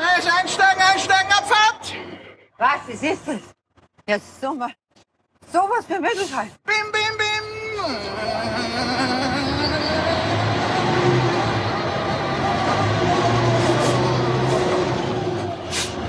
[0.00, 1.94] Also einsteigen, einsteigen, Abfahrt!
[2.56, 3.40] Was, was ist das?
[4.08, 4.72] Ja, so mal.
[5.52, 6.50] Sowas für Möglichkeit.
[6.64, 7.44] Bim, bim, bim!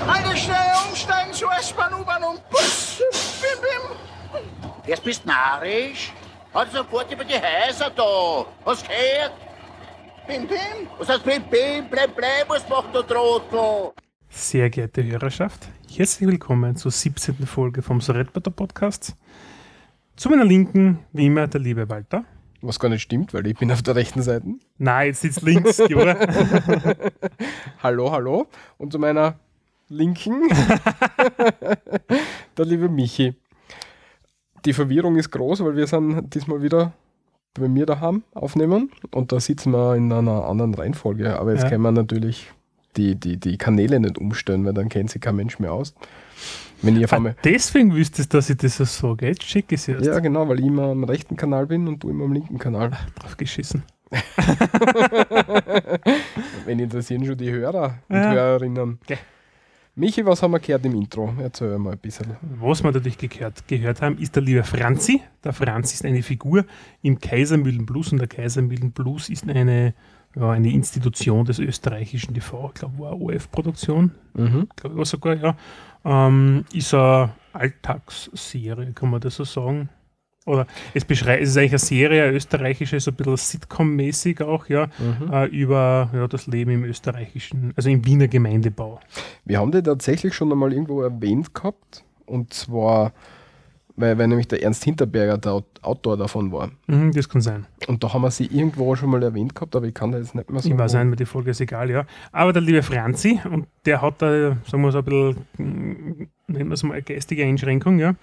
[0.06, 0.56] Halte schnell,
[0.88, 3.02] umsteigen zu S-Bahn, U-Bahn und Bus!
[3.42, 4.42] Bim, bim!
[4.86, 6.12] Jetzt bist narrisch.
[6.54, 8.46] Halt sofort über die Häuser da.
[8.64, 9.32] Hast gehört?
[10.26, 10.88] Bim, bim!
[10.98, 13.92] Was heißt bim, bim, bleib, bleib, was macht der Trottel?
[14.28, 17.44] Sehr geehrte Hörerschaft, herzlich willkommen zur 17.
[17.44, 19.16] Folge vom Soretbater Podcast.
[20.14, 22.24] Zu meiner Linken, wie immer, der liebe Walter.
[22.60, 24.46] Was gar nicht stimmt, weil ich bin auf der rechten Seite.
[24.78, 26.16] Nein, jetzt sitzt links, oder?
[27.82, 28.46] Hallo, hallo.
[28.78, 29.40] Und zu meiner
[29.88, 30.48] Linken
[32.56, 33.34] der liebe Michi.
[34.64, 36.92] Die Verwirrung ist groß, weil wir sind diesmal wieder
[37.54, 41.38] bei mir daheim aufnehmen und da sitzen wir in einer anderen Reihenfolge.
[41.38, 41.68] Aber jetzt Ja.
[41.70, 42.50] können wir natürlich
[42.96, 45.94] die, die, die Kanäle nicht umstellen, weil dann kennt sich kein Mensch mehr aus.
[46.82, 47.36] Wenn ich auf Ah, einmal.
[47.44, 49.26] deswegen wüsstest du, dass ich das so sage.
[49.28, 50.04] Jetzt check ich es erst.
[50.06, 52.90] Ja, genau, weil ich immer am rechten Kanal bin und du immer am linken Kanal.
[53.20, 53.84] Drauf geschissen.
[56.64, 58.30] Wenn interessieren schon die Hörer und Ja.
[58.32, 58.98] Hörerinnen.
[59.04, 59.18] Okay.
[59.94, 61.34] Michi, was haben wir gehört im Intro?
[61.38, 62.34] Erzähl mal ein bisschen.
[62.58, 65.20] Was wir natürlich gehört, gehört haben, ist der liebe Franzi.
[65.44, 66.64] Der Franzi ist eine Figur
[67.02, 69.92] im Kaisermühlen Blues und der Kaisermühlen Blues ist eine,
[70.34, 72.70] ja, eine Institution des österreichischen TV.
[72.72, 74.12] Ich glaube, war eine OF-Produktion.
[74.32, 74.68] Mhm.
[74.76, 75.56] glaube ich sogar, ja.
[76.06, 79.90] Ähm, ist eine Alltagsserie, kann man das so sagen.
[80.44, 84.68] Oder es beschreibt, es ist eigentlich eine Serie, eine österreichische, so ein bisschen Sitcom-mäßig auch,
[84.68, 85.32] ja, Mhm.
[85.32, 88.98] äh, über ja, das Leben im österreichischen, also im Wiener Gemeindebau.
[89.44, 92.04] Wir haben die tatsächlich schon einmal irgendwo erwähnt gehabt.
[92.26, 93.12] Und zwar,
[93.96, 96.70] weil, weil nämlich der Ernst Hinterberger der Aut- Autor davon war.
[96.86, 97.66] Mhm, das kann sein.
[97.88, 100.34] Und da haben wir sie irgendwo schon mal erwähnt gehabt, aber ich kann da jetzt
[100.34, 100.68] nicht mehr so.
[100.70, 102.04] Ich weiß nicht, die Folge ist egal, ja.
[102.32, 106.68] Aber der liebe Franzi, und der hat da, sagen wir so ein bisschen, mm, nennen
[106.68, 108.14] wir es mal, eine geistige Einschränkung, ja.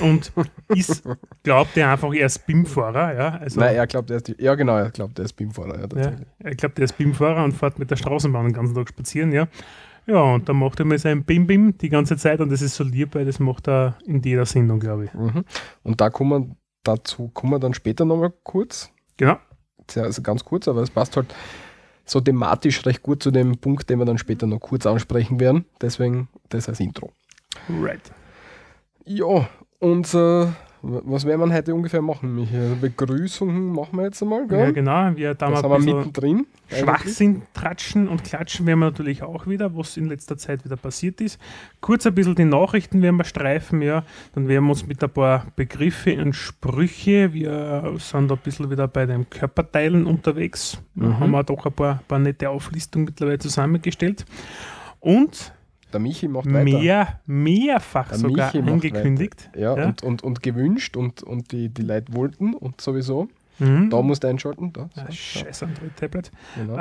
[0.00, 0.32] Und
[0.68, 1.02] ist,
[1.42, 3.28] glaubt er einfach, er ist BIM-Fahrer, ja.
[3.38, 5.80] Also, Nein, er glaubt, er ist ja genau, er glaubt, er ist BIM-Fahrer.
[5.80, 6.12] Ja,
[6.42, 9.32] Ja, ich glaube, der ist BIM-Fahrer und fährt mit der Straßenbahn den ganzen Tag spazieren,
[9.32, 9.46] ja.
[10.06, 12.82] Ja, und dann macht er mal sein Bim-Bim die ganze Zeit und das ist so
[12.82, 15.14] lieb, weil das macht er in jeder Sendung, glaube ich.
[15.14, 15.44] Mhm.
[15.84, 18.90] Und da kommen wir, dazu kommen wir dann später nochmal kurz.
[19.16, 19.38] Genau.
[19.94, 21.32] Also ganz kurz, aber es passt halt
[22.04, 25.66] so thematisch recht gut zu dem Punkt, den wir dann später noch kurz ansprechen werden.
[25.80, 27.12] Deswegen das als Intro.
[27.68, 28.10] Right.
[29.04, 29.48] Ja,
[29.80, 30.46] und äh,
[30.84, 32.56] was werden wir heute ungefähr machen, Michi?
[32.56, 34.72] Also Begrüßungen machen wir jetzt einmal, Ja, gell?
[34.72, 35.14] genau.
[35.16, 36.46] Wir da mal sind wir mittendrin.
[36.70, 36.80] eigentlich.
[36.80, 41.20] Schwachsinn tratschen und klatschen werden wir natürlich auch wieder, was in letzter Zeit wieder passiert
[41.20, 41.40] ist.
[41.80, 44.04] Kurz ein bisschen die Nachrichten werden wir streifen, ja.
[44.34, 48.68] Dann werden wir uns mit ein paar Begriffe und Sprüche, wir sind da ein bisschen
[48.70, 50.78] wieder bei den Körperteilen unterwegs.
[50.96, 51.20] Da Mhm.
[51.20, 54.24] haben wir doch ein paar, paar nette Auflistungen mittlerweile zusammengestellt.
[54.98, 55.52] Und
[55.92, 56.64] Der Michi macht weiter.
[56.64, 59.50] mehr, mehrfach Der sogar Michi angekündigt.
[59.56, 59.86] Ja, Ja.
[59.86, 63.28] Und, und, und gewünscht und, und die, die Leute wollten und sowieso.
[63.58, 63.90] Mhm.
[63.90, 64.72] Da musst du einschalten.
[64.72, 64.88] Da.
[64.96, 66.30] Ah, So, scheiß Android-Tablet.
[66.56, 66.74] ja, genau.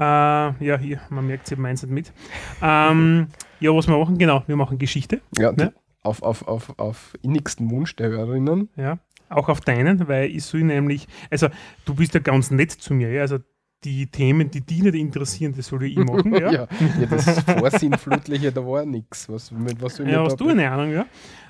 [0.62, 2.14] Äh, ja, hier, man merkt sie meins nicht mit.
[2.62, 3.28] Ähm,
[3.60, 5.22] ja, was wir machen, genau, wir machen Geschichte.
[5.38, 5.74] ja, ne?
[6.04, 8.70] auf, auf, auf, auf innigsten Wunsch der Hörerinnen.
[8.76, 8.98] Ja,
[9.30, 11.48] auch auf deinen, weil ich soll nämlich, also
[11.86, 13.38] du bist ja ganz nett zu mir, ja, also
[13.84, 16.52] die Themen, die dich nicht interessieren, das soll ich machen, ja.
[16.52, 16.68] Ja,
[17.00, 19.28] ja das Vorsinnflutliche, da war nichts.
[19.28, 21.06] Was, mit was soll ich Ja, hast du eine Ahnung, ja?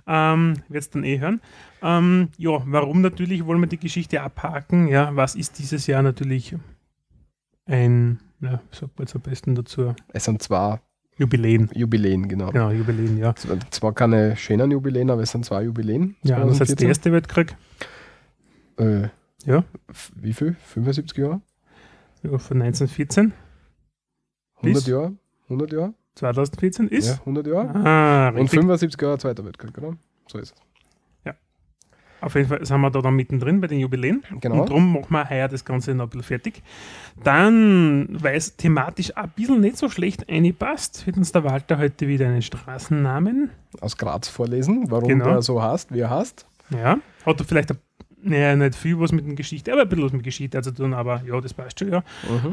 [0.07, 1.41] Ähm, Werd's dann eh hören.
[1.81, 4.87] Ähm, ja, warum natürlich wollen wir die Geschichte abhaken?
[4.87, 6.55] Ja, was ist dieses Jahr natürlich
[7.65, 9.93] ein, ja, sagt man jetzt am besten dazu?
[10.13, 10.79] Es sind zwei
[11.17, 11.69] Jubiläen.
[11.73, 12.49] Jubiläen, genau.
[12.51, 13.33] Genau, Jubiläen, ja.
[13.35, 16.15] Es sind Zwar keine schönen Jubiläen, aber es sind zwei Jubiläen.
[16.23, 16.87] Ja, das heißt der 2014.
[16.87, 17.55] Erste Weltkrieg,
[18.77, 19.09] Äh,
[19.45, 19.63] Ja.
[20.15, 20.55] Wie viel?
[20.65, 21.41] 75 Jahre?
[22.23, 23.33] Ja, von 1914
[24.57, 24.87] 100 Bis?
[24.87, 25.13] Jahre?
[25.49, 25.93] 100 Jahre?
[26.15, 27.07] 2014 ist.
[27.07, 27.67] Ja, 100 Jahre.
[27.85, 28.59] Ah, Und richtig.
[28.59, 29.97] 75 Jahre Zweiter Weltkrieg, oder?
[30.27, 30.61] So ist es.
[32.21, 34.23] Auf jeden Fall sind wir da dann mittendrin bei den Jubiläen.
[34.41, 34.61] Genau.
[34.61, 36.61] Und darum machen wir heuer das Ganze noch ein bisschen fertig.
[37.23, 42.07] Dann, weil es thematisch ein bisschen nicht so schlecht einpasst, wird uns der Walter heute
[42.07, 43.49] wieder einen Straßennamen.
[43.79, 45.25] Aus Graz vorlesen, warum Genau.
[45.31, 46.45] der so heißt, wie er heißt.
[46.69, 46.99] Ja.
[47.25, 47.79] Hat er vielleicht ein,
[48.23, 50.93] naja, nicht viel was mit der Geschichte, aber ein bisschen was mit Geschichte zu tun,
[50.93, 52.03] aber ja, das passt schon, ja.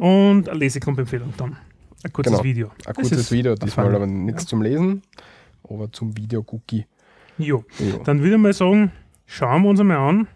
[0.00, 1.56] Und eine Lesekompempfehlung dann.
[2.05, 2.44] Ein kurzes Genau.
[2.44, 2.70] Video.
[2.87, 5.03] Ein kurzes Video, diesmal aber nichts zum Lesen,
[5.69, 6.87] aber zum Video-Cookie.
[7.38, 7.65] Jo.
[7.79, 7.99] Ja.
[8.05, 8.93] Dann würde ich mal sagen,
[9.26, 10.26] schauen wir uns einmal an,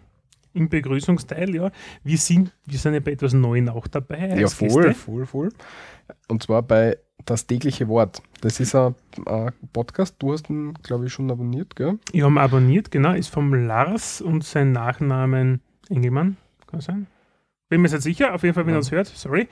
[0.53, 1.71] im Begrüßungsteil, ja.
[2.03, 4.39] Wir sind, wir sind ja bei etwas Neuem auch dabei.
[4.39, 5.49] Ja, voll, voll, voll.
[6.27, 8.21] Und zwar bei Das tägliche Wort.
[8.41, 8.95] Das ist ein,
[9.25, 11.97] ein Podcast, du hast ihn, glaube ich, schon abonniert, gell?
[12.11, 16.35] Ich habe ihn abonniert, genau, ist vom Lars und sein Nachnamen Engelmann,
[16.67, 17.07] kann sein.
[17.69, 19.47] Bin mir jetzt nicht sicher, auf jeden Fall, wenn er uns hört, sorry.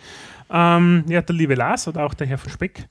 [0.50, 2.88] Ähm, ja, der liebe Lars oder auch der Herr von Speck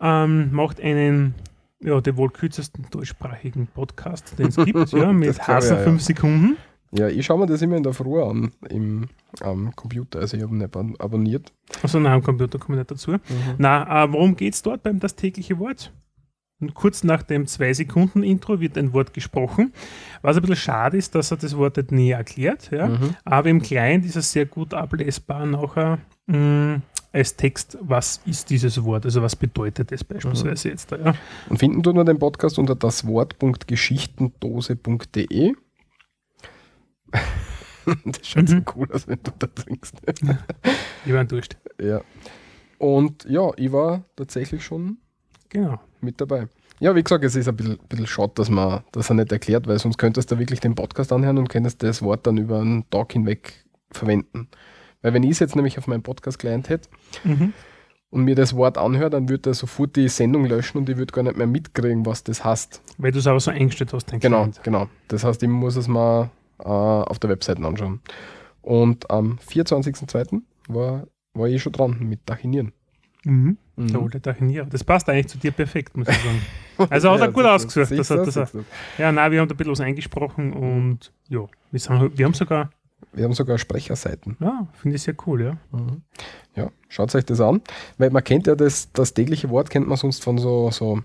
[0.00, 1.34] ähm, macht einen,
[1.80, 5.82] ja, den wohl kürzesten deutschsprachigen Podcast, den es gibt, ja, mit Hasa ja.
[5.82, 6.56] 5 Sekunden.
[6.98, 9.08] Ja, ich schaue mir das immer in der Früh an im
[9.40, 10.20] am Computer.
[10.20, 11.52] Also ich habe nicht ab- abonniert.
[11.82, 13.16] Also nein, am Computer komme ich nicht dazu.
[13.58, 15.92] Na, äh, worum geht es dort beim Das tägliche Wort?
[16.58, 19.74] Und kurz nach dem 2-Sekunden-Intro wird ein Wort gesprochen.
[20.22, 22.70] Was ein bisschen schade ist, dass er das Wort nicht näher erklärt.
[22.72, 22.88] Ja?
[22.88, 23.14] Mhm.
[23.26, 25.98] Aber im Kleinen ist es sehr gut ablesbar nachher
[26.28, 26.80] mh,
[27.12, 30.96] als Text, was ist dieses Wort, also was bedeutet es beispielsweise jetzt da.
[30.96, 31.14] Ja?
[31.50, 35.52] Und finden tut man den Podcast unter daswort.geschichtendose.de.
[38.04, 38.64] das schaut so Mhm.
[38.74, 39.94] cool aus, wenn du da trinkst.
[41.04, 41.56] Ich war enttäuscht.
[41.80, 42.00] ja.
[42.78, 44.98] Und ja, ich war tatsächlich schon
[45.48, 45.80] Genau.
[46.02, 46.48] mit dabei.
[46.78, 49.66] Ja, wie gesagt, es ist ein bisschen, bisschen schade, dass man das er nicht erklärt,
[49.66, 52.88] weil sonst könntest du wirklich den Podcast anhören und könntest das Wort dann über einen
[52.90, 54.48] Tag hinweg verwenden.
[55.00, 56.90] Weil wenn ich es jetzt nämlich auf meinem Podcast-Client hätte
[57.24, 57.54] Mhm.
[58.10, 61.12] und mir das Wort anhört, dann würde er sofort die Sendung löschen und ich würde
[61.12, 62.82] gar nicht mehr mitkriegen, was das heißt.
[62.98, 64.60] Weil du es aber so eingestellt hast, dein Genau, Client.
[64.64, 64.88] genau.
[65.08, 68.00] Das heißt, ich muss es mal äh, auf der Webseite anschauen.
[68.62, 70.42] Und am 24.02.
[70.68, 72.72] war, war ich schon dran mit Dachinieren.
[73.24, 73.58] Mhm.
[73.76, 73.88] Mhm.
[73.88, 74.66] Der alte Tachinierer.
[74.66, 76.42] Das passt eigentlich zu dir perfekt, muss ich sagen.
[76.90, 77.98] Also hat er Ja, gut ausgesucht.
[77.98, 78.62] Das hat, das du.
[78.98, 82.34] ja, nein, wir haben da ein bisschen was eingesprochen und ja, wir, sind, wir haben
[82.34, 82.68] sogar,
[83.14, 84.36] Wir haben sogar Sprecherseiten.
[84.40, 85.56] ja, finde ich sehr cool, ja.
[86.54, 87.62] Ja, schaut euch das an.
[87.96, 91.00] Weil man kennt ja das, das tägliche Wort, kennt man sonst von so, so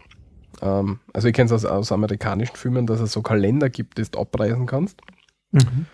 [0.61, 4.03] ähm, also ich kenne es aus, aus amerikanischen Filmen, dass es so Kalender gibt, die
[4.03, 5.01] du abreisen kannst,
[5.51, 5.85] Mhm.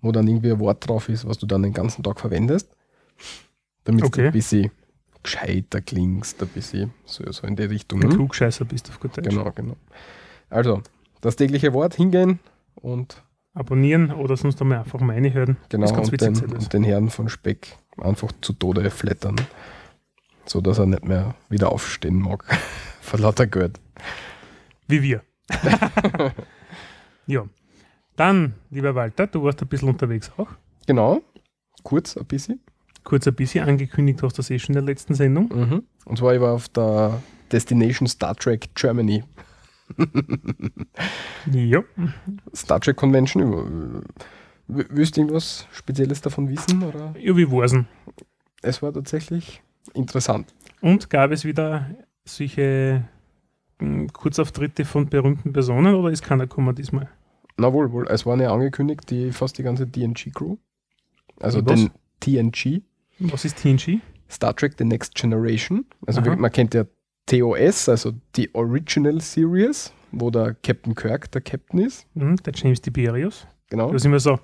[0.00, 2.68] wo dann irgendwie ein Wort drauf ist, was du dann den ganzen Tag verwendest.
[3.84, 4.22] Damit Okay.
[4.22, 4.70] du ein bisschen
[5.22, 8.02] gescheiter klingst, ein bisschen so, so in die Richtung.
[8.02, 8.16] Ein hm?
[8.16, 9.28] Klugscheißer bist auf gut Deutsch.
[9.28, 9.76] Genau, genau.
[10.50, 10.82] Also,
[11.20, 12.38] das tägliche Wort hingehen
[12.74, 13.22] und
[13.54, 15.56] Abonnieren oder sonst einmal einfach meine hören.
[15.68, 16.42] genau ganz und den, das.
[16.42, 19.36] und den Herrn von Speck einfach zu Tode flattern.
[20.44, 22.44] So dass er nicht mehr wieder aufstehen mag.
[23.00, 23.78] Vor lauter Geld.
[24.88, 25.22] Wie wir.
[27.26, 27.44] ja.
[28.16, 30.48] Dann, lieber Walter, du warst ein bisschen unterwegs auch.
[30.86, 31.22] Genau.
[31.82, 32.60] Kurz ein bisschen.
[33.02, 35.48] Kurz ein bisschen angekündigt hast du das eh schon in der letzten Sendung.
[35.48, 35.82] Mhm.
[36.04, 37.20] Und zwar, ich war auf der
[37.52, 39.22] Destination Star Trek Germany.
[41.52, 41.82] Ja.
[42.54, 44.02] Star Trek Convention.
[44.66, 46.82] Willst du irgendwas Spezielles davon wissen?
[46.82, 47.14] Oder?
[47.18, 47.86] Ja, wie war's denn?
[48.62, 49.62] Es war tatsächlich
[49.92, 50.54] interessant.
[50.80, 51.90] Und gab es wieder
[52.24, 53.04] solche
[53.78, 57.10] mh, Kurzauftritte von berühmten Personen oder ist keiner gekommen diesmal?
[57.56, 58.06] Na wohl, wohl.
[58.08, 60.56] Es waren ja angekündigt, die fast die ganze TNG-Crew.
[61.40, 61.90] Also den
[62.20, 62.82] TNG,
[63.18, 64.00] Was ist TNG?
[64.30, 65.84] Star Trek The Next Generation.
[66.06, 66.36] Also Aha.
[66.36, 66.84] man kennt ja
[67.26, 72.06] TOS, also die Original Series, wo der Captain Kirk der Captain ist.
[72.14, 73.46] Hm, der James Tiberius.
[73.70, 73.90] Genau.
[73.92, 74.38] Da sind wir so äh,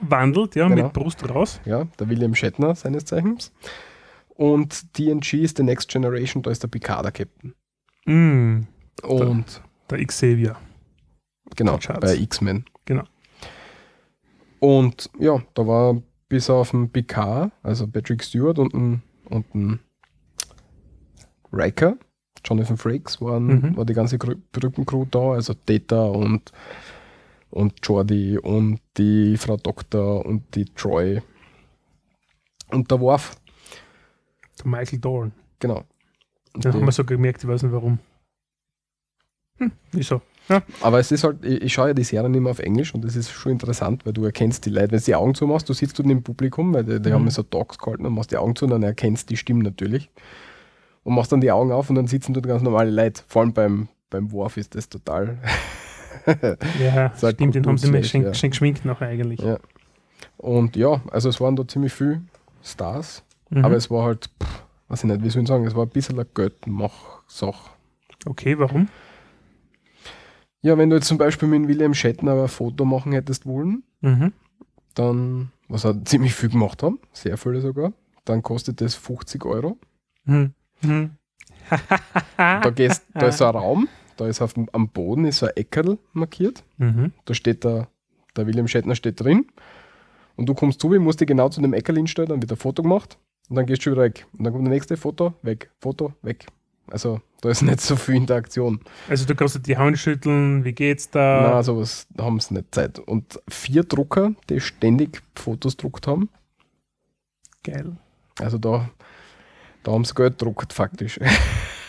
[0.00, 0.84] wandelt, ja, Genau.
[0.84, 1.60] mit Brust raus.
[1.64, 3.52] Ja, der William Shatner seines Zeichens.
[4.28, 7.54] Und TNG ist The Next Generation, da ist der Picard der Captain.
[8.06, 8.66] Mm,
[9.02, 10.56] Und der Xavier.
[11.56, 12.64] Genau, bei X-Men.
[12.84, 13.04] Genau.
[14.60, 19.80] Und ja, da war bis auf den Picard, also Patrick Stewart und ein, und ein
[21.52, 21.96] Riker,
[22.44, 23.76] Jonathan Frakes, waren, Mhm.
[23.76, 26.52] war die ganze Brückencrew da, also Data und,
[27.50, 31.22] und Jordi und die Frau Doktor und die Troy
[32.70, 33.36] und der Worf,
[34.64, 35.32] Michael Dorn.
[35.60, 35.84] genau.
[36.54, 37.98] Und die- haben wir so gemerkt, ich weiß nicht warum.
[39.58, 40.20] Hm, wieso?
[40.48, 40.62] Ja.
[40.80, 43.16] Aber es ist halt, ich, ich schaue ja die Serien immer auf Englisch und das
[43.16, 45.98] ist schon interessant, weil du erkennst die Leute, wenn du die Augen zumachst, du sitzt
[46.00, 47.14] unten im Publikum, weil die, die Mhm.
[47.14, 50.10] haben so Talks gehalten und machst die Augen zu und dann erkennst die Stimmen natürlich.
[51.04, 53.22] Und machst dann die Augen auf und dann sitzen dort ganz normale Leute.
[53.28, 55.38] Vor allem beim, beim Wurf ist das total.
[56.78, 58.30] Ja, So ein stimmt, den haben sie mir schon, ja.
[58.30, 59.40] geschminkt nachher eigentlich.
[59.40, 59.58] Ja.
[60.36, 62.20] Und ja, also es waren da ziemlich viele
[62.62, 63.64] Stars, Mhm.
[63.64, 65.88] aber es war halt, pff, weiß ich nicht, wie soll ich sagen, es war ein
[65.90, 67.70] bisschen eine Geldmach-Sache.
[68.26, 68.88] okay, warum?
[70.62, 74.32] Ja, wenn du jetzt zum Beispiel mit William Shatner ein Foto machen hättest wollen, Mhm.
[74.94, 77.92] dann, was er ziemlich viel gemacht haben, sehr viele sogar,
[78.24, 79.78] dann kostet das 50 Euro.
[80.24, 80.52] Hm.
[80.80, 81.10] Hm.
[82.36, 85.52] Da, gehst, da ist so ein Raum, da ist auf am Boden ist so ein
[85.56, 87.12] Eckerl markiert, Mhm.
[87.24, 87.88] da steht der,
[88.36, 89.46] der William Shatner steht drin
[90.36, 92.56] und du kommst zu, ihm, musst dich genau zu dem Eckerl hinstellen, dann wird ein
[92.56, 94.26] Foto gemacht und dann gehst du wieder weg.
[94.36, 96.46] Und dann kommt der nächste Foto, weg, Foto, weg.
[96.90, 98.80] Also da ist nicht so viel Interaktion.
[99.08, 101.40] Also du kannst die Hand schütteln, wie geht's da?
[101.54, 102.98] Na, sowas haben sie nicht Zeit.
[102.98, 106.28] Und vier Drucker, die ständig Fotos druckt haben,
[107.64, 107.96] Geil.
[108.40, 108.88] also da,
[109.82, 111.18] da haben sie Geld druckt faktisch.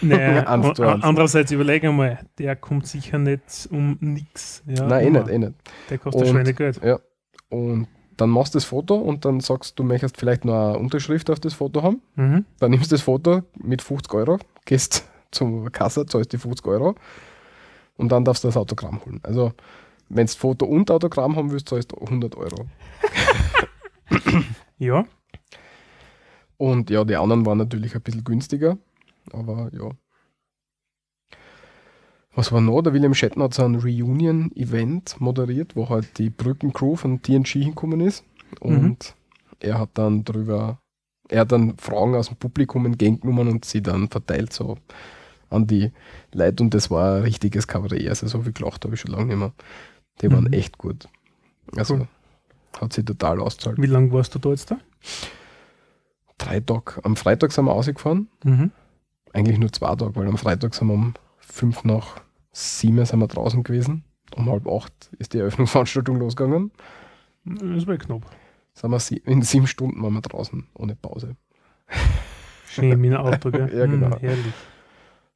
[0.01, 0.63] Naja, an-
[1.03, 4.63] andererseits überlege einmal, der kommt sicher nicht um nix.
[4.65, 5.53] Ja, Nein, eh nicht, eh nicht.
[5.89, 6.81] Der kostet Schweinegeld.
[6.81, 7.01] Ja.
[7.49, 7.85] Und
[8.19, 11.39] dann machst du das Foto und dann sagst du, möchtest vielleicht noch eine Unterschrift auf
[11.39, 12.01] das Foto haben.
[12.15, 12.45] Mhm.
[12.59, 16.95] Dann nimmst du das Foto mit 50 Euro, gehst zur Kasse, zahlst die 50 Euro
[17.97, 19.19] und dann darfst du das Autogramm holen.
[19.23, 19.53] Also,
[20.09, 22.65] wenn du Foto und Autogramm haben willst, zahlst du 100 Euro.
[24.81, 25.05] Ja,
[26.57, 28.77] Und ja, die anderen waren natürlich ein bisschen günstiger,
[29.33, 29.91] aber ja.
[32.35, 32.81] Was war noch?
[32.81, 38.01] Der William Shatner hat so ein Reunion-Event moderiert, wo halt die Brückencrew von TNG hingekommen
[38.01, 38.23] ist.
[38.59, 39.15] Und
[39.59, 40.79] er hat dann drüber,
[41.27, 44.77] er hat dann Fragen aus dem Publikum entgegengenommen und sie dann verteilt so
[45.49, 45.91] an die
[46.33, 46.63] Leute.
[46.63, 48.07] Und das war ein richtiges Kabarett.
[48.07, 49.51] Also so viel gelacht habe ich schon lange nicht mehr.
[50.21, 50.53] Die waren Mhm.
[50.53, 51.07] echt gut.
[51.75, 52.07] Also Cool.
[52.79, 53.77] hat sie total auszahlt.
[53.81, 54.77] wie lange warst du da jetzt da?
[56.37, 57.03] Drei Tage.
[57.03, 58.29] Am Freitag sind wir rausgefahren.
[58.43, 58.71] Mhm.
[59.33, 61.13] Eigentlich nur zwei Tage, weil am Freitag sind wir um
[61.51, 64.03] fünf nach sieben sind wir draußen gewesen.
[64.35, 66.71] Um halb acht ist die Eröffnungsveranstaltung losgegangen.
[67.45, 68.25] Das war knapp.
[68.73, 71.35] Sind wir sie in sieben Stunden waren wir draußen, ohne Pause.
[72.67, 73.69] Schön mit dem Auto, gell?
[73.75, 74.11] Ja, genau.
[74.11, 74.53] Hm, herrlich.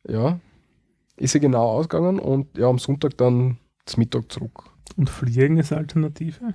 [0.07, 0.39] Ja,
[1.17, 4.63] ist sie genau ausgegangen und ja, am Sonntag dann zum Mittag zurück.
[4.97, 6.53] Und Fliegen ist eine Alternative?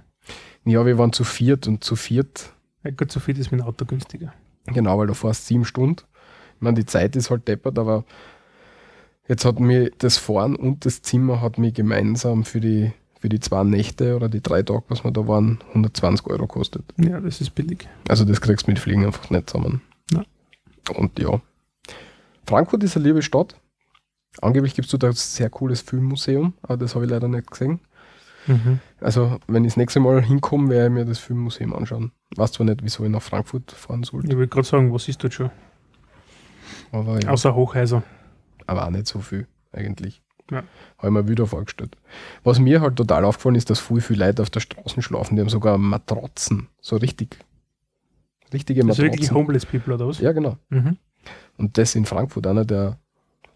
[0.64, 2.52] Ja, wir waren zu viert und zu viert,
[2.84, 4.32] Ja, gut, so viel ist mit dem Auto günstiger.
[4.66, 6.04] genau, weil du fährst sieben Stunden.
[6.56, 8.04] Ich meine, die Zeit ist halt deppert, aber
[9.28, 13.40] jetzt hat mir das Fahren und das Zimmer hat mir gemeinsam für die, für die
[13.40, 16.84] zwei Nächte oder die drei Tage, was wir da waren, 120 Euro kostet.
[16.96, 17.88] Ja, das ist billig.
[18.08, 19.82] Also das kriegst du mit Fliegen einfach nicht zusammen.
[20.12, 20.24] Ja.
[20.96, 21.40] Und ja.
[22.46, 23.56] Frankfurt ist eine liebe Stadt.
[24.40, 27.80] Angeblich gibt es da ein sehr cooles Filmmuseum, aber das habe ich leider nicht gesehen.
[28.46, 28.78] Mhm.
[29.00, 32.12] Also, wenn ich das nächste Mal hinkomme, werde ich mir das Filmmuseum anschauen.
[32.36, 35.22] Weiß zwar nicht, wieso ich nach Frankfurt fahren sollte, Ich wollte gerade sagen, was ist
[35.22, 35.50] dort schon?
[36.92, 38.02] aber, ja, Außer Hochhäuser.
[38.68, 40.22] Aber auch nicht so viel eigentlich.
[40.50, 40.62] Ja.
[40.98, 41.96] Habe ich mir wieder vorgestellt.
[42.42, 45.36] Was mir halt total aufgefallen ist, dass viel, viel Leute auf der Straße schlafen.
[45.36, 46.68] Die haben sogar Matratzen.
[46.80, 47.38] So richtig.
[48.52, 49.04] Richtige Matratzen.
[49.04, 50.20] wirklich Homeless People oder was?
[50.20, 50.56] ja, genau.
[50.70, 50.96] Mhm.
[51.58, 52.98] Und das in Frankfurt, einer der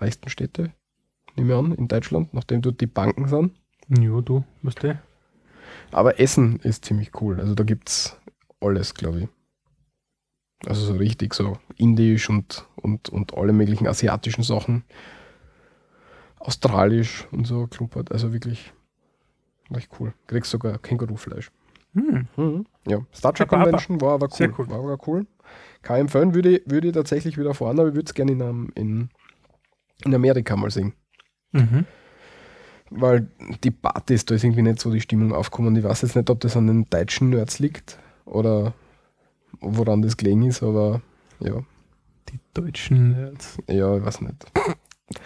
[0.00, 0.72] reichsten Städte,
[1.36, 3.52] nehme ich an, in Deutschland, nachdem dort die Banken sind.
[3.88, 4.98] Ja, du, weißt du?
[5.92, 7.40] Aber Essen ist ziemlich cool.
[7.40, 8.18] Also da gibt es
[8.60, 9.28] alles, glaube ich.
[10.66, 14.84] Also so richtig so indisch und, und, und alle möglichen asiatischen Sachen.
[16.38, 18.10] Australisch und so klumpert.
[18.12, 18.72] Also wirklich
[19.70, 20.12] recht cool.
[20.26, 21.50] Kriegst sogar Kängurufleisch.
[21.94, 22.26] Hm.
[22.36, 22.66] Mhm.
[22.86, 24.36] Ja, Star Trek Convention war aber cool.
[24.36, 24.68] Sehr cool.
[24.70, 25.26] War aber cool.
[25.82, 28.32] Kann ich empfehlen, würde, ich- würde ich tatsächlich wieder fahren, aber ich würde es gerne
[28.32, 29.08] in, einem- in,
[30.04, 30.94] in Amerika mal sehen.
[31.52, 31.84] Mhm.
[32.90, 33.28] Weil
[33.62, 35.76] die Partys, da ist irgendwie nicht so die Stimmung aufgekommen.
[35.76, 38.74] Ich weiß jetzt nicht, ob das an den deutschen Nerds liegt oder
[39.60, 41.00] woran das gelegen ist, aber
[41.40, 41.62] ja,
[42.30, 43.58] Die deutschen Nerds.
[43.68, 44.46] ja, ich weiß nicht.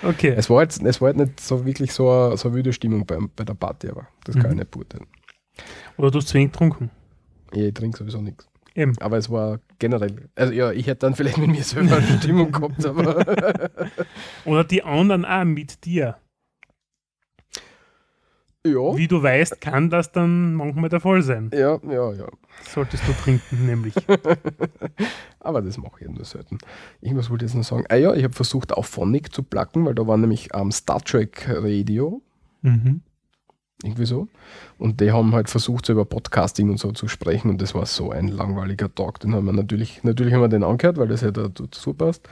[0.03, 0.35] Okay.
[0.37, 3.07] Es war jetzt, es war jetzt nicht so wirklich so eine, so eine wilde Stimmung
[3.07, 4.51] beim, bei der Party, aber das kann Mhm.
[4.53, 5.07] ich nicht beurteilen.
[5.97, 6.91] Oder du hast zu wenig getrunken.
[7.53, 8.49] Ich trinke sowieso nichts.
[8.75, 8.93] Eben.
[9.01, 12.53] Aber es war generell, also ja, ich hätte dann vielleicht mit mir selber eine Stimmung
[12.53, 13.25] gehabt, aber
[14.45, 16.17] Oder die anderen auch mit dir.
[18.67, 21.51] Ja, Wie du weißt, kann das dann manchmal der Fall sein.
[21.53, 22.27] ja, ja, ja.
[22.69, 23.95] Solltest du trinken, nämlich.
[25.41, 26.59] Aber das mache ich ja nur selten.
[27.01, 27.85] Irgendwas wollte ich jetzt noch sagen.
[27.89, 31.01] Ah ja, ich habe versucht, auch Phonic zu placken, weil da war nämlich am Star
[31.01, 32.23] Trek Radio,
[32.63, 33.03] Mhm.
[33.85, 34.27] irgendwie so.
[34.79, 37.51] Und die haben halt versucht, so über Podcasting und so zu sprechen.
[37.51, 39.21] Und das war so ein langweiliger Tag.
[39.21, 42.29] Den haben wir natürlich, natürlich haben wir den angehört, weil das ja da dazu passt.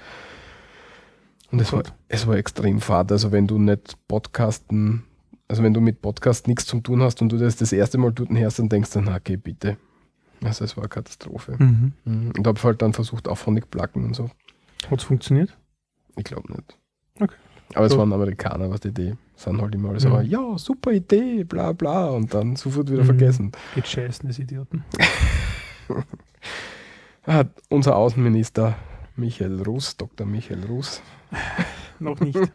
[1.53, 3.12] Und es war, es war extrem fad.
[3.12, 5.05] Also wenn du nicht Podcasten,
[5.49, 8.13] also wenn du mit Podcast nichts zu tun hast und du das das erste Mal
[8.13, 9.77] dort hörst, dann denkst du, na okay, bitte.
[10.43, 11.57] Also es war eine Katastrophe.
[11.59, 11.93] Mhm.
[12.05, 12.33] Mhm.
[12.37, 14.31] Und habe halt dann versucht, auch Phonic placken und so.
[14.91, 15.57] Hat es funktioniert?
[16.17, 16.79] Ich glaube nicht.
[17.21, 17.35] Okay.
[17.75, 17.99] Aber es So.
[17.99, 20.23] waren Amerikaner, was die Idee sind halt immer alle so, Mhm.
[20.27, 23.07] ja, super Idee, bla bla, und dann sofort wieder Mhm.
[23.07, 23.53] vergessen.
[23.75, 24.85] Geht scheißen, das Idioten.
[27.27, 28.75] Ah, unser Außenminister
[29.17, 30.27] Michael Russ, Dr.
[30.27, 31.01] Michael Russ.
[31.99, 32.39] Noch nicht.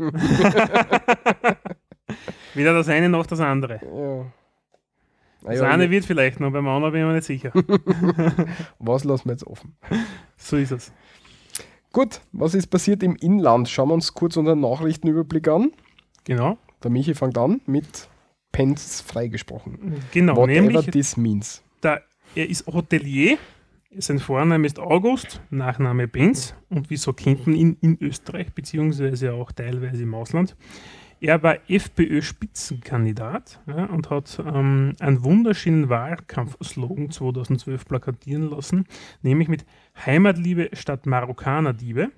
[2.55, 3.79] Weder das eine noch das andere.
[3.83, 4.31] Ja.
[5.41, 7.51] Ah, Das ja, eine ich- wird vielleicht noch, beim anderen bin ich mir nicht sicher.
[8.79, 9.75] was lassen wir jetzt offen?
[10.37, 10.91] So ist es.
[11.91, 13.67] Gut, was ist passiert im Inland?
[13.69, 15.71] Schauen wir uns kurz unseren Nachrichtenüberblick an.
[16.25, 16.57] Genau.
[16.83, 18.09] Der Michi fängt an mit
[18.51, 19.95] Pence freigesprochen.
[20.11, 21.63] Genau, Whatever nämlich this means.
[21.83, 22.03] der,
[22.35, 23.37] er ist Hotelier,
[23.97, 29.51] sein Vorname ist August, Nachname Benz und wieso kennt man ihn in Österreich, beziehungsweise auch
[29.51, 30.55] teilweise im Ausland.
[31.21, 38.85] Er war FPÖ-Spitzenkandidat ja, und hat ähm, einen wunderschönen Wahlkampfslogan 2012 plakatieren lassen,
[39.21, 39.65] nämlich mit
[40.05, 42.11] Heimatliebe statt Marokkanerdiebe.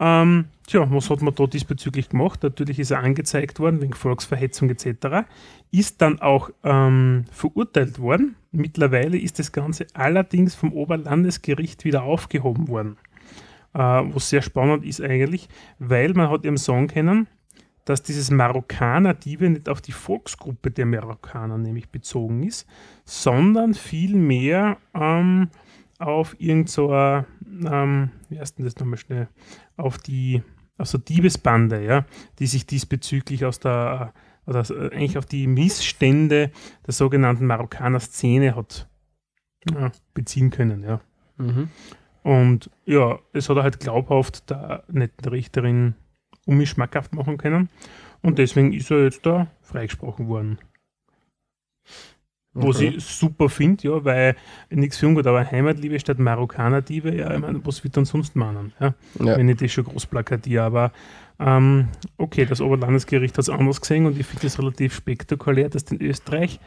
[0.00, 2.42] Ähm, tja, was hat man da diesbezüglich gemacht?
[2.42, 5.26] Natürlich ist er angezeigt worden wegen Volksverhetzung etc.
[5.70, 8.36] Ist dann auch ähm, verurteilt worden.
[8.52, 12.98] Mittlerweile ist das Ganze allerdings vom Oberlandesgericht wieder aufgehoben worden.
[13.72, 17.28] äh, was sehr spannend ist eigentlich, weil man hat eben sagen können,
[17.84, 22.66] dass dieses Marokkaner-Diebe nicht auf die Volksgruppe der Marokkaner nämlich bezogen ist,
[23.04, 25.50] sondern vielmehr ähm,
[25.98, 27.26] auf irgend so eine,
[27.64, 29.28] ähm, wie heißt denn das nochmal schnell,
[29.76, 30.42] auf die,
[30.78, 32.04] also Diebesbande, ja,
[32.38, 34.12] die sich diesbezüglich aus der,
[34.46, 36.50] oder äh, eigentlich auf die Missstände
[36.86, 38.88] der sogenannten Marokkaner-Szene hat
[39.70, 41.00] ja, beziehen können, ja.
[41.36, 41.68] Mhm.
[42.22, 45.94] Und ja, es hat er halt glaubhaft der netten Richterin
[46.46, 47.68] um mich schmackhaft machen können.
[48.22, 50.58] Und deswegen ist er jetzt da freigesprochen worden.
[52.56, 52.94] Was Okay.
[52.96, 54.36] ich super finde, ja, weil
[54.70, 58.72] nichts für ungut, aber Heimatliebe statt Marokkaner-Diebe, ja, ich meine, was wird dann sonst meinen?
[58.78, 58.94] Ja?
[59.18, 59.36] Ja.
[59.36, 60.92] Wenn ich das schon groß plakatiere, aber
[61.40, 65.84] ähm, okay, das Oberlandesgericht hat es anders gesehen und ich finde es relativ spektakulär, dass
[65.84, 66.60] du in Österreich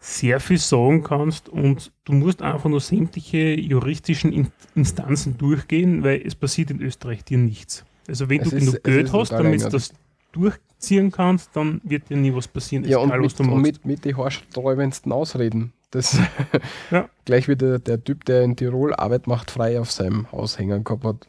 [0.00, 6.20] sehr viel sagen kannst und du musst einfach nur sämtliche juristischen In Instanzen durchgehen, weil
[6.24, 7.84] es passiert in Österreich dir nichts.
[8.10, 9.92] Also wenn Es du ist- genug Geld hast, damit du das
[10.32, 13.62] durchziehen kannst, dann wird dir nie was passieren, Ja, und egal was mit, du und
[13.62, 15.72] mit, mit die haarsträubendsten Ausreden.
[15.90, 16.18] Das
[16.90, 17.08] Ja.
[17.24, 21.04] gleich wie der, Typ, der in Tirol Arbeit macht frei auf seinem Haus hängen gehabt
[21.04, 21.26] hat.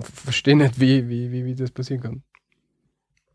[0.00, 2.22] Verstehe nicht, wie, wie, wie, wie das passieren kann.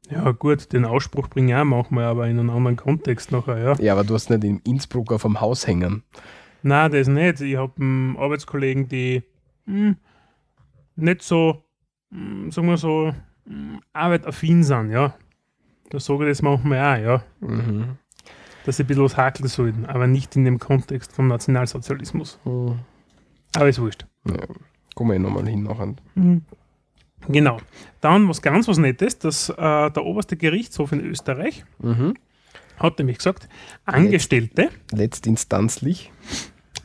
[0.10, 3.76] Ja gut, den Ausspruch bringe ich auch manchmal, aber in einem anderen Kontext nachher, ja.
[3.80, 6.04] Ja, aber du hast nicht in Innsbruck auf dem Haus hängen.
[6.64, 7.42] Nein, das nicht.
[7.42, 9.24] Ich habe einen Arbeitskollegen, die
[9.66, 9.98] hm,
[10.96, 11.64] nicht so,
[12.12, 13.14] sagen wir so,
[13.46, 15.16] hm, arbeitaffin sind, ja.
[15.90, 17.24] Da sage ich das manchmal auch, ja.
[17.40, 17.98] Mhm.
[18.66, 22.40] Dass sie ein bisschen was hakeln sollten, aber nicht in dem Kontext vom Nationalsozialismus.
[22.44, 22.80] Hm.
[23.56, 24.06] Aber ist wurscht.
[24.28, 24.36] Ja,
[24.94, 25.96] kommen wir eh nochmal hin nachher.
[27.30, 27.58] Genau.
[28.02, 29.56] Dann was ganz was Nettes, dass äh,
[29.92, 32.16] der oberste Gerichtshof in Österreich Mhm.
[32.78, 33.48] hat nämlich gesagt,
[33.86, 36.12] Angestellte, Letztinstanzlich.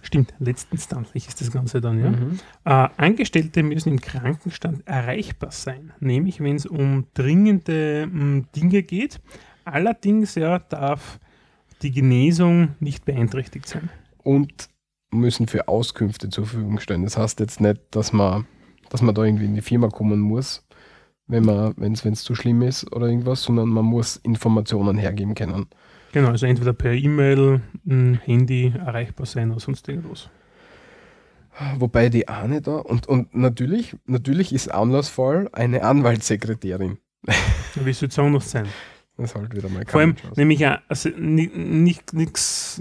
[0.02, 2.11] Stimmt, letztinstanzlich ist das Ganze dann, ja.
[2.11, 2.38] Mhm.
[2.64, 9.21] Äh, Angestellte müssen im Krankenstand erreichbar sein, nämlich wenn es um dringende mh, Dinge geht.
[9.64, 11.19] Allerdings ja, darf
[11.82, 13.88] die Genesung nicht beeinträchtigt sein.
[14.23, 14.69] Und
[15.12, 17.04] müssen für Auskünfte zur Verfügung stellen.
[17.04, 18.47] Das heißt jetzt nicht, dass man,
[18.88, 20.67] dass man da irgendwie in die Firma kommen muss,
[21.26, 25.67] wenn man, wenn es zu schlimm ist oder irgendwas, sondern man muss Informationen hergeben können.
[26.13, 30.29] Genau, also entweder per E-Mail, mh, Handy erreichbar sein oder sonst irgendwas.
[31.79, 36.99] Wobei die eine da, und, und natürlich, natürlich ist Anlassfall eine Anwaltssekretärin.
[37.75, 38.67] Wie soll es anders sein?
[39.19, 40.41] Das ist halt wieder mal Vor allem, Chance.
[40.41, 42.81] nämlich auch, also ni- nicht nichts,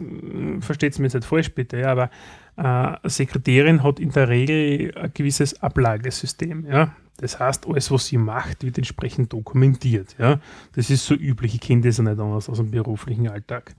[0.61, 2.09] versteht es mir jetzt nicht falsch bitte, ja, aber
[2.57, 6.95] äh, eine Sekretärin hat in der Regel ein gewisses Ablagesystem, ja.
[7.21, 10.39] Das heißt, alles, was sie macht, wird entsprechend dokumentiert, ja.
[10.73, 13.75] Das ist so üblich, ich kenne das ja nicht anders aus dem beruflichen Alltag.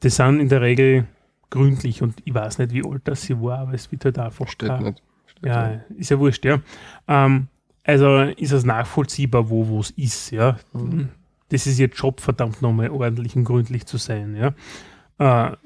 [0.00, 1.06] Das sind in der Regel
[1.50, 4.48] gründlich und ich weiß nicht, wie alt das sie war, aber es wird halt einfach
[4.48, 5.02] Steht nicht.
[5.26, 6.00] Steht ja, nicht.
[6.00, 6.60] ist ja wurscht, ja.
[7.06, 7.46] Ähm,
[7.84, 10.58] also ist es nachvollziehbar, wo wo es ist, ja.
[10.72, 11.10] Mhm.
[11.50, 14.54] Das ist ihr Job, verdammt nochmal ordentlich und gründlich zu sein, ja.
[15.18, 15.56] Äh,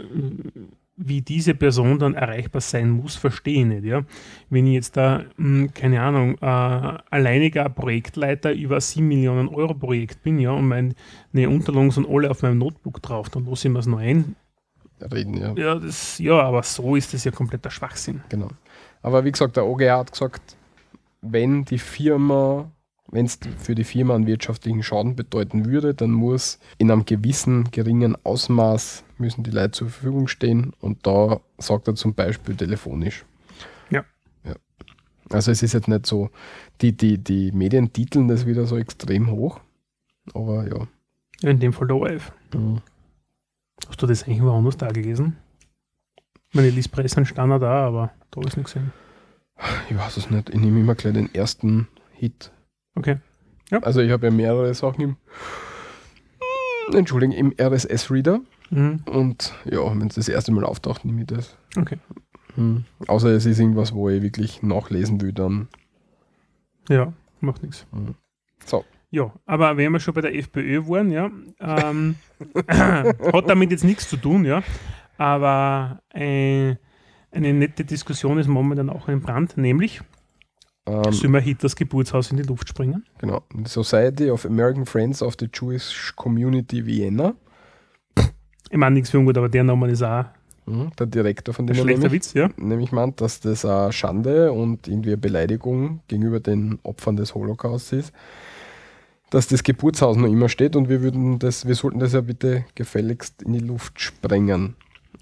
[0.98, 4.02] wie diese Person dann erreichbar sein muss, verstehe ich nicht, ja.
[4.50, 9.74] Wenn ich jetzt da, mh, keine Ahnung, äh, alleiniger Projektleiter über ein 7 Millionen Euro
[9.74, 13.72] Projekt bin, ja, und meine Unterlagen sind alle auf meinem Notebook drauf, dann lasse ich
[13.72, 14.34] mir es noch ein.
[15.00, 15.54] Reden, ja.
[15.56, 18.22] Ja, das, ja, aber so ist das ja kompletter Schwachsinn.
[18.28, 18.48] Genau.
[19.02, 20.56] Aber wie gesagt, der OGH hat gesagt,
[21.20, 22.70] wenn die Firma,
[23.10, 27.70] wenn es für die Firma einen wirtschaftlichen Schaden bedeuten würde, dann muss in einem gewissen
[27.70, 33.24] geringen Ausmaß müssen die Leute zur Verfügung stehen und da sagt er zum Beispiel telefonisch.
[33.90, 34.04] Ja.
[34.44, 34.54] ja.
[35.30, 36.30] Also es ist jetzt nicht so,
[36.80, 39.60] die, die, die Medien titeln das wieder so extrem hoch,
[40.34, 40.86] aber ja.
[41.48, 42.32] In dem Fall der ORF.
[43.88, 45.36] Hast du das eigentlich woanders da gelesen?
[46.52, 48.92] Meine Lies Presse stand auch da, aber da ist nichts gesehen.
[49.88, 52.52] Ich weiß es nicht, ich nehme immer gleich den ersten Hit
[52.98, 53.16] Okay.
[53.82, 55.16] Also ich habe ja mehrere Sachen im,
[56.92, 58.40] Entschuldigung, im RSS-Reader.
[58.70, 59.02] Mhm.
[59.06, 61.56] Und ja, wenn es das erste Mal auftaucht, nehme ich das.
[61.76, 61.98] Okay.
[62.54, 62.84] Hm.
[63.06, 65.68] Außer es ist irgendwas, wo ich wirklich nachlesen will, dann.
[66.88, 67.86] Ja, macht nichts.
[68.64, 68.84] So.
[69.10, 71.30] Ja, aber wenn wir schon bei der FPÖ waren, ja,
[71.60, 72.16] ähm,
[72.68, 74.62] hat damit jetzt nichts zu tun, ja,
[75.16, 76.74] aber äh,
[77.30, 80.00] eine nette Diskussion ist momentan auch im Brand, nämlich,
[80.88, 83.04] Ähm, sollen wir Hitlers Geburtshaus in die Luft springen?
[83.18, 83.42] genau.
[83.54, 87.34] The Society of American Friends of the Jewish Community Vienna.
[88.70, 90.24] Ich meine nichts für ungut, aber der Name ist auch
[90.66, 92.50] Hm, Der Direktor von dem schlechter nämlich, Witz, ja.
[92.58, 97.94] nämlich meint, dass das eine Schande und irgendwie eine Beleidigung gegenüber den Opfern des Holocaust
[97.94, 98.12] ist.
[99.30, 102.64] Dass das Geburtshaus noch immer steht und wir würden das, wir sollten das ja bitte
[102.74, 104.76] gefälligst in die Luft sprengen.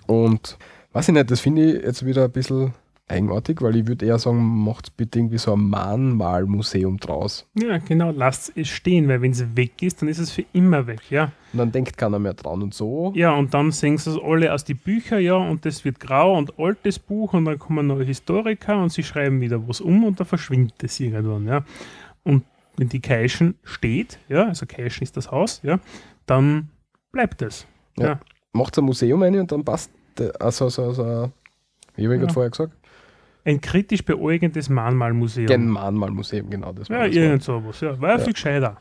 [0.07, 0.59] Und
[0.93, 2.73] weiß ich nicht, das finde ich jetzt wieder ein bisschen
[3.09, 7.49] eigenartig, weil ich würde eher sagen, macht bitte irgendwie so ein Mahnmalmuseum draus.
[7.55, 10.87] Ja, genau, lasst es stehen, weil wenn es weg ist, dann ist es für immer
[10.87, 11.31] weg, ja.
[11.53, 13.13] Und dann denkt keiner mehr dran und so.
[13.15, 16.37] Ja, und dann sehen sie es alle aus die Bücher, ja, und das wird grau
[16.37, 20.19] und altes Buch und dann kommen neue Historiker und sie schreiben wieder was um und
[20.19, 21.65] dann verschwindet es irgendwann, ja.
[22.25, 22.45] Und
[22.77, 25.79] wenn die Keischen steht, ja, also Keischen ist das Haus, ja,
[26.27, 26.71] dann
[27.13, 27.67] bleibt es.
[27.99, 28.07] Ja.
[28.07, 28.21] Ja.
[28.53, 29.91] Macht ein Museum rein und dann passt,
[30.41, 31.31] also so, so, wie habe
[31.97, 32.17] ich Ja.
[32.17, 32.73] gerade vorher gesagt?
[33.47, 35.49] Ein kritisch beäugendes Mahnmalmuseum.
[35.51, 36.73] Ein Mahnmalmuseum, genau.
[36.73, 37.99] Das ja, das irgend sowas, ja.
[38.01, 38.77] War ja viel gescheiter.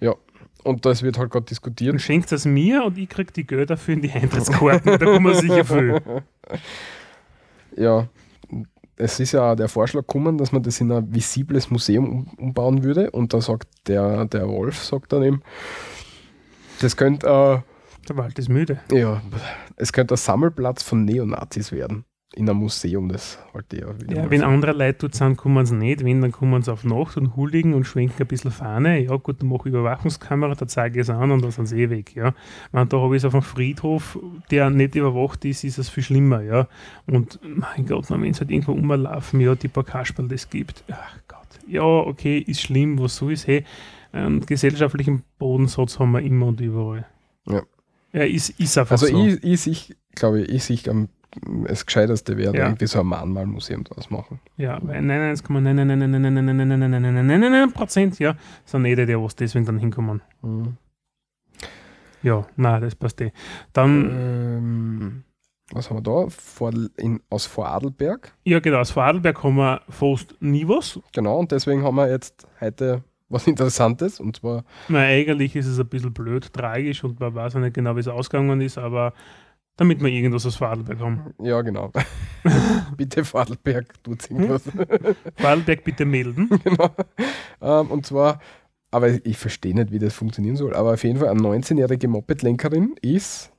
[0.00, 0.14] ja.
[0.62, 2.00] Und das wird halt gerade diskutiert.
[2.00, 4.98] schenkt es mir und ich krieg die Gelder für in die Eintrittskarten.
[4.98, 6.00] da kommen wir sicher viel.
[7.76, 8.08] Ja,
[8.96, 12.82] es ist ja der Vorschlag gekommen, dass man das in ein visibles Museum um, umbauen
[12.84, 13.10] würde.
[13.10, 15.42] Und da sagt der, der Wolf, sagt dann eben,
[16.80, 17.62] das könnte,
[18.08, 18.78] Der Wald ist müde.
[18.92, 19.20] äh, ja,
[19.76, 22.04] es könnte ein Sammelplatz von Neonazis werden.
[22.36, 25.64] In einem Museum, das halt ja wieder Ja, wenn so- andere Leute dort sind, kommen
[25.66, 26.04] sie nicht.
[26.04, 28.98] Wenn, dann kommen sie auf Nacht und huldigen und schwenken ein bisschen Fahne.
[29.04, 31.82] Ja, gut, dann mache ich Überwachungskamera, da zeige ich es an und dann sind sie
[31.82, 32.16] eh weg.
[32.16, 32.34] Ja.
[32.72, 34.18] Wenn da habe ich es auf einem Friedhof,
[34.50, 36.42] der nicht überwacht ist, ist es viel schlimmer.
[36.42, 36.66] Ja.
[37.06, 40.82] Und mein Gott, wenn es halt irgendwo rumlaufen, ja, die paar Kasperl das gibt.
[40.90, 41.38] Ach Gott.
[41.68, 43.46] Ja, okay, ist schlimm, was so ist.
[43.46, 43.64] Hey,
[44.10, 47.06] einen gesellschaftlichen Bodensatz haben wir immer und überall.
[47.48, 47.62] Ja.
[48.12, 49.24] Ja, ist, ist einfach Also so.
[49.24, 51.08] ich, ich sich, glaube ich, ich sich am
[51.66, 54.40] das Gescheiterste wäre, irgendwie so ein Mahnmalmuseum draus machen.
[54.56, 60.20] Ja, 99,9999999 Prozent, ja, sind eh die, die was deswegen dann hinkommen.
[62.22, 63.32] Ja, nein, das passt eh.
[63.72, 65.24] Dann.
[65.72, 66.26] Was haben wir da?
[66.28, 68.34] Vor, in, aus Vorarlberg?
[68.44, 71.00] Ja, genau, aus Vorarlberg haben wir fast nie was.
[71.12, 74.64] Genau, und deswegen haben wir jetzt heute was Interessantes und zwar.
[74.88, 78.00] Na, eigentlich ist es ein bisschen blöd, tragisch und man weiß ja nicht genau, wie
[78.00, 79.14] es ausgegangen ist, aber
[79.76, 81.34] damit wir irgendwas aus Vorarlberg haben.
[81.42, 81.90] ja genau.
[82.96, 84.62] Bitte Vorarlberg, tut irgendwas.
[85.36, 86.48] Vorarlberg bitte melden.
[86.64, 86.90] genau.
[87.60, 88.40] Ähm, und zwar,
[88.90, 92.94] aber ich, verstehe nicht, wie das funktionieren soll, aber auf jeden Fall eine 19-jährige Moped-Lenkerin
[93.02, 93.52] ist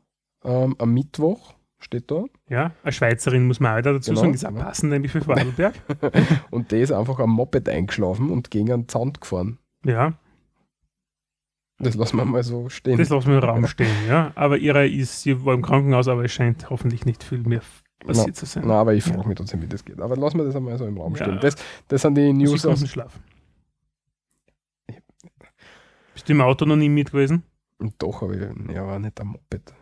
[0.44, 4.34] ähm, am Mittwoch, steht da, Ja, eine Schweizerin muss man auch wieder dazu Genau, sagen,
[4.34, 4.64] ist auch genau.
[4.64, 5.74] passend nämlich für Vorarlberg.
[6.52, 9.58] und die ist einfach am Moped eingeschlafen und gegen einen Zaun gefahren.
[9.84, 10.14] Ja,
[11.78, 12.98] Das lassen wir mal so stehen.
[12.98, 14.32] das lassen wir im Raum stehen, ja.
[14.36, 17.62] Aber ihre ist, sie war im Krankenhaus, aber es scheint hoffentlich nicht viel mehr
[18.06, 18.64] passiert zu sein.
[18.66, 20.00] Na, aber ich frage mich trotzdem, wie das geht.
[20.00, 21.26] Aber lassen wir das einmal so im Raum Ja.
[21.26, 21.40] stehen.
[21.42, 21.56] Das,
[21.88, 22.76] das sind die News Sie aus.
[22.76, 23.22] konnten schlafen.
[26.14, 27.44] Bist du im Auto noch nie mit gewesen?
[28.00, 29.74] Doch, aber ich, ja, war nicht am Moped.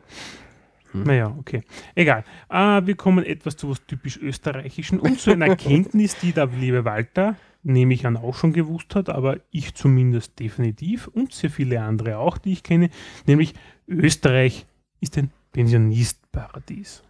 [0.91, 1.03] Hm.
[1.03, 1.61] Naja, okay.
[1.95, 2.23] Egal.
[2.49, 6.85] Äh, wir kommen etwas zu was typisch Österreichischen und zu einer Erkenntnis, die der liebe
[6.85, 11.81] Walter, nehme ich an, auch schon gewusst hat, aber ich zumindest definitiv und sehr viele
[11.81, 12.89] andere auch, die ich kenne,
[13.25, 13.53] nämlich
[13.87, 14.65] Österreich
[14.99, 17.03] ist ein Pensionistparadies.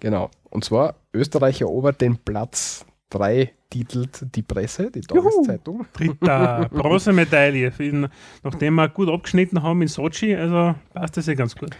[0.00, 0.30] Genau.
[0.50, 5.86] Und zwar Österreich erobert den Platz 3, titelt die Presse, die Tageszeitung.
[5.92, 8.08] Dritter Bronzemedaille, ihn,
[8.42, 11.70] nachdem wir gut abgeschnitten haben in Sochi, also passt das ja ganz gut.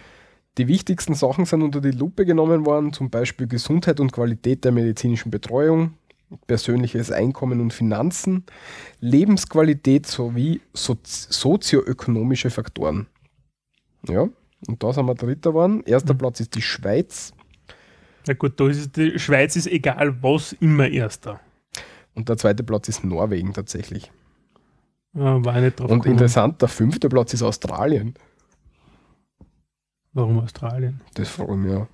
[0.57, 4.71] Die wichtigsten Sachen sind unter die Lupe genommen worden, zum Beispiel Gesundheit und Qualität der
[4.71, 5.93] medizinischen Betreuung,
[6.47, 8.45] persönliches Einkommen und Finanzen,
[8.99, 13.07] Lebensqualität sowie sozi sozioökonomische Faktoren.
[14.07, 14.29] Ja,
[14.67, 15.83] und da sind wir Dritter geworden.
[15.85, 17.33] Erster Platz ist die Schweiz
[18.27, 21.39] Na gut, da ist die Schweiz ist egal was, immer erster.
[22.15, 24.11] und der zweite Platz ist Norwegen tatsächlich.
[25.15, 26.13] Äh, war ich nicht drauf Und gekommen.
[26.13, 28.13] interessant, der fünfte Platz ist Australien.
[30.13, 31.01] Warum Australien?
[31.15, 31.87] Das frage ich mich auch.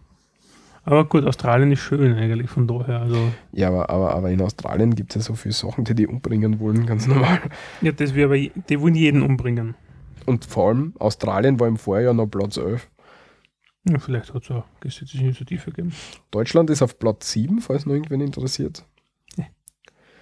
[0.87, 3.01] Aber gut, Australien ist schön eigentlich von daher.
[3.01, 6.05] Also, Ja, aber, aber, aber in Australien gibt es ja so viele Sachen, die die
[6.07, 7.41] umbringen wollen, ganz normal.
[7.81, 9.73] ja, das wir aber, die wollen jeden umbringen.
[10.27, 12.87] Und vor allem, Australien war im Vorjahr noch Platz 11.
[13.89, 15.93] Ja, vielleicht hat es auch gesetzliche Initiative gegeben.
[16.31, 18.85] Deutschland ist auf Platz 7, falls noch irgendwen interessiert.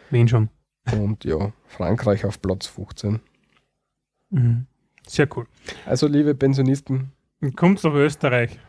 [0.09, 0.49] Wen schon?
[0.91, 3.19] Und ja, Frankreich auf Platz 15.
[4.29, 4.67] Mhm.
[5.07, 5.47] Sehr cool.
[5.85, 7.11] Also, liebe Pensionisten,
[7.55, 8.59] Kommt nach Österreich.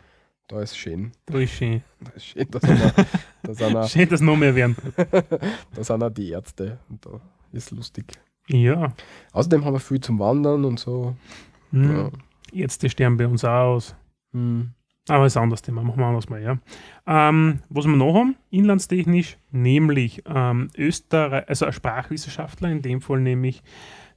[0.48, 1.12] Da ist schön.
[1.26, 1.82] Da ist schön.
[2.00, 2.94] Da ist schön, da sind,
[3.42, 4.76] da sind, auch, Schön, dass noch mehr werden.
[5.74, 6.78] da sind auch die Ärzte.
[6.88, 7.20] Und da
[7.52, 8.12] ist lustig.
[8.48, 8.92] Ja.
[9.32, 11.16] Außerdem haben wir viel zum Wandern und so.
[11.70, 11.90] Mhm.
[11.90, 12.10] Ja.
[12.52, 13.96] Ärzte sterben bei uns auch aus.
[14.32, 14.70] Hm.
[15.08, 16.58] Aber ist ein anderes Thema, machen wir anders mal, ja.
[17.06, 23.20] Ähm, was wir noch haben, inlandstechnisch, nämlich ähm, Österreich, also ein Sprachwissenschaftler, in dem Fall
[23.20, 23.62] nämlich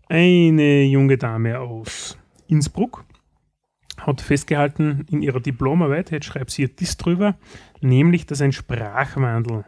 [0.08, 3.04] eine junge Dame aus Innsbruck,
[3.98, 7.36] hat festgehalten in ihrer Diplomarbeit, jetzt schreibt sie dies drüber,
[7.82, 9.66] nämlich, dass ein Sprachwandel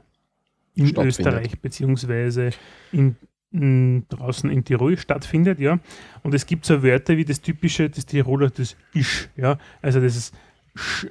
[0.75, 0.95] in.
[0.97, 2.51] Österreich beziehungsweise
[2.91, 3.15] in,
[3.51, 5.79] in, draußen in Tirol stattfindet, ja.
[6.23, 9.57] Und es gibt so Wörter wie das typische, das Tiroler, das Isch, ja.
[9.81, 10.35] Also das ist
[10.75, 11.07] Sch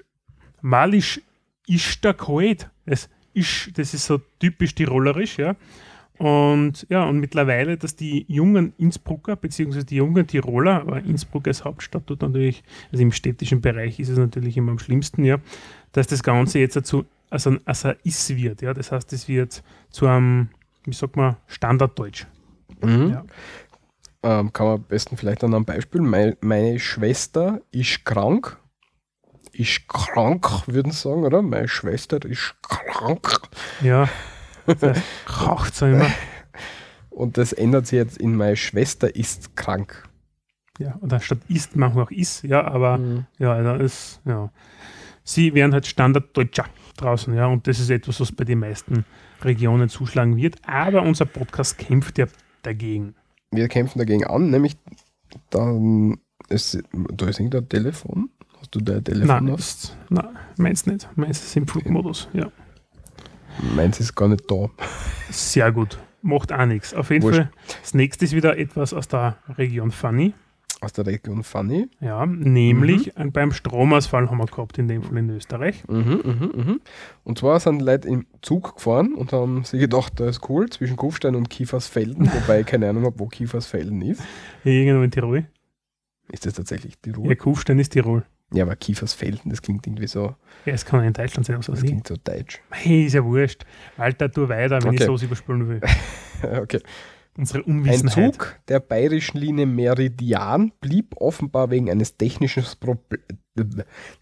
[0.61, 1.21] Malisch
[1.69, 2.69] ist da kalt.
[2.85, 5.55] Es ist, das ist so typisch tirolerisch, ja.
[6.19, 11.65] Und ja, und mittlerweile, dass die jungen Innsbrucker, beziehungsweise die jungen Tiroler, aber Innsbruck als
[11.65, 15.39] Hauptstadt tut natürlich, also im städtischen Bereich ist es natürlich immer am schlimmsten, ja,
[15.93, 18.75] dass das Ganze jetzt dazu, also, also ist wird, ja.
[18.75, 20.49] Das heißt, es wird zu einem,
[20.85, 22.27] wie sagt man, Standarddeutsch.
[22.83, 23.11] Mhm.
[23.11, 23.25] Ja.
[24.23, 26.01] Ähm, kann man am besten vielleicht an einem Beispiel.
[26.01, 28.59] Meine, meine Schwester ist krank.
[29.53, 31.43] Ist krank, würden sie sagen, oder?
[31.43, 33.41] Meine Schwester ist krank.
[33.83, 34.09] Ja.
[35.41, 36.11] Raucht so immer.
[37.11, 40.09] Und das ändert sich jetzt in meine Schwester ist krank.
[40.79, 43.27] Ja, oder statt ist, machen wir auch ist, ja, aber Mhm.
[43.39, 44.51] ja, also ist, ja.
[45.25, 49.05] Sie wären halt Standarddeutscher draußen, ja, und das ist etwas, was bei den meisten
[49.43, 50.57] Regionen zuschlagen wird.
[50.67, 52.27] Aber unser Podcast kämpft ja
[52.63, 53.15] dagegen.
[53.51, 54.77] Wir kämpfen dagegen an, nämlich
[55.51, 58.31] dann ist, da ist irgendein Telefon.
[58.61, 61.09] Hast du dein Telefon Nein, ist, nein, meins nicht.
[61.17, 62.51] Meins ist im Flugmodus, ja.
[63.75, 64.71] Meins ist gar nicht da.
[65.31, 65.99] Sehr gut.
[66.23, 66.95] Macht auch nichts.
[66.95, 67.39] Auf jeden Wurscht.
[67.39, 70.33] Fall, das nächste ist wieder etwas aus der Region Funny.
[70.81, 71.89] Aus der Region Funny.
[72.01, 75.83] Ja, nämlich ein- beim Stromausfall haben wir gehabt, in dem Fall in Österreich.
[75.89, 76.81] Mhm, mhm, mhm.
[77.25, 80.97] Und zwar sind Leute im Zug gefahren und haben sich gedacht, das ist cool, zwischen
[80.97, 84.23] Kufstein und Kiefersfelden, wobei ich keine Ahnung habe, wo Kiefersfelden ist.
[84.65, 85.47] Irgendwo in Tirol.
[86.31, 87.35] Ist das tatsächlich Ja, Tirol?
[87.37, 88.25] Kufstein ist Tirol.
[88.53, 90.35] Ja, aber Kiefersfelden, das klingt irgendwie so,
[90.65, 91.91] Ja, es kann in Deutschland sein, was das weiß ich.
[91.91, 92.61] klingt so deutsch.
[92.71, 93.65] Hey, ist ja wurscht.
[93.99, 95.05] Alter, tu weiter, wenn ich Okay.
[95.07, 95.81] sowas überspülen will.
[96.63, 96.81] okay.
[97.37, 98.35] Unsere Ein Unwissenheit.
[98.35, 103.21] Zug der bayerischen Linie Meridian blieb offenbar wegen eines technischen, Proble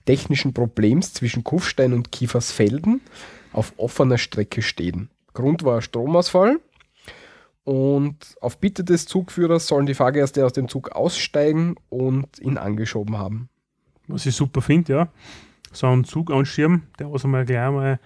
[0.05, 3.01] technischen Problems zwischen Kufstein und Kiefersfelden
[3.53, 5.09] auf offener Strecke stehen.
[5.35, 6.59] Grund war Stromausfall
[7.65, 13.19] und auf Bitte des Zugführers sollen die Fahrgäste aus dem Zug aussteigen und ihn angeschoben
[13.19, 13.49] haben.
[14.09, 15.09] Was ich super finde, ja.
[15.73, 17.99] So ein Zug anschirmen, der was einmal gleich mal,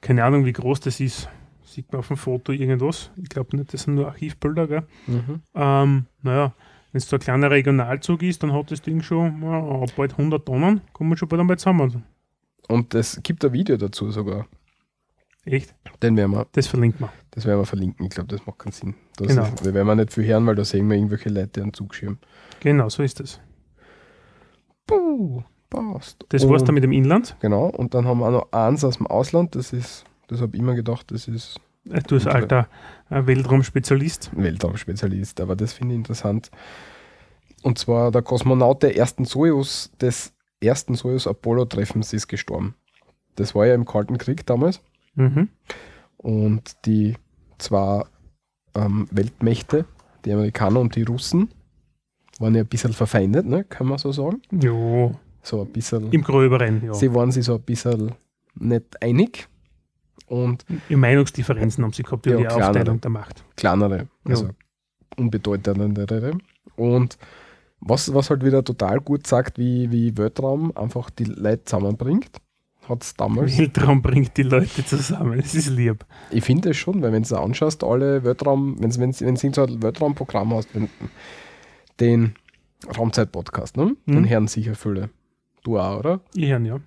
[0.00, 1.28] keine Ahnung, wie groß das ist.
[1.64, 3.10] Sieht man auf dem Foto irgendwas.
[3.16, 4.82] Ich glaube nicht, das sind nur Archivbilder, gell?
[5.54, 6.54] Ähm, naja,
[6.92, 10.46] wenn es so ein kleiner Regionalzug ist, dann hat das Ding schon ja, bald 100
[10.46, 12.04] Tonnen, kommen schon bald einmal zusammen.
[12.68, 14.46] Und es gibt ein Video dazu sogar.
[15.44, 15.74] Echt?
[16.02, 17.10] Den werden wir, Das verlinkt man.
[17.30, 18.04] das werden wir verlinken.
[18.06, 18.94] Ich glaube, das macht keinen Sinn.
[19.16, 19.44] Das Genau.
[19.44, 21.94] ist, wir werden wir nicht viel hören, weil da sehen wir irgendwelche Leute an Zug
[21.94, 22.18] schirmen.
[22.60, 23.40] Genau, so ist das.
[24.86, 26.24] Puh, passt.
[26.28, 27.36] Das war's Und- dann mit dem Inland.
[27.40, 30.56] Genau, und dann haben wir auch noch eins aus dem Ausland, das ist, das habe
[30.56, 32.68] ich immer gedacht, das ist Äh, Du als alter
[33.10, 34.30] äh, Weltraumspezialist.
[34.34, 36.50] Weltraumspezialist, aber das finde ich interessant.
[37.62, 42.74] Und zwar der Kosmonaut der ersten Soyuz, des ersten Soyuz-Apollo-Treffens ist gestorben.
[43.36, 44.80] Das war ja im Kalten Krieg damals
[45.14, 45.48] Mhm.
[46.16, 47.16] und die
[47.58, 48.04] zwei
[48.74, 49.84] ähm, Weltmächte,
[50.24, 51.50] die Amerikaner und die Russen,
[52.40, 53.64] waren ja ein bisschen verfeindet, ne?
[53.64, 54.42] kann man so sagen.
[54.50, 56.94] Jo, So ein bisschen, im Gröberen, ja.
[56.94, 58.12] sie waren sich so ein bisschen
[58.54, 59.48] nicht einig
[60.26, 62.68] und In Meinungsdifferenzen haben sie gehabt über Ja, die kleinere.
[62.68, 63.44] Aufteilung der Macht.
[63.56, 64.50] kleinere, also
[65.16, 66.32] unbedeutendere.
[66.76, 67.16] Und
[67.80, 72.30] was, was halt wieder total gut sagt, wie, wie Weltraum einfach die Leute zusammenbringt,
[72.88, 73.58] hat es damals.
[73.58, 75.38] Weltraum bringt die Leute zusammen.
[75.38, 76.04] Es ist lieb.
[76.30, 79.26] Ich finde es schon, weil wenn du es anschaust, alle Weltraum, wenn du wenn so
[79.26, 80.88] ein Weltraumprogramm hast, wenn,
[82.00, 82.34] den
[82.96, 83.96] Raumzeit-Podcast, ne?
[84.06, 84.14] Mhm.
[84.14, 85.10] den hören sicher viele.
[85.62, 86.20] Du auch, oder?
[86.34, 86.80] Ich höre ja.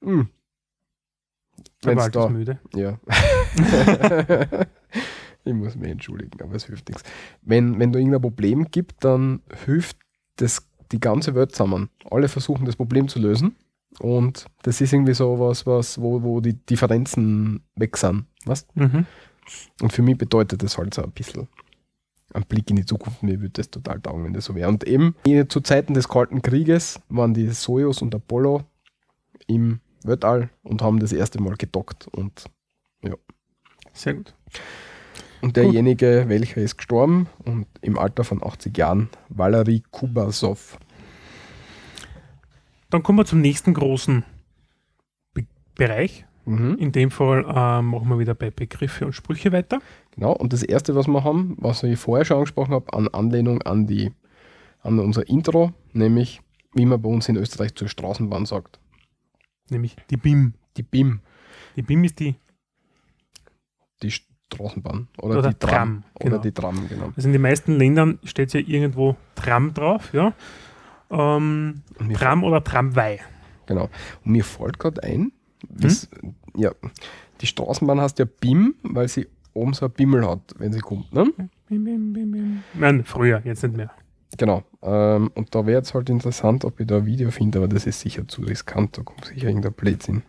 [0.00, 0.28] Mhm.
[1.80, 2.58] Da- ist müde.
[2.74, 2.98] Ja.
[5.44, 7.04] ich muss mich entschuldigen, aber es hilft nichts.
[7.42, 9.96] Wenn, wenn du irgendein Problem gibt, dann hilft
[10.36, 11.90] das die ganze Welt zusammen.
[12.10, 13.56] Alle versuchen das Problem zu lösen.
[14.00, 18.26] Und das ist irgendwie so was, was wo, wo die Differenzen weg sind.
[18.44, 18.66] Was?
[18.74, 19.06] Mhm.
[19.80, 21.48] Und für mich bedeutet das halt so ein bisschen
[22.34, 23.22] ein Blick in die Zukunft.
[23.22, 24.68] Mir würde das total taugen, wenn das so wäre.
[24.68, 25.14] Und eben
[25.48, 28.64] zu Zeiten des Kalten Krieges waren die Soyuz und Apollo
[29.46, 32.08] im Weltall und haben das erste Mal gedockt.
[32.08, 32.50] Und
[33.92, 34.34] Sehr gut.
[35.40, 40.78] Und derjenige, welcher ist gestorben und im Alter von 80 Jahren, Valery Kubasov.
[42.90, 44.24] Dann kommen wir zum nächsten großen
[45.34, 46.24] Be Bereich.
[46.44, 46.76] Mhm.
[46.78, 49.80] In dem Fall ähm, machen wir wieder bei Begriffe und Sprüche weiter.
[50.18, 53.62] Genau, und das erste, was wir haben, was ich vorher schon angesprochen habe, an Anlehnung
[53.62, 54.10] an, die,
[54.80, 56.40] an unser Intro, nämlich
[56.74, 58.80] wie man bei uns in Österreich zur Straßenbahn sagt.
[59.70, 60.54] Nämlich die BIM.
[60.76, 61.20] Die BIM,
[61.76, 62.34] Die BIM ist die,
[64.02, 65.06] die Straßenbahn.
[65.18, 65.70] Oder, Oder die Tram.
[65.70, 66.42] Tram, Oder genau.
[66.42, 67.12] die Tram, genau.
[67.14, 70.34] also in den meisten Ländern steht ja irgendwo Tram drauf, ja.
[71.10, 71.82] Ähm,
[72.14, 73.20] Tram oder Tramway.
[73.66, 73.88] genau.
[74.24, 75.30] Und mir fällt gerade ein,
[75.68, 76.08] das,
[76.56, 76.72] ja,
[77.40, 81.12] die Straßenbahn heißt ja BIM, weil sie oben so ein Bimmel hat, wenn sie kommt.
[81.12, 81.32] Ne?
[81.68, 82.62] Bim, bim, bim, bim.
[82.74, 83.90] Nein, früher, jetzt nicht mehr.
[84.36, 84.62] Genau.
[84.82, 87.86] Ähm, und da wäre jetzt halt interessant, ob ich da ein Video finde, aber das
[87.86, 88.96] ist sicher zu riskant.
[88.98, 90.22] Da kommt sicher irgendein Blödsinn.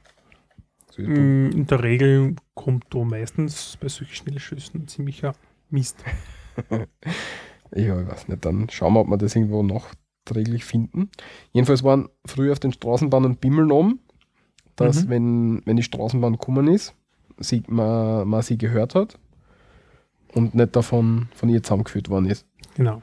[0.98, 5.34] Mm, In der Regel kommt da meistens bei solchen Schnellschüssen ziemlicher
[5.70, 6.04] Mist.
[7.76, 8.44] Ja, ich weiß nicht.
[8.46, 11.10] Dann schauen wir, ob wir das irgendwo nachträglich finden.
[11.52, 14.00] Jedenfalls waren früher auf den Straßenbahnen Bimmeln oben,
[14.76, 15.10] dass, Mhm.
[15.10, 16.96] wenn, wenn die Straßenbahn gekommen ist,
[17.40, 19.18] sie, man, man sie gehört hat
[20.34, 22.46] und nicht davon von ihr zusammengeführt worden ist.
[22.76, 23.02] Genau.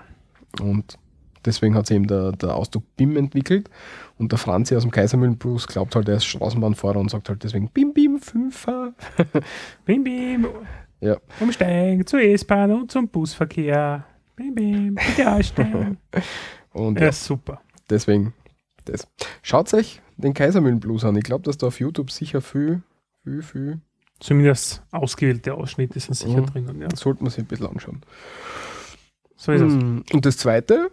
[0.60, 0.98] Und
[1.44, 3.70] deswegen hat sich eben der, der Ausdruck BIM entwickelt.
[4.18, 7.68] Und der Franzi aus dem Kaisermühlenblues glaubt halt, er ist Straßenbahnfahrer und sagt halt deswegen
[7.68, 8.94] BIM, BIM, Fünfer.
[9.84, 10.46] Bim, bim.
[11.00, 11.18] Ja.
[11.40, 14.04] Umsteigen zur S-Bahn und zum Busverkehr.
[14.34, 14.94] Bim, bim.
[14.94, 15.98] Bitte aussteigen.
[16.72, 17.62] Und ja, ja, super.
[17.88, 18.34] deswegen
[18.84, 19.08] das.
[19.42, 21.16] Schaut euch den Kaisermühlenblues an.
[21.16, 22.82] Ich glaube, dass da auf YouTube sicher viel,
[23.24, 23.80] viel, viel,
[24.20, 26.46] Zumindest ausgewählte Ausschnitte sind sicher Mhm.
[26.46, 26.80] drinnen.
[26.80, 26.88] Ja.
[26.96, 28.00] sollte man sich ein bisschen anschauen.
[29.36, 29.74] So ist es.
[29.74, 30.90] Mm, Und das zweite,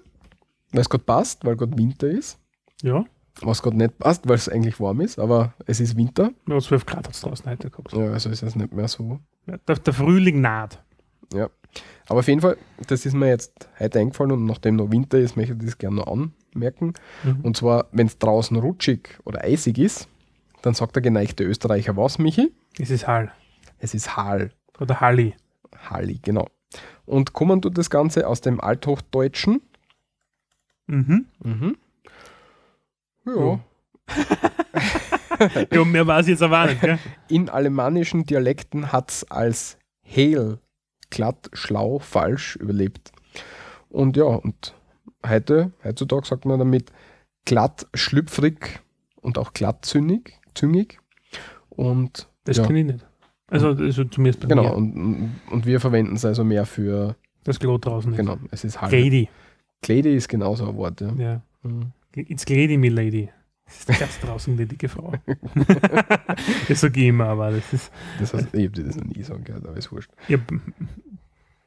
[0.71, 2.37] weil es gerade passt, weil gerade Winter ist,
[2.81, 3.05] Ja.
[3.41, 6.31] was gerade nicht passt, weil es eigentlich warm ist, aber es ist Winter.
[6.47, 7.93] Ja, 12 Grad hat es draußen heute gehabt.
[7.93, 10.81] Ja, also ist es nicht mehr so Ja, der, der Frühling naht.
[11.33, 11.49] Ja.
[12.07, 12.57] Aber auf jeden Fall,
[12.87, 15.95] das ist mir jetzt heute eingefallen und nachdem noch Winter ist, möchte ich das gerne
[15.97, 16.93] noch anmerken.
[17.23, 17.39] Mhm.
[17.41, 20.07] Und zwar, wenn es draußen rutschig oder eisig ist,
[20.63, 22.51] dann sagt der geneigte Österreicher was, Michi?
[22.79, 23.31] Es ist Hall.
[23.79, 24.51] Es ist Hal.
[24.79, 25.35] Oder Halli.
[25.89, 26.47] Halli, genau.
[27.05, 29.61] Und kommen tut das Ganze aus dem Althochdeutschen.
[30.87, 31.25] Mhm.
[31.43, 31.77] Mhm.
[33.25, 33.35] Ja.
[33.35, 33.59] Ja.
[35.71, 36.79] Ja, mehr weiß ich jetzt nicht.
[36.79, 36.99] Gell?
[37.27, 40.59] In alemannischen Dialekten hat es als Hehl,
[41.09, 43.11] glatt, schlau, falsch überlebt.
[43.89, 44.73] Und ja, und
[45.27, 46.93] heute, heutzutage sagt man damit
[47.45, 48.79] glatt, schlüpfrig
[49.21, 50.39] und auch glattzüngig.
[50.55, 50.99] Züngig.
[51.69, 53.05] Und Das ja, kenne ich nicht.
[53.47, 54.75] Also, also zumindest bei genau, mir.
[54.75, 58.91] und, und wir verwenden es also mehr für, Das Klo draußen genau, es ist halt.
[58.91, 59.29] Lady.
[59.81, 61.11] Kledi ist genauso ein Wort, ja.
[61.13, 61.41] Ja.
[61.61, 61.91] Mhm.
[62.15, 63.29] It's Lady, me Lady.
[63.65, 65.13] Das ist ganz draußen die dicke Frau.
[66.67, 67.91] das sage ich immer, aber das ist.
[68.19, 70.11] Das heißt, ich habe dir das noch nie sagen gehört, aber ist wurscht.
[70.27, 70.37] Ja,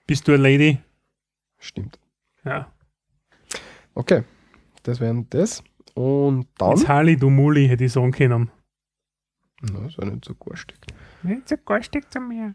[0.07, 0.79] bist du eine Lady?
[1.59, 1.99] Stimmt.
[2.45, 2.71] Ja.
[3.95, 4.23] Okay,
[4.83, 5.63] das wären das.
[5.95, 6.71] Und dann.
[6.77, 8.51] Jetzt Harley, du Muli, hätte ich sagen können.
[9.63, 10.77] Na, das war nicht so garstig.
[11.23, 12.55] Nicht so garstig zu mir.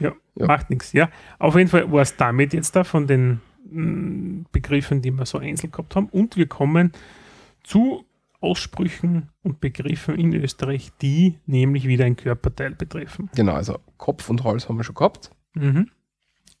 [0.00, 0.46] Ja, Ja.
[0.46, 0.92] macht nichts.
[0.92, 1.08] Ja,
[1.38, 5.38] auf jeden Fall war es damit jetzt da von den mm, Begriffen, die wir so
[5.38, 6.08] einzeln gehabt haben.
[6.08, 6.92] Und wir kommen
[7.62, 8.04] zu
[8.40, 13.30] Aussprüchen und Begriffen in Österreich, die nämlich wieder ein Körperteil betreffen.
[13.34, 15.30] Genau, also Kopf und Hals haben wir schon gehabt.
[15.54, 15.90] Mhm.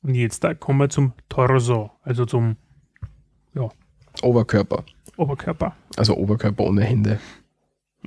[0.02, 2.56] Und jetzt da kommen wir zum Torso, also zum
[4.22, 4.84] Oberkörper.
[5.16, 5.76] Oberkörper.
[5.96, 7.20] Also Oberkörper ohne Hände.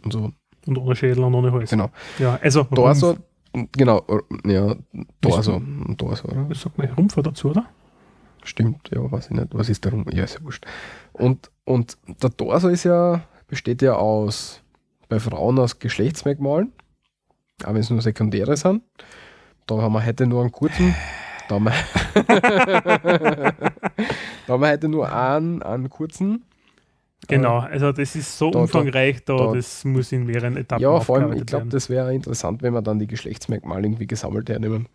[0.03, 0.31] Und so.
[0.69, 1.71] Und ohne Schädel und ohne Hals.
[1.71, 1.89] Genau.
[2.19, 3.17] Ja, also Torso,
[3.55, 4.05] Rumpf, genau,
[4.45, 4.75] ja,
[5.19, 5.59] Torso.
[5.97, 6.47] Torso, oder?
[6.47, 7.65] was sagt man Rumpf dazu, oder?
[8.43, 9.47] Stimmt, ja, weiß ich nicht.
[9.51, 10.05] Was ist der Rum?
[10.13, 10.67] Ja, ist ja wurscht.
[11.13, 14.61] Und, und der Torso ist ja, besteht ja aus,
[15.07, 16.71] bei Frauen aus Geschlechtsmerkmalen,
[17.63, 18.83] aber wenn es nur sekundäre sind.
[19.65, 20.93] Da haben wir heute nur einen kurzen,
[21.47, 21.73] da haben wir,
[24.45, 26.45] da haben wir heute nur einen, einen kurzen.
[27.27, 30.99] Genau, also das ist so da- umfangreich, da, da- das muss in mehreren Etappen Ja,
[31.01, 34.87] vor allem, ich glaube, das wäre interessant, wenn wir dann die Geschlechtsmerkmale irgendwie gesammelt hernehmen.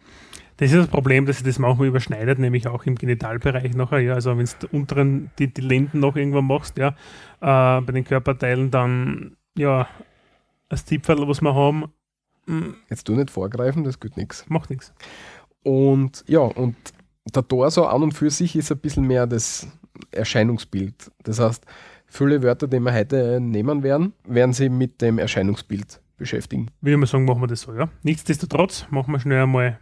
[0.57, 3.99] Das ist das Problem, dass sich das manchmal überschneidet, nämlich auch im Genitalbereich nachher.
[3.99, 6.89] Ja, also wenn du unteren die, die Lenden noch irgendwann machst, ja,
[7.41, 9.89] äh, bei den Körperteilen, dann ja,
[10.69, 11.85] das Zipferl, was wir haben,
[12.47, 14.45] mm, Jetzt du nicht vorgreifen, das geht nichts.
[14.49, 14.93] macht nichts.
[15.65, 16.77] Und ja, und
[17.35, 19.67] der Torso an und für sich ist ein bisschen mehr das
[20.13, 21.11] Erscheinungsbild.
[21.23, 21.65] Das heißt,
[22.15, 26.71] viele Wörter, die wir heute nehmen werden, werden sie mit dem Erscheinungsbild beschäftigen.
[26.81, 27.89] Würde ich mal sagen, machen wir das so, ja.
[28.03, 29.81] Nichtsdestotrotz machen wir schnell einmal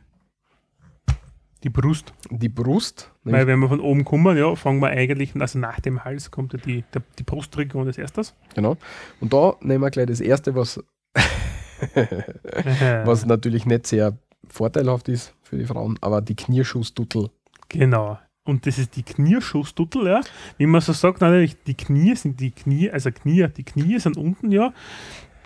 [1.63, 2.13] die Brust.
[2.31, 6.05] Die Brust, Weil wenn wir von oben kommen, ja, fangen wir eigentlich, also nach dem
[6.05, 8.35] Hals kommt ja die, der, die Brustregion als erstes.
[8.55, 8.77] genau.
[9.21, 10.83] Und da nehmen wir gleich das erste, was,
[13.05, 14.19] was natürlich nicht sehr
[14.49, 17.29] vorteilhaft ist für die Frauen, aber die Knierschussduttel.
[17.69, 18.19] Genau.
[18.45, 20.21] Und das ist die Knierschussduttel, ja.
[20.59, 24.17] Wie man so sagt, natürlich, die Knie sind die Knie, also Knie, die Knie sind
[24.17, 24.73] unten, ja.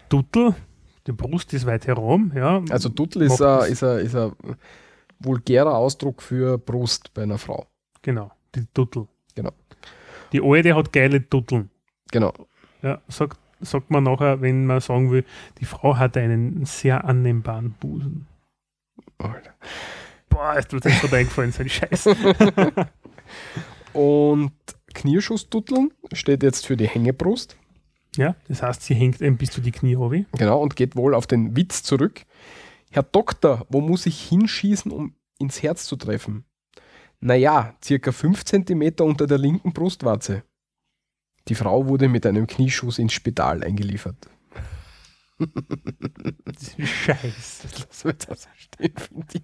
[0.08, 0.54] Duttel,
[1.06, 2.62] die Brust ist weit herum, ja.
[2.70, 4.32] Also Duttel ist Macht ein, das- ist, ein, ist ein
[5.18, 7.66] vulgärer Ausdruck für Brust bei einer Frau.
[8.02, 9.06] Genau, die Duttel.
[9.34, 9.52] Genau.
[10.32, 11.70] Die Alte hat geile Dutteln.
[12.10, 12.32] Genau.
[12.82, 15.24] Ja, sagt, sagt man nachher, wenn man sagen will,
[15.60, 18.26] die Frau hat einen sehr annehmbaren Busen.
[19.18, 19.52] Alter.
[20.28, 22.08] Boah, ist das gerade eingefallen, so ein Scheiß.
[23.92, 24.52] Und
[24.94, 27.56] Knierschussdutteln steht jetzt für die Hängebrust.
[28.16, 30.24] Ja, das heißt, sie hängt eben bis zu die Knie runter.
[30.32, 32.22] Genau, und geht wohl auf den Witz zurück.
[32.90, 36.44] Herr Doktor, wo muss ich hinschießen, um ins Herz zu treffen?
[37.20, 40.42] Naja, circa 5 cm unter der linken Brustwarze.
[41.48, 44.16] Die Frau wurde mit einem Knieschuss ins Spital eingeliefert.
[45.38, 47.68] Das Scheiße.
[47.88, 49.42] Das wird also stehen, finde ich.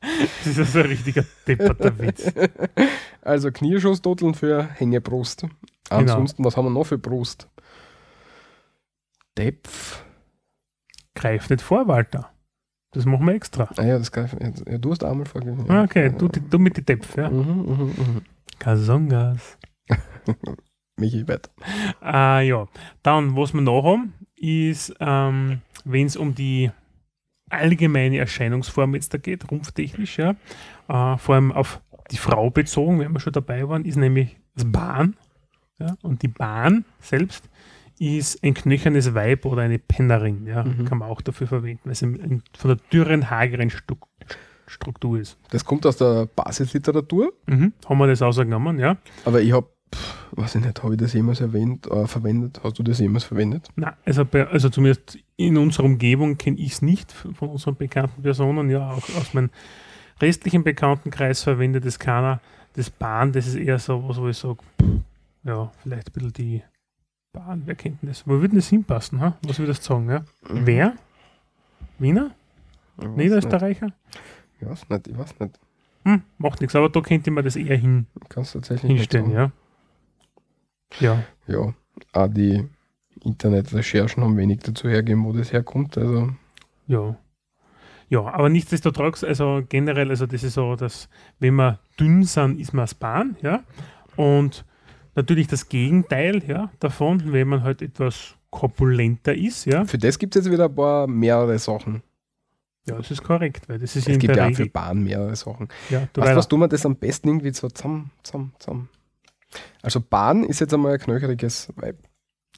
[0.00, 2.32] Das ist also ein richtiger depperter Witz.
[3.22, 5.46] Also Knieschusstoteln für Hängebrust.
[5.90, 7.48] Ansonsten, was haben wir noch für Brust?
[9.36, 10.04] Depf.
[11.14, 12.30] Greif nicht vor, Walter.
[12.92, 13.68] Das machen wir extra.
[13.76, 15.70] Ah ja, das ich, ja, du hast einmal vorgegeben.
[15.70, 17.28] Ah, Okay, du, du mit die Depf, ja.
[17.28, 18.22] Mhm, mhm, mhm.
[18.58, 19.58] Kasongas.
[20.96, 21.50] Michi, weiter.
[22.00, 22.66] Ah, ja.
[23.02, 26.70] Dann, was wir noch haben, ist, ähm, wenn es um die
[27.50, 30.30] allgemeine Erscheinungsform jetzt da geht, rumpftechnisch, ja,
[30.88, 31.80] äh, vor allem auf
[32.10, 35.16] die Frau bezogen, wenn wir schon dabei waren, ist nämlich das Bahn.
[35.78, 37.48] Ja, und die Bahn selbst
[38.00, 42.00] ist ein knöchernes Weib oder eine Pennerin, ja, kann man auch dafür verwenden, weil es
[42.00, 43.96] von der dürren, hageren Stu
[44.66, 45.38] Struktur ist.
[45.50, 47.72] Das kommt aus der Basisliteratur, Mhm.
[47.88, 48.98] Haben wir das ausgenommen, ja?
[49.24, 49.66] aber ich habe,
[50.32, 52.60] weiß ich nicht, habe ich das jemals erwähnt, äh, verwendet?
[52.62, 53.68] Hast du das jemals verwendet?
[53.76, 58.22] Na, also, bei, also zumindest in unserer Umgebung kenne ich es nicht von unseren bekannten
[58.22, 58.70] Personen.
[58.70, 59.50] Ja, auch aus meinem
[60.20, 62.40] restlichen Bekanntenkreis verwendet es keiner.
[62.74, 64.58] Das Bahn, das ist eher so was, wo ich sage,
[65.44, 66.62] ja, vielleicht ein bisschen die
[67.32, 68.26] Bahn, wer kennt denn das?
[68.26, 69.20] Wo würde das hinpassen?
[69.20, 69.36] Ha?
[69.42, 70.08] Was würde das sagen?
[70.08, 70.24] Ja?
[70.48, 70.94] Wer?
[71.98, 72.32] Wiener?
[72.96, 73.86] Niederösterreicher?
[73.86, 73.96] nicht.
[74.60, 75.58] Ich weiß nicht, ich weiß nicht.
[76.04, 79.30] Hm, macht nichts, aber da könnte man das eher hin, Ich kann es tatsächlich hinstellen,
[79.30, 79.52] ja.
[81.00, 81.72] Ja, Ja,
[82.12, 82.66] auch die
[83.24, 85.96] Internetrecherchen haben wenig dazu hergegeben, wo das herkommt.
[85.98, 86.30] Also,
[86.86, 87.16] Ja.
[88.10, 91.10] Ja, aber nichtsdestotrotz, also generell, also das ist so, dass
[91.40, 93.62] wenn wir dünn sind, ist man das Bahn, ja.
[94.16, 94.64] Und
[95.14, 99.84] natürlich das Gegenteil, ja, davon, wenn man halt etwas korpulenter ist, ja.
[99.84, 102.02] für das gibt es jetzt wieder ein paar mehrere Sachen.
[102.86, 104.66] Ja, das ist korrekt, weil das ist Es in gibt der ja auch für.
[104.70, 105.68] Bahn mehrere Sachen.
[105.90, 108.54] Ja, du Weißt du, weißt was tun wir das am besten irgendwie so zusammen, zusammen,
[108.58, 108.88] zusammen?
[109.82, 111.98] Also Bahn ist jetzt einmal ein knöcheriges Weib.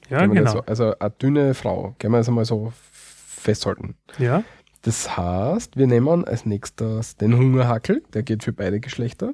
[0.09, 0.51] ja, genau.
[0.51, 1.95] So, also eine dünne Frau.
[1.99, 3.95] Können wir das einmal so festhalten.
[4.17, 4.43] Ja,
[4.83, 9.33] Das heißt, wir nehmen als nächstes den Hungerhackel, der geht für beide Geschlechter.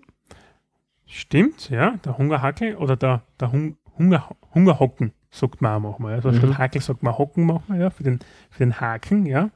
[1.06, 1.92] stimmt, ja.
[2.04, 6.14] Der Hungerhackel oder der, der Hung, Hunger, Hungerhocken, sagt man auch manchmal.
[6.16, 6.38] Also Mhm.
[6.38, 9.50] statt Hackel sagt man Hocken manchmal, ja, für den, für den Haken, ja.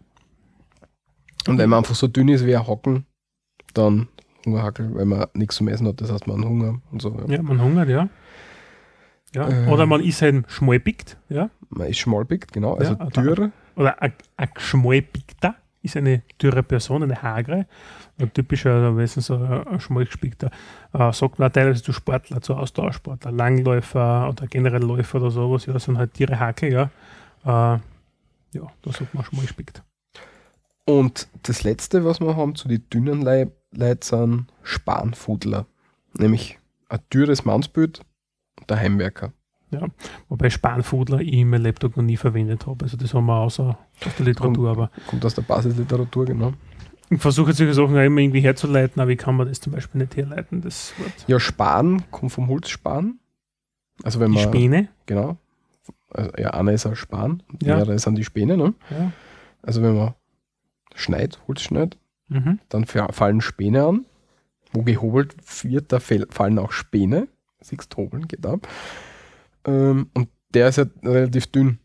[1.48, 3.06] Und wenn man einfach so dünn ist wie ein Hocken,
[3.74, 4.08] dann
[4.46, 7.16] Hungerhackel, weil man nichts zum Essen hat, das heißt man Hunger und so.
[7.28, 7.36] Ja.
[7.36, 8.10] Ja, man hungert, ja.
[9.34, 9.50] ja.
[9.50, 9.70] Äh.
[9.70, 11.50] Oder man ist halt schmalpickt, ja.
[11.70, 13.52] Man ist schmalpickt, genau, also Ja, dürr.
[13.76, 17.66] Oder ein ein geschmalpigter ist eine dürre Person, eine hagere.
[18.20, 20.52] Ein typischer, meistens so ein ein schmalgespickter,
[20.94, 25.78] äh, sagt man teilweise zu Sportler, zu Ausdauersportler, Langläufer oder generell Läufer oder sowas, ja,
[25.80, 26.84] sind halt Tiere Hakel, ja.
[27.44, 27.80] Äh,
[28.54, 29.82] ja, da sagt man schmalgespickt.
[30.86, 35.66] Und das letzte, was wir haben zu den dünnen Leib Leuten, sind Spanfudler.
[36.14, 36.60] Nämlich
[36.90, 38.02] ein dürres Mannsbild
[38.60, 39.32] und der Heimwerker.
[39.72, 39.88] Ja.
[40.28, 42.84] Wobei Spanfudler ich in meinem Laptop noch nie verwendet habe.
[42.84, 46.52] Also das haben wir außer aus der Literatur, aber Kommt aus der Basisliteratur, genau.
[47.10, 50.02] ich versuche solche Sachen auch immer irgendwie herzuleiten, aber ich kann mir das zum Beispiel
[50.02, 51.14] nicht herleiten, das Wort.
[51.28, 53.20] Ja, Span kommt vom Holzspan.
[54.04, 55.38] Also wenn Die man, Späne, genau.
[56.10, 57.78] Also, ja, einer ist ein Span, Ja.
[57.78, 58.58] mehrere sind die Späne.
[58.58, 58.74] Ne?
[58.90, 59.14] ja.
[59.62, 60.16] Also wenn man
[60.96, 61.98] schneit, Holz schneit,
[62.32, 62.60] Mhm.
[62.70, 64.06] dann fa- fallen Späne an.
[64.74, 67.28] Wo gehobelt wird, da fallen auch Späne.
[67.60, 68.68] Siehst hobeln, geht ab.
[69.66, 71.78] Ähm, und der ist ja relativ dünn.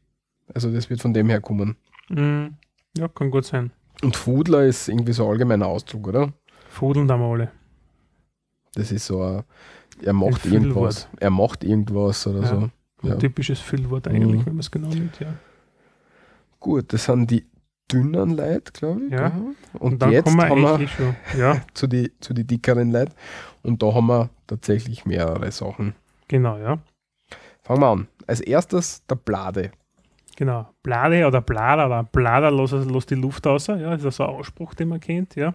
[0.54, 1.76] Also das wird von dem her kommen.
[2.08, 2.46] Mm,
[2.96, 3.72] Ja, kann gut sein.
[4.02, 6.32] Und Fudler ist irgendwie so ein allgemeiner Ausdruck, oder?
[6.70, 7.50] Fudeln da mal alle.
[8.74, 9.42] Das ist so ein,
[10.02, 11.04] er macht Ein irgendwas.
[11.04, 11.22] Füllwort.
[11.22, 12.46] Er macht irgendwas oder Ja.
[12.46, 12.56] so.
[12.56, 12.70] Ein
[13.02, 13.16] Ja.
[13.16, 14.46] typisches Füllwort eigentlich, Mhm.
[14.46, 15.34] wenn man es genau nimmt, ja.
[16.60, 17.44] Gut, das sind die
[17.92, 19.12] dünnen Leute, glaube ich.
[19.12, 19.32] Ja.
[19.78, 21.16] Und, Und jetzt kommen wir haben wir.
[21.38, 23.12] Ja, zu die, zu die dickeren Leuten.
[23.62, 25.94] Und da haben wir tatsächlich mehrere Sachen.
[26.28, 26.78] genau, ja.
[27.62, 28.08] Fangen wir an.
[28.26, 29.72] Als erstes der Blade.
[30.36, 30.68] Genau.
[30.82, 34.74] Blade oder Blader oder Blader los, los die Luft aus, ja, ist also ein Ausspruch,
[34.74, 35.54] den man kennt, ja.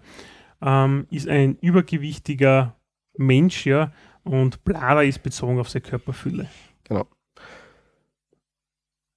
[0.62, 2.76] Ähm, ist ein übergewichtiger
[3.18, 3.92] Mensch, ja,
[4.24, 6.50] und Blader ist bezogen auf seine Körperfülle.
[6.84, 7.06] Genau.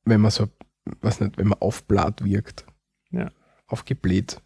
[0.05, 0.49] Wenn man so,
[1.01, 2.67] was nicht, wenn man aufbläht wirkt.
[3.75, 4.41] Aufgebläht.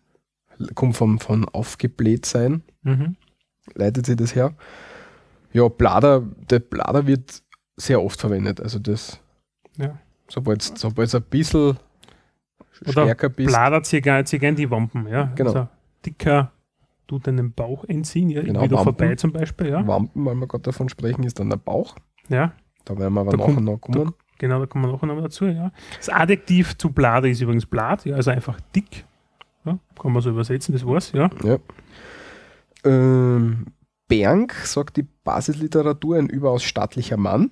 [0.74, 3.16] Kommt vom, von aufgebläht sein, Mhm.
[3.74, 4.55] leitet sich das her.
[5.53, 7.43] Ja, Blader, der Blader wird
[7.76, 8.59] sehr oft verwendet.
[8.61, 9.20] Also das,
[9.76, 9.99] Ja.
[10.29, 11.76] sobald es ein bisschen
[12.83, 13.49] Oder stärker bist.
[13.51, 13.83] Blader
[14.41, 15.24] gern die Wampen, ja.
[15.37, 15.51] Genau.
[15.53, 15.68] Also
[16.05, 16.51] dicker
[17.07, 18.85] tut deinen Bauch entziehen, ja, Genau, da Wampen.
[18.85, 19.87] vorbei zum Beispiel, ja.
[19.87, 21.95] Wampen, weil wir gerade davon sprechen, ist dann der Bauch.
[22.29, 22.53] Ja,
[22.85, 24.14] Da werden wir aber Da nachher kommt- noch kommen.
[24.39, 25.70] genau, da kommen wir nachher noch dazu, ja.
[25.99, 29.05] Das Adjektiv zu Blader ist übrigens Blatt, ja, also einfach dick.
[29.68, 31.30] Ja, kann man so übersetzen, das war's, ja.
[31.44, 31.58] Ja.
[32.84, 33.66] Ähm,
[34.08, 37.50] Bernk sagt die Basisliteratur ein überaus stattlicher Mann.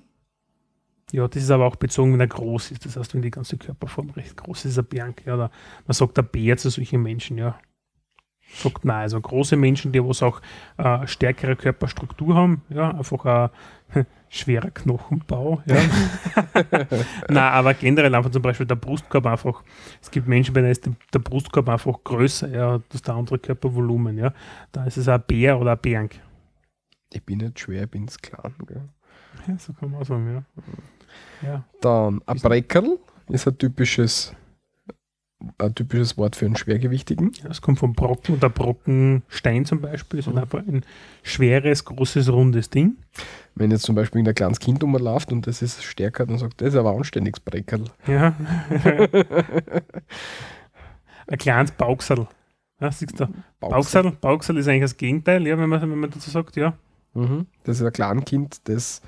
[1.11, 2.85] Ja, das ist aber auch bezogen, wenn er groß ist.
[2.85, 5.23] Das heißt, wenn die ganze Körperform recht groß ist, ist er Bianca.
[5.25, 5.51] Ja, man
[5.89, 7.57] sagt der Bär zu solchen Menschen, ja.
[8.53, 10.41] Sagt nein, also große Menschen, die was auch
[10.77, 13.51] äh, stärkere Körperstruktur haben, ja, einfach
[13.93, 15.75] ein schwerer Knochenbau, ja.
[17.29, 19.63] nein, aber generell einfach zum Beispiel der Brustkorb einfach,
[20.01, 23.39] es gibt Menschen, bei denen ist der Brustkorb einfach größer, ja, das ist der andere
[23.39, 24.33] Körpervolumen, ja.
[24.71, 26.19] Da ist es ein Bär oder ein Bärenk.
[27.13, 28.53] Ich bin nicht schwer, ich bin klein.
[28.65, 28.81] Gell?
[29.47, 31.47] Ja, so kann man auch sagen, ja.
[31.47, 32.99] Ja, Dann ein Breckerl
[33.29, 34.35] ist ein typisches,
[35.59, 37.31] ein typisches Wort für einen Schwergewichtigen.
[37.43, 40.83] das kommt vom Brocken oder Brockenstein zum Beispiel, ist einfach ein
[41.21, 42.97] schweres, großes, rundes Ding.
[43.55, 46.69] Wenn jetzt zum Beispiel ein kleines Kind umläuft und das ist stärker, dann sagt das
[46.69, 47.85] ist aber ein anständiges Breckerl.
[48.07, 48.35] Ja.
[51.27, 52.27] ein kleines Bauchsal.
[52.79, 53.27] Ja, siehst du?
[53.59, 56.73] Bauchsal, Bauchsal ist eigentlich das Gegenteil, ja, wenn man, wenn man dazu sagt, ja.
[57.13, 57.47] Mhm.
[57.63, 59.01] Das ist ein Kleinkind, das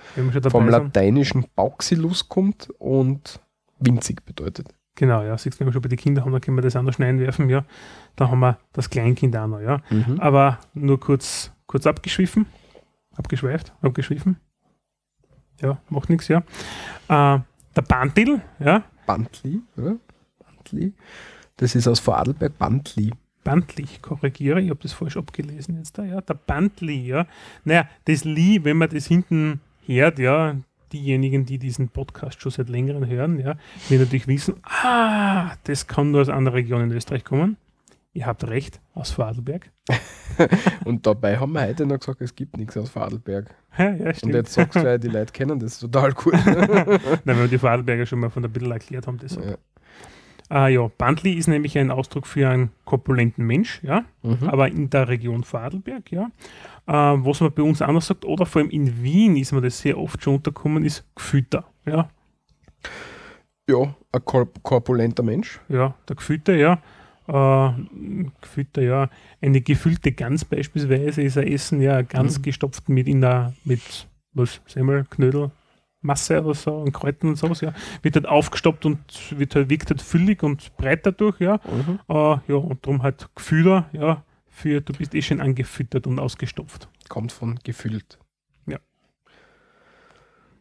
[0.50, 3.40] vom lateinischen Bauxilus kommt und
[3.80, 4.74] winzig bedeutet.
[5.00, 6.76] Genau, ja, siehst du, wenn wir schon bei den Kindern haben, dann können wir das
[6.76, 7.64] auch noch schnell einwerfen, ja.
[8.18, 9.82] Da haben wir das Kleinkind auch noch, ja.
[9.90, 10.20] Mhm.
[10.20, 12.48] Aber nur kurz, kurz abgeschwiffen.
[13.16, 14.36] Abgeschweift, abgeschwiffen.
[15.62, 16.40] Ja, macht nichts, ja.
[17.08, 17.40] Äh,
[17.78, 18.84] der Bandil, ja.
[19.06, 19.96] Bantli, oder?
[20.38, 20.94] Bantli.
[21.56, 23.14] Das ist aus Vorarlberg, Bantli.
[23.46, 26.20] Bandli, ich korrigiere, ich habe das falsch abgelesen jetzt da, ja.
[26.20, 27.26] Der Bandli, ja.
[27.64, 30.58] Naja, das Li, wenn man das hinten hört, ja,
[30.94, 33.56] diejenigen, die diesen Podcast schon seit längerem hören, ja,
[33.90, 37.58] werden natürlich wissen, ah, das kann nur aus einer Region in Österreich kommen.
[38.14, 39.72] Ihr habt recht, aus Vorarlberg.
[40.86, 43.54] Und dabei haben wir heute noch gesagt, es gibt nichts aus Vorarlberg.
[43.78, 46.34] Ja, ja, Und jetzt sagst du gleich, die Leute kennen das total gut.
[46.46, 49.36] Nein, wenn wir die Vorarlberger schon mal von der Bild erklärt haben, das.
[49.36, 49.58] ja.
[50.52, 54.48] Ah, ja, Bandli ist nämlich ein Ausdruck für einen korpulenten Mensch, ja, Mhm.
[54.50, 56.32] aber in der Region Vorarlberg, ja.
[56.88, 56.92] Äh,
[57.24, 59.98] was man bei uns anders sagt, oder vor allem in Wien ist mir das sehr
[60.00, 62.10] oft schon unterkommen, ist Gefütter, ja.
[63.70, 65.60] ja, ein korp korpulenter Mensch.
[65.70, 66.82] Ja, der Gefütter, ja.
[67.28, 67.72] Äh,
[68.42, 69.10] Gefütter, ja.
[69.42, 72.42] Eine gefüllte Gans beispielsweise ist ein Essen, ja, ganz Mhm.
[72.42, 75.52] gestopft mit in der, mit was, Semmel, Knödel,
[76.02, 77.74] Masse oder so und Kräutern und sowas, ja.
[78.02, 79.00] Wird halt aufgestoppt und
[79.38, 81.60] wird halt, wirkt halt füllig und breit dadurch, ja.
[81.66, 82.00] Mhm.
[82.08, 82.14] Äh,
[82.48, 86.88] ja, und darum halt Gefütter, ja, für du bist eh schon angefüttert und ausgestopft.
[87.10, 88.18] Kommt von gefüllt.
[88.68, 88.78] Ja.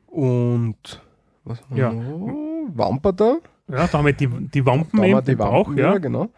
[0.06, 1.02] Und
[1.44, 1.92] was haben Ja.
[1.92, 2.68] wir noch?
[2.74, 3.40] Wamperter.
[3.68, 5.92] Ja, da haben wir die, die Wampen Da eben, die den Bauch, Wampen, ja.
[5.92, 6.30] ja, genau.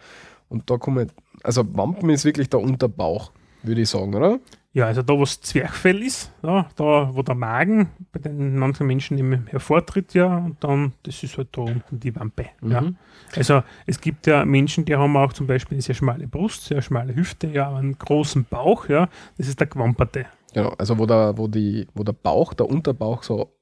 [0.48, 1.10] Und da kommen,
[1.42, 3.30] also Wampen ist wirklich der Unterbauch,
[3.62, 4.40] würde ich sagen, oder?
[4.72, 8.86] Ja, also da, wo das Zwerchfell ist, ja, da, wo der Magen bei den manchen
[8.86, 12.50] Menschen eben hervortritt, ja, und dann, das ist halt da unten die Wampe.
[12.62, 12.82] Ja.
[12.82, 12.96] Mhm.
[13.34, 16.82] Also es gibt ja Menschen, die haben auch zum Beispiel eine sehr schmale Brust, sehr
[16.82, 20.26] schmale Hüfte, ja, einen großen Bauch, ja, das ist der Gewamperte.
[20.54, 23.56] Genau, also wo der, wo die, wo der Bauch, der Unterbauch so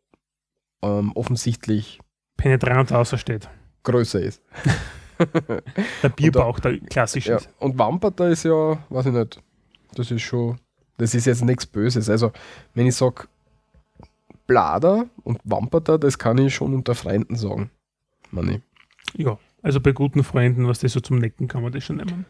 [0.83, 2.01] ähm, offensichtlich
[2.37, 3.49] Penetrant außer steht.
[3.83, 4.43] größer ist.
[6.03, 7.33] Der Bierbauch, der klassische.
[7.33, 9.43] Ja, und Wamperter ist ja, weiß ich nicht,
[9.97, 10.57] das ist schon,
[10.99, 12.11] das ist jetzt nichts Böses.
[12.11, 12.33] Also,
[12.75, 13.29] wenn ich sage
[14.47, 17.71] Blader und Wamperter, das kann ich schon unter Freunden sagen.
[18.31, 18.61] Manni.
[19.15, 22.27] Ja, also bei guten Freunden, was das so zum Necken kann man das schon nehmen.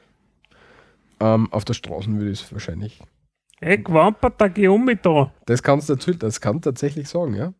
[1.20, 3.00] Ähm, auf der Straße würde ich es wahrscheinlich.
[3.60, 5.32] Ey, Gewamperter, geh um mit da.
[5.46, 7.52] Das kannst du dazu, das kann tatsächlich sagen, ja.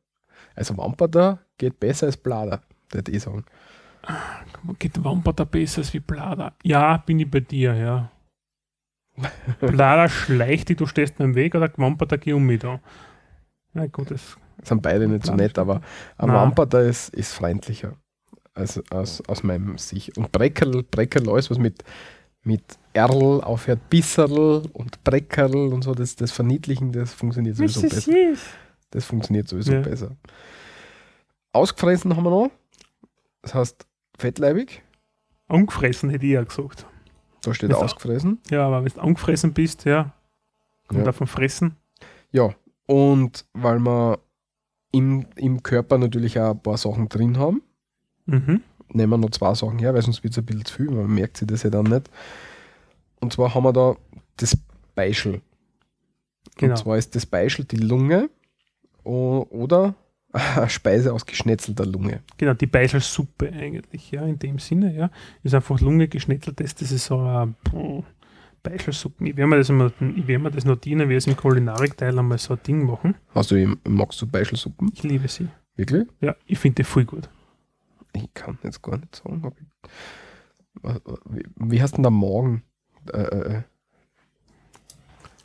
[0.54, 3.44] Also Wamperter geht besser als Blader, würde ich sagen.
[4.78, 6.54] Geht Wamperter besser als wie Blader?
[6.62, 8.10] Ja, bin ich bei dir, ja.
[9.60, 12.80] Blader schleicht dich, du stehst mir im Weg, oder Gewamperter, geh um mit da.
[13.72, 15.80] Na gut, das Sind beide nicht so nett, aber
[16.16, 16.28] ein.
[16.28, 17.94] Wamperter ist, ist freundlicher.
[18.54, 20.16] Also aus, aus meinem Sicht.
[20.18, 21.84] Und Breckerl, Breckerl, alles was mit,
[22.42, 22.62] mit
[22.92, 28.12] Erl aufhört, Bisserl und Breckerl und so, das, das Verniedlichen, das funktioniert sowieso besser.
[28.90, 29.80] Das funktioniert sowieso Ja.
[29.80, 30.16] besser.
[31.52, 32.50] Ausgefressen haben wir noch.
[33.42, 33.86] Das heißt
[34.18, 34.82] fettleibig.
[35.46, 36.86] Angefressen hätte ich ja gesagt.
[37.42, 38.38] Da steht Ist- ausgefressen.
[38.50, 40.12] Ja, aber wenn du angefressen bist, ja,
[40.88, 41.04] kommt Ja.
[41.06, 41.76] davon fressen.
[42.32, 42.54] Ja,
[42.86, 44.18] und weil wir
[44.92, 47.62] im, im Körper natürlich auch ein paar Sachen drin haben,
[48.26, 48.62] Mhm.
[48.92, 51.14] nehmen wir noch zwei Sachen her, weil sonst wird es ein bisschen zu viel, man
[51.14, 52.10] merkt sich das ja dann nicht.
[53.20, 53.96] Und zwar haben wir da
[54.36, 54.56] das
[54.94, 55.40] Beischel.
[56.56, 56.72] Genau.
[56.72, 58.28] Und zwar ist das Beischel die Lunge
[59.04, 59.94] oder
[60.68, 62.20] Speise aus geschnetzelter Lunge.
[62.36, 65.10] Genau, die Beiselsuppe eigentlich, ja, in dem Sinne, ja.
[65.42, 67.54] Ist einfach Lunge geschnetzeltes, das ist so eine
[68.62, 69.28] Beiselsuppe.
[69.28, 72.38] Ich werde mir das, immer, ich werde mir das notieren, wir es im Kulinarikteil einmal
[72.38, 73.14] so ein Ding machen.
[73.34, 74.90] Hast du, magst du Beischelsuppen?
[74.92, 75.48] Ich liebe sie.
[75.76, 76.06] Wirklich?
[76.20, 77.28] Ja, ich finde die voll gut.
[78.12, 79.42] Ich kann jetzt gar nicht sagen.
[79.44, 79.66] Ob ich,
[81.56, 82.62] wie, heißt denn der Morgen?
[83.12, 83.62] Äh, äh,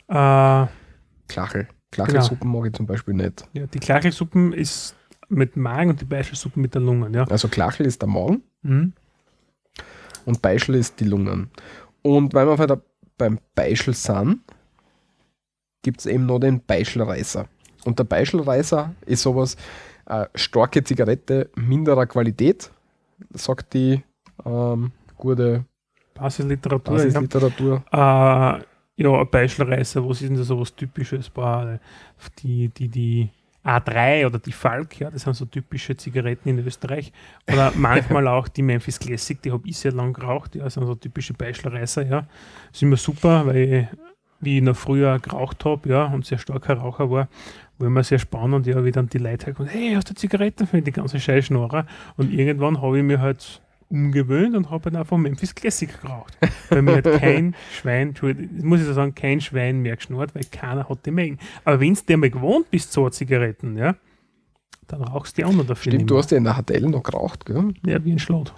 [0.08, 0.66] Äh,
[1.28, 1.68] Klachel.
[1.94, 3.46] Klachelsuppen mag ich zum Beispiel nicht.
[3.52, 4.94] ja, die Klachelsuppen ist
[5.28, 7.24] mit Magen und die Beischelsuppe mit der Lungen, ja.
[7.24, 8.92] Also Klachel ist der Magen Mhm.
[10.24, 11.50] und Beischel ist die Lungen.
[12.02, 12.80] Und weil wir der,
[13.18, 14.40] beim Beischel sind,
[15.82, 17.46] gibt es eben noch den Beischelreißer.
[17.84, 19.56] Und der Beischelreißer ist sowas,
[20.06, 22.70] äh, starke Zigarette minderer Qualität,
[23.32, 24.02] sagt die
[24.44, 25.64] ähm, gute
[26.14, 26.94] Basisliteratur.
[26.96, 27.84] Basisliteratur.
[27.92, 28.64] Äh,
[28.96, 31.28] ja, Beischelreißer, was ist denn da so was Typisches?
[31.30, 31.78] Boah,
[32.42, 33.30] die, die, die
[33.64, 37.12] A3 oder die Falk, ja, das sind so typische Zigaretten in Österreich.
[37.50, 40.86] Oder manchmal auch die Memphis Classic, die habe ich sehr lang geraucht, ja, das sind
[40.86, 42.20] so typische Beischelreißer, ja.
[42.20, 43.86] Das ist immer super, weil ich,
[44.40, 47.28] wie ich noch früher geraucht habe, ja, und sehr starker Raucher war,
[47.78, 50.66] war immer sehr spannend, ja, wie dann die Leute halt kommen, hey, hast du Zigaretten
[50.66, 51.86] für die ganze Scheißschnorrer?
[52.16, 53.62] Und irgendwann habe ich mir halt
[53.94, 56.36] umgewöhnt und habe dann einfach Memphis Classic geraucht.
[56.68, 60.44] Weil mir hat kein Schwein, das muss ich so sagen, kein Schwein mehr geschnurrt, weil
[60.44, 61.38] keiner hat die Mengen.
[61.64, 63.94] Aber wenn du dir mal gewohnt bist, so Zigaretten, ja,
[64.88, 67.46] dann rauchst du die anderen dafür Stimmt, du hast ja in der HTL noch geraucht,
[67.46, 67.72] gell?
[67.86, 68.52] Ja, wie ein Schlot.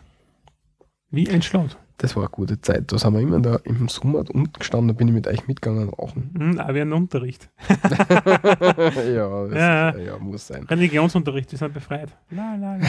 [1.10, 1.76] Wie ein Schlot.
[1.98, 2.92] Das war eine gute Zeit.
[2.92, 5.88] Da sind wir immer der, im Sommer unten gestanden, da bin ich mit euch mitgegangen
[5.88, 6.30] rauchen.
[6.36, 7.48] Hm, auch wie ein Unterricht.
[7.68, 9.90] ja, das Ja.
[9.90, 10.64] Ist, ja, muss sein.
[10.64, 12.10] Religionsunterricht, wir sind befreit.
[12.30, 12.88] La, la, la.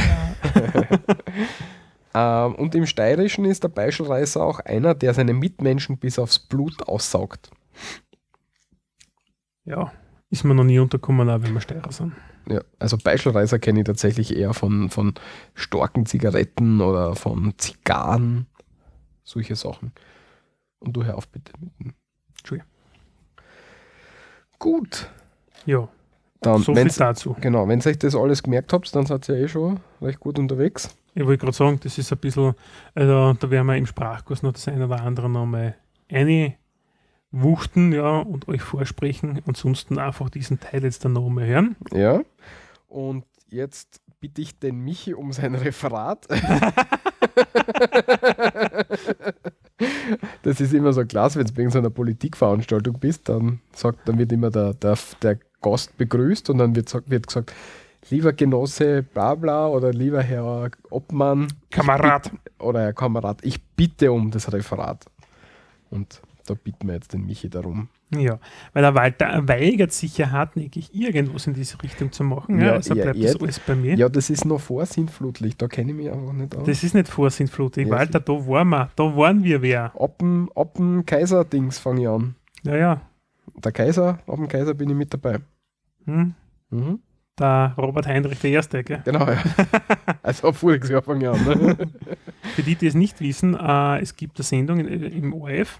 [2.17, 6.87] Ähm, und im Steirischen ist der Beischelreißer auch einer, der seine Mitmenschen bis aufs Blut
[6.87, 7.51] aussaugt.
[9.65, 9.91] Ja,
[10.31, 12.13] ist mir noch nie untergekommen, auch wenn wir Steirer sind.
[12.49, 15.13] Ja, also Beischelreißer kenne ich tatsächlich eher von, von
[15.53, 18.47] starken Zigaretten oder von Zigarren,
[19.23, 19.91] solche Sachen.
[20.79, 21.93] Und du hör auf bitte mit dem.
[22.39, 22.71] Entschuldigung.
[24.57, 25.11] Gut,
[25.65, 25.87] Ja,
[26.41, 27.35] dann, so viel dazu.
[27.39, 30.39] genau, wenn ihr euch das alles gemerkt habt, dann seid ihr eh schon recht gut
[30.39, 30.95] unterwegs.
[31.17, 32.53] Ich wollte gerade sagen, das ist ein bisschen,
[32.93, 35.75] also da werden wir im Sprachkurs noch das eine oder andere nochmal
[36.09, 36.53] eine
[37.31, 39.41] wuchten, ja, und euch vorsprechen.
[39.47, 41.75] Ansonsten einfach diesen Teil jetzt dann nochmal hören.
[41.91, 42.21] Ja.
[42.87, 46.27] Und jetzt bitte ich den Michi um sein Referat.
[50.43, 54.19] das ist immer so klasse, wenn du wegen so einer Politikveranstaltung bist, dann sagt, dann
[54.19, 57.55] wird immer der, der, der Gast begrüßt und dann wird, wird gesagt,
[58.09, 62.31] lieber Genosse bla bla oder lieber Herr Obmann Kamerad.
[62.59, 65.05] oder Herr Kamerad, ich bitte um das Referat.
[65.89, 67.89] Und da bitten wir jetzt den Michi darum.
[68.15, 68.39] Ja,
[68.71, 72.61] weil der Walter weigert sich ja hartnäckig, irgendwas in diese Richtung zu machen.
[72.61, 73.33] Ja, also ja, bleibt ja.
[73.33, 73.95] das alles bei mir.
[73.95, 76.65] Ja, das ist noch vorsinnflutlich, da kenne ich mich einfach nicht aus.
[76.65, 77.87] Das ist nicht vorsinnflutig.
[77.87, 78.89] Ja, Walter, da waren wir.
[78.95, 79.91] Da waren wir wer.
[79.99, 82.35] Ab dem, ab dem Kaiser-Dings fange ich an.
[82.63, 83.01] Ja, ja.
[83.63, 85.39] Der Kaiser, ab dem Kaiser bin ich mit dabei.
[86.05, 86.33] Hm.
[86.69, 86.99] Mhm.
[87.39, 89.01] Der Robert Heinrich I., gell?
[89.05, 89.37] Genau, ja.
[90.23, 91.45] also ab voriges Jahr fange ich an.
[91.45, 91.77] Ne?
[92.55, 95.79] Für die, die es nicht wissen, äh, es gibt eine Sendung in, im ORF,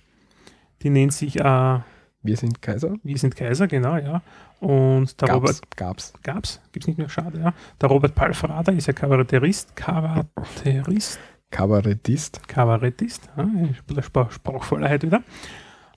[0.84, 1.80] die nennt sich äh,
[2.22, 2.95] Wir sind Kaiser.
[3.03, 4.22] Wir sind Kaiser, genau, ja.
[4.60, 6.14] Und der Robert Gab's.
[6.14, 6.14] Gab's.
[6.24, 7.53] gab's, gibt's nicht mehr, schade, ja.
[7.82, 12.47] Der Robert Palfrader ist ja Kabaretterist, Kabaretterist, Kabarettist.
[12.47, 15.24] Kabarettist, ja, Sprach Sprachvollheit wieder.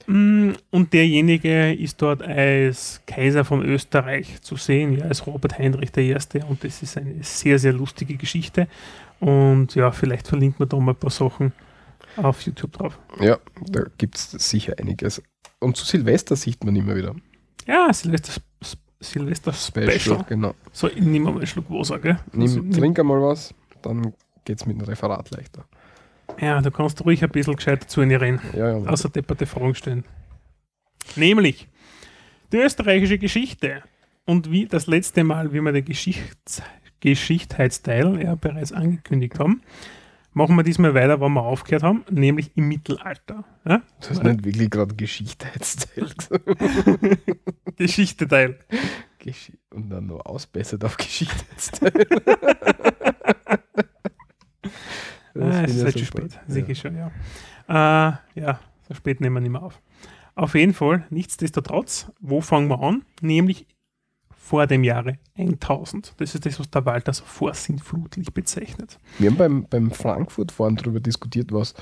[0.06, 5.96] Mm, Und derjenige ist dort als Kaiser von Österreich zu sehen, ja, als Robert Heinrich
[5.96, 6.14] I.
[6.48, 8.66] Und das ist eine sehr, sehr lustige Geschichte.
[9.20, 11.52] Und ja, vielleicht verlinkt man da mal ein paar Sachen
[12.16, 12.98] auf YouTube drauf.
[13.20, 15.22] Ja, da gibt es sicher einiges.
[15.60, 17.14] Und zu Silvester sieht man immer wieder.
[17.66, 18.40] Ja, Silvester,
[19.00, 20.24] Silvester Special.
[20.28, 20.54] Genau.
[20.72, 22.18] So, nehme mal einen Schluck Wasser, gell?
[22.34, 24.12] Also, Nimm, trink einmal was, dann
[24.44, 25.64] geht's mit dem Referat leichter.
[26.40, 28.40] Ja, du kannst ruhig ein bisschen gescheit dazu in reden.
[28.56, 28.86] Ja, ja.
[28.88, 30.04] Außer depperte Fragen stellen.
[31.16, 31.68] Nämlich
[32.52, 33.82] die österreichische Geschichte.
[34.24, 36.62] Und wie das letzte Mal, wie wir den Geschichts
[37.00, 39.62] Geschichtheitsteil ja bereits angekündigt haben,
[40.32, 43.44] machen wir diesmal weiter, wo wir aufgehört haben, nämlich im Mittelalter.
[43.64, 43.82] Ja?
[44.00, 46.44] Du hast nicht wirklich gerade Geschichtheitsteil gesagt.
[47.76, 48.58] Geschichte-Teil.
[49.20, 51.92] Gesch- Und dann noch ausbessert auf Geschichtheitsteil.
[55.34, 56.28] Das Ah, es ist ich halt schon super.
[56.28, 57.10] spät, sicher schon, ja.
[57.68, 59.80] Äh, ja, so spät nehmen wir nicht mehr auf.
[60.34, 63.02] Auf jeden Fall, nichtsdestotrotz, wo fangen wir an?
[63.20, 63.66] Nämlich
[64.30, 66.14] vor dem Jahre 1000.
[66.16, 68.98] Das ist das, was der Walter so vorsinnflutlich bezeichnet.
[69.18, 71.74] Wir haben beim, beim Frankfurt-Fahren darüber diskutiert, was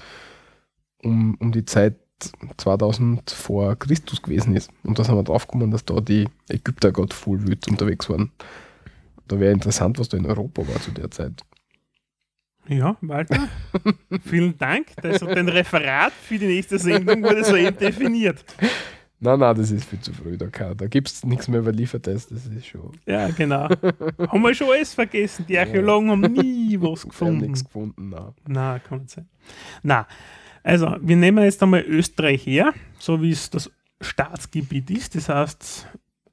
[1.02, 1.96] um, um die Zeit
[2.56, 4.70] 2000 vor Christus gewesen ist.
[4.82, 8.32] Und da sind wir draufgekommen, dass da die Ägypter gerade voll wild unterwegs waren.
[9.28, 11.44] Da wäre interessant, was da in Europa war zu der Zeit.
[12.68, 13.48] Ja, Walter,
[14.24, 14.88] vielen Dank.
[15.02, 18.44] Also dein Referat für die nächste Sendung wurde soeben definiert.
[19.20, 20.36] Nein, nein, das ist viel zu früh.
[20.36, 22.30] Da, kann- da gibt es nichts mehr über Liefertest.
[22.30, 22.92] Das ist schon.
[23.06, 23.68] Ja, genau.
[24.28, 25.44] haben wir schon alles vergessen.
[25.48, 27.40] Die Archäologen haben nie was Wir haben gefunden.
[27.40, 28.10] nichts gefunden.
[28.10, 28.32] Nein.
[28.46, 29.28] Na, kann nicht sein.
[29.82, 30.06] Na,
[30.62, 35.16] also wir nehmen jetzt einmal Österreich her, so wie es das Staatsgebiet ist.
[35.16, 35.88] Das heißt,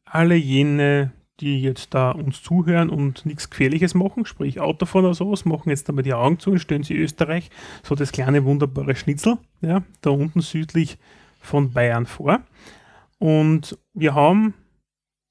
[0.05, 5.45] alle jene die jetzt da uns zuhören und nichts Gefährliches machen, sprich Autofahren oder sowas,
[5.45, 7.49] machen jetzt einmal die Augen zu und stellen sie Österreich,
[7.83, 10.97] so das kleine wunderbare Schnitzel, ja, da unten südlich
[11.39, 12.41] von Bayern vor.
[13.19, 14.53] Und wir haben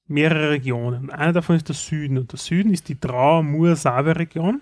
[0.07, 1.09] mehrere Regionen.
[1.09, 2.17] Eine davon ist der Süden.
[2.17, 4.61] Und der Süden ist die Trau-Mur-Save-Region.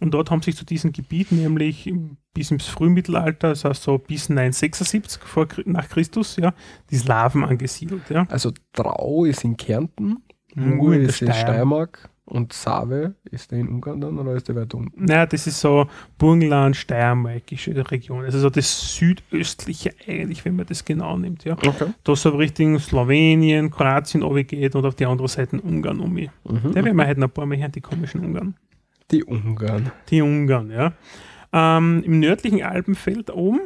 [0.00, 1.92] Und dort haben sich zu diesem Gebiet nämlich
[2.34, 6.54] bis ins Frühmittelalter, das heißt so bis 976 vor, nach Christus, ja,
[6.90, 8.10] die Slawen angesiedelt.
[8.10, 8.26] Ja.
[8.28, 10.24] Also Trau ist in Kärnten,
[10.54, 11.98] In der ist in Steiermark.
[11.98, 15.04] Steiermark und Save ist der in Ungarn dann oder ist der weiter unten?
[15.04, 15.86] Naja, das ist so
[16.18, 18.24] Burgenland, Steiermarkische Region.
[18.24, 21.44] Also so das südöstliche eigentlich, wenn man das genau nimmt.
[21.44, 21.54] Ja.
[21.54, 21.88] Okay.
[22.04, 26.12] Da so Richtung Slowenien, Kroatien geht und auf die andere Seite Ungarn um.
[26.12, 26.30] mich.
[26.44, 26.72] Mhm.
[26.72, 28.54] Da werden wir heute ein paar Mal hören, die komischen Ungarn.
[29.10, 29.90] Die Ungarn.
[30.08, 30.92] Die Ungarn, ja.
[31.52, 33.60] Ähm, Im nördlichen Alpenfeld oben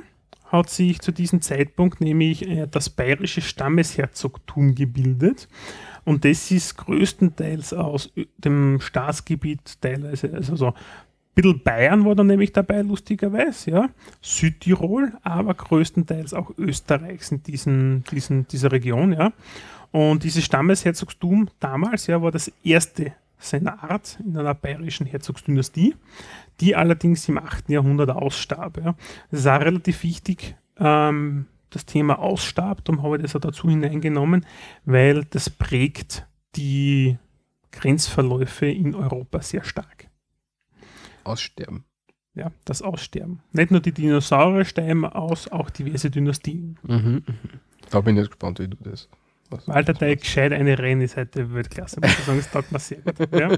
[0.47, 5.49] hat sich zu diesem Zeitpunkt nämlich äh, das bayerische Stammesherzogtum gebildet.
[6.07, 10.75] Und das ist größtenteils aus dem Staatsgebiet teilweise, also so ein
[11.35, 13.89] bisschen Bayern war da nämlich dabei, lustigerweise, ja.
[14.23, 19.33] Südtirol, aber größtenteils auch Österreichs in diesen, diesen, dieser Region, ja.
[19.91, 25.97] Und dieses Stammesherzogtum damals, ja, war das erste seiner Art in einer bayerischen Herzogsdynastie,
[26.61, 27.69] die allerdings im 8.
[27.69, 28.79] Jahrhundert ausstarb.
[28.79, 28.95] Ja.
[29.33, 33.69] Das ist auch relativ wichtig, ähm, das Thema ausstarb, darum habe ich das auch dazu
[33.69, 34.47] hineingenommen,
[34.85, 37.19] weil das prägt die
[37.73, 40.09] Grenzverläufe in Europa sehr stark.
[41.25, 41.85] Aussterben.
[42.35, 43.41] Ja, das Aussterben.
[43.53, 46.79] Nicht nur die Dinosaurier sterben aus, auch diverse Dynastien.
[46.83, 47.25] Mhm.
[47.91, 49.09] Da bin ich jetzt gespannt, wie du das.
[49.51, 52.01] Was, was- Teig, gescheit eine Rennen ist heute Weltklasse.
[52.01, 53.15] Muss ich sagen, das taugt mir sehr gut.
[53.33, 53.49] Ja.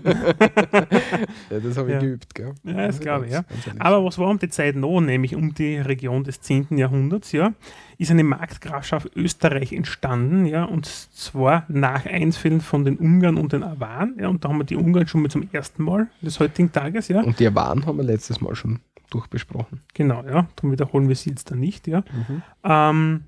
[1.51, 2.01] Ja, das habe ich Ja.
[2.01, 2.53] geübt, gell?
[2.65, 3.43] Ja, das Also glaube ich, ja.
[3.79, 6.77] Aber was war um die Zeit noch, nämlich um die Region des 10.
[6.77, 7.55] Jahrhunderts, ja,
[7.97, 13.63] ist eine Markgrafschaft Österreich entstanden, ja, und zwar nach Einfällen von den Ungarn und den
[13.63, 16.71] Awaren, ja, und da haben wir die Ungarn schon mal zum ersten Mal des heutigen
[16.71, 18.81] Tages, ja, Und die Waren haben wir letztes Mal schon
[19.11, 19.81] durchbesprochen.
[19.95, 22.01] genau, ja, darum wiederholen wir sie jetzt dann nicht, ja.
[22.29, 22.43] Mhm.
[22.63, 23.23] Ähm,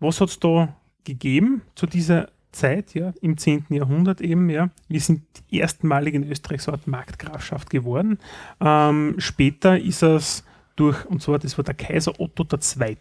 [0.00, 0.74] was hat es da
[1.04, 3.66] gegeben zu dieser Zeit, ja, im 10.
[3.68, 4.70] Jahrhundert eben, ja.
[4.88, 8.18] Wir sind erstmalig in Österreich so eine Art Marktgrafschaft geworden.
[8.60, 10.44] Ähm, später ist es
[10.76, 12.96] durch, und zwar, das war der Kaiser Otto II.,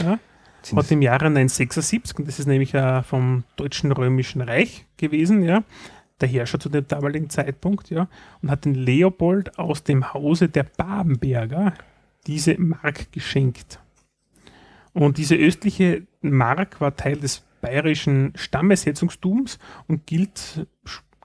[0.00, 0.18] ja,
[0.62, 5.42] Sind hat im Jahre 976, und das ist nämlich äh, vom Deutschen Römischen Reich gewesen,
[5.42, 5.62] ja,
[6.20, 8.08] der Herrscher zu dem damaligen Zeitpunkt, ja,
[8.42, 11.74] und hat den Leopold aus dem Hause der Babenberger
[12.26, 13.78] diese Mark geschenkt.
[14.94, 20.66] Und diese östliche Mark war Teil des bayerischen Stammesherzogtums und gilt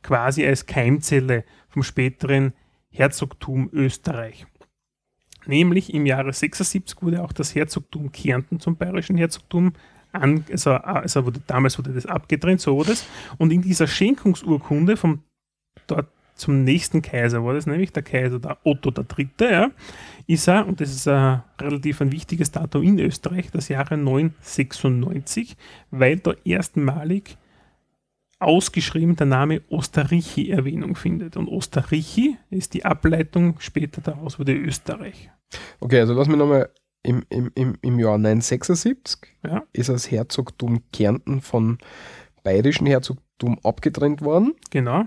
[0.02, 2.54] quasi als Keimzelle vom späteren
[2.90, 4.46] Herzogtum Österreich.
[5.46, 9.74] Nämlich im Jahre 76 wurde auch das Herzogtum Kärnten zum bayerischen Herzogtum
[10.12, 13.06] an, also, also wurde, damals wurde das abgetrennt, so war das.
[13.38, 15.24] Und in dieser Schenkungsurkunde vom
[15.86, 16.08] dort
[16.40, 19.30] zum nächsten Kaiser war das nämlich der Kaiser der Otto III.
[19.42, 19.72] Ja,
[20.28, 25.58] ist er, und das ist ein relativ ein wichtiges Datum in Österreich, das Jahre 996,
[25.92, 27.38] weil da erstmalig
[28.40, 31.36] ausgeschrieben der Name Osterrichi Erwähnung findet.
[31.36, 35.30] Und Osterrichi ist die Ableitung später daraus wurde Österreich.
[35.80, 36.70] Okay, also lass mich nochmal.
[37.02, 39.64] Im, im, im, Im Jahr 976 Ja.
[39.72, 41.78] ist das Herzogtum Kärnten von
[42.44, 45.06] bayerischen Herzogtum abgetrennt worden Genau,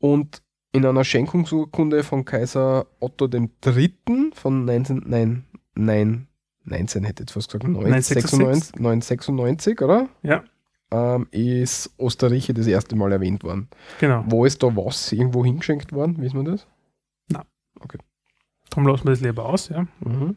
[0.00, 0.42] und
[0.72, 3.94] in einer Schenkungsurkunde von Kaiser Otto III.
[4.34, 5.44] von 19, nein,
[5.74, 6.26] nein,
[6.64, 10.08] 19 hätte ich jetzt fast gesagt, 996, 996 oder?
[10.22, 10.42] ja,
[10.92, 13.68] Ähm, ist Osterrichi das erste Mal erwähnt worden.
[13.98, 14.24] genau.
[14.26, 16.20] Wo ist da was irgendwo hingeschenkt worden?
[16.20, 16.66] Wissen wir das?
[18.70, 19.84] Darum lassen wir das lieber aus, ja.
[19.98, 20.36] Mhm.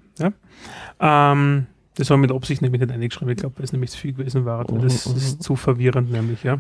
[1.00, 3.30] Ähm, das war mit Absicht nämlich nicht eingeschrieben.
[3.30, 4.70] Ich glaube, weil es nämlich zu viel gewesen war.
[4.72, 5.16] Mhm, Das mhm.
[5.16, 6.60] ist zu verwirrend, nämlich, ja.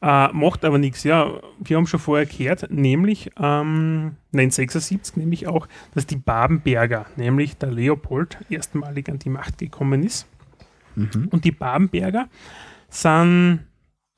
[0.00, 0.28] Ja.
[0.28, 1.30] Äh, macht aber nichts, ja.
[1.60, 7.70] Wir haben schon vorher gehört, nämlich ähm, 976, nämlich auch, dass die Babenberger, nämlich der
[7.70, 10.26] Leopold, erstmalig an die Macht gekommen ist.
[10.94, 11.28] Mhm.
[11.30, 12.28] Und die Babenberger
[12.88, 13.60] sind,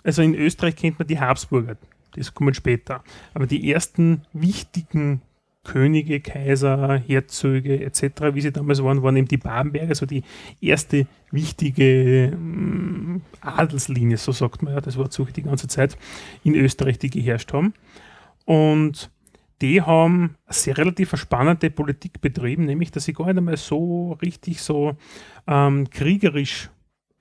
[0.03, 1.77] also in Österreich kennt man die Habsburger,
[2.15, 3.03] das kommen später.
[3.33, 5.23] Aber die ersten wichtigen
[5.65, 10.23] Könige, Kaiser, Herzöge etc., wie sie damals waren, waren eben die Babenberger, also die
[10.61, 15.97] erste wichtige mm, Adelslinie, so sagt man ja, das war so die ganze Zeit
[16.45, 17.75] in Österreich, die geherrscht haben.
[18.45, 19.11] Und
[19.63, 24.13] die haben eine sehr relativ spannende Politik betrieben, nämlich dass sie gar nicht einmal so
[24.21, 24.97] richtig so
[25.47, 26.71] ähm, kriegerisch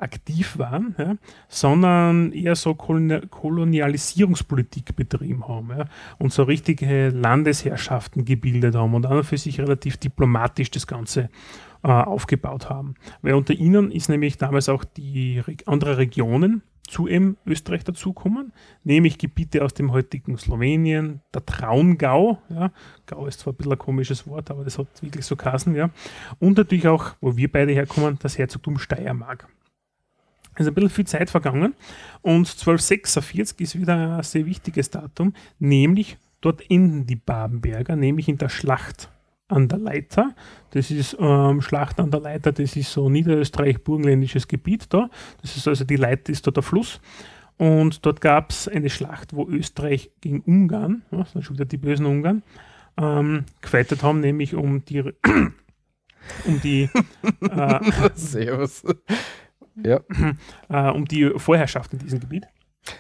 [0.04, 1.16] aktiv waren, ja,
[1.48, 5.86] sondern eher so Koloni- Kolonialisierungspolitik betrieben haben ja,
[6.20, 11.30] und so richtige Landesherrschaften gebildet haben und an für sich relativ diplomatisch das Ganze
[11.84, 12.96] äh, aufgebaut haben.
[13.22, 18.52] Weil unter ihnen ist nämlich damals auch die Re andere Regionen zu eben Österreich dazukommen,
[18.84, 22.72] nämlich Gebiete aus dem heutigen Slowenien, der Traungau, ja,
[23.06, 25.90] Gau ist zwar ein bisschen ein komisches Wort, aber das hat wirklich so Kassen, ja,
[26.40, 29.48] und natürlich auch, wo wir beide herkommen, das Herzogtum Steiermark.
[30.56, 31.74] Es ist ein bisschen viel Zeit vergangen
[32.22, 38.38] und 1246 ist wieder ein sehr wichtiges Datum, nämlich dort enden die Babenberger, nämlich in
[38.38, 39.10] der Schlacht
[39.48, 40.36] an der Leiter.
[40.72, 45.10] Das ist ähm, Schlacht an der Leiter, das ist so niederösterreich-burgenländisches Gebiet da.
[45.42, 47.00] Das ist also die Leiter ist da der Fluss.
[47.58, 51.66] Und dort gab es eine Schlacht, wo Österreich gegen Ungarn, ja, das sind schon wieder
[51.66, 52.44] die bösen Ungarn,
[52.98, 55.02] ähm, gefeitet haben, nämlich um die
[56.46, 56.90] um die
[57.42, 57.80] äh,
[58.16, 58.84] Servus.
[59.76, 60.00] Ja.
[60.70, 62.46] äh, um die Vorherrschaft in diesem Gebiet.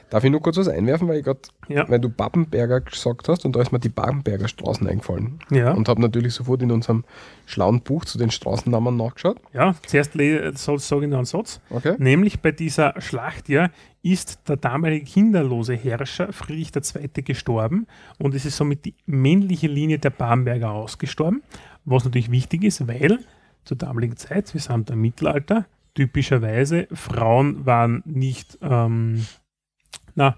[0.09, 1.89] Darf ich nur kurz was einwerfen, weil ich gerade, Ja.
[1.89, 5.39] weil du Babbenberger gesagt hast und da ist mir die Babbenberger Straßen eingefallen.
[5.51, 5.73] Ja.
[5.73, 7.03] Und habe natürlich sofort in unserem
[7.45, 9.41] schlauen Buch zu den Straßennamen nachgeschaut.
[9.51, 11.59] Ja, zuerst soll- sage ich noch einen Satz.
[11.69, 11.95] Okay.
[11.97, 13.71] Nämlich bei dieser Schlacht ja
[14.01, 17.09] ist der damalige kinderlose Herrscher Friedrich II.
[17.23, 17.85] gestorben
[18.19, 21.43] und es ist somit die männliche Linie der Bamberger ausgestorben,
[21.83, 23.19] was natürlich wichtig ist, weil
[23.65, 25.65] zur damaligen Zeit, wir sind im Mittelalter,
[25.95, 29.25] typischerweise Frauen waren nicht ähm,
[30.15, 30.37] na,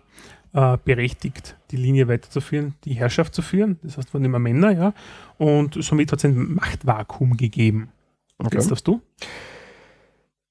[0.54, 3.80] äh, berechtigt, die Linie weiterzuführen, die Herrschaft zu führen.
[3.84, 4.94] Das heißt, waren immer Männer, ja.
[5.38, 7.90] Und somit hat es ein Machtvakuum gegeben.
[8.38, 8.58] Okay.
[8.58, 9.02] Jetzt darfst du.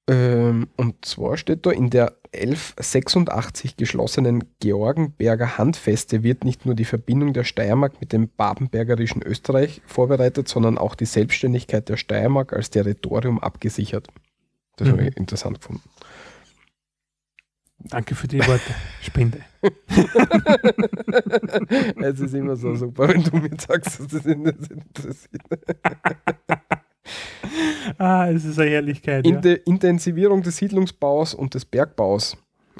[0.07, 6.85] Ähm, und zwar steht da, in der 1186 geschlossenen Georgenberger Handfeste wird nicht nur die
[6.85, 12.69] Verbindung der Steiermark mit dem babenbergerischen Österreich vorbereitet, sondern auch die Selbstständigkeit der Steiermark als
[12.69, 14.07] Territorium abgesichert.
[14.77, 15.07] Das habe Mhm.
[15.09, 15.83] ich interessant gefunden.
[17.79, 18.73] Danke für die Worte.
[19.01, 19.39] Spende.
[22.01, 25.41] es ist immer so super, wenn du mir sagst, dass das interessiert.
[27.99, 29.27] Ah, es ist eine Herrlichkeit.
[29.27, 29.41] In Ja.
[29.41, 32.35] der Intensivierung des Siedlungsbaus und des Bergbaus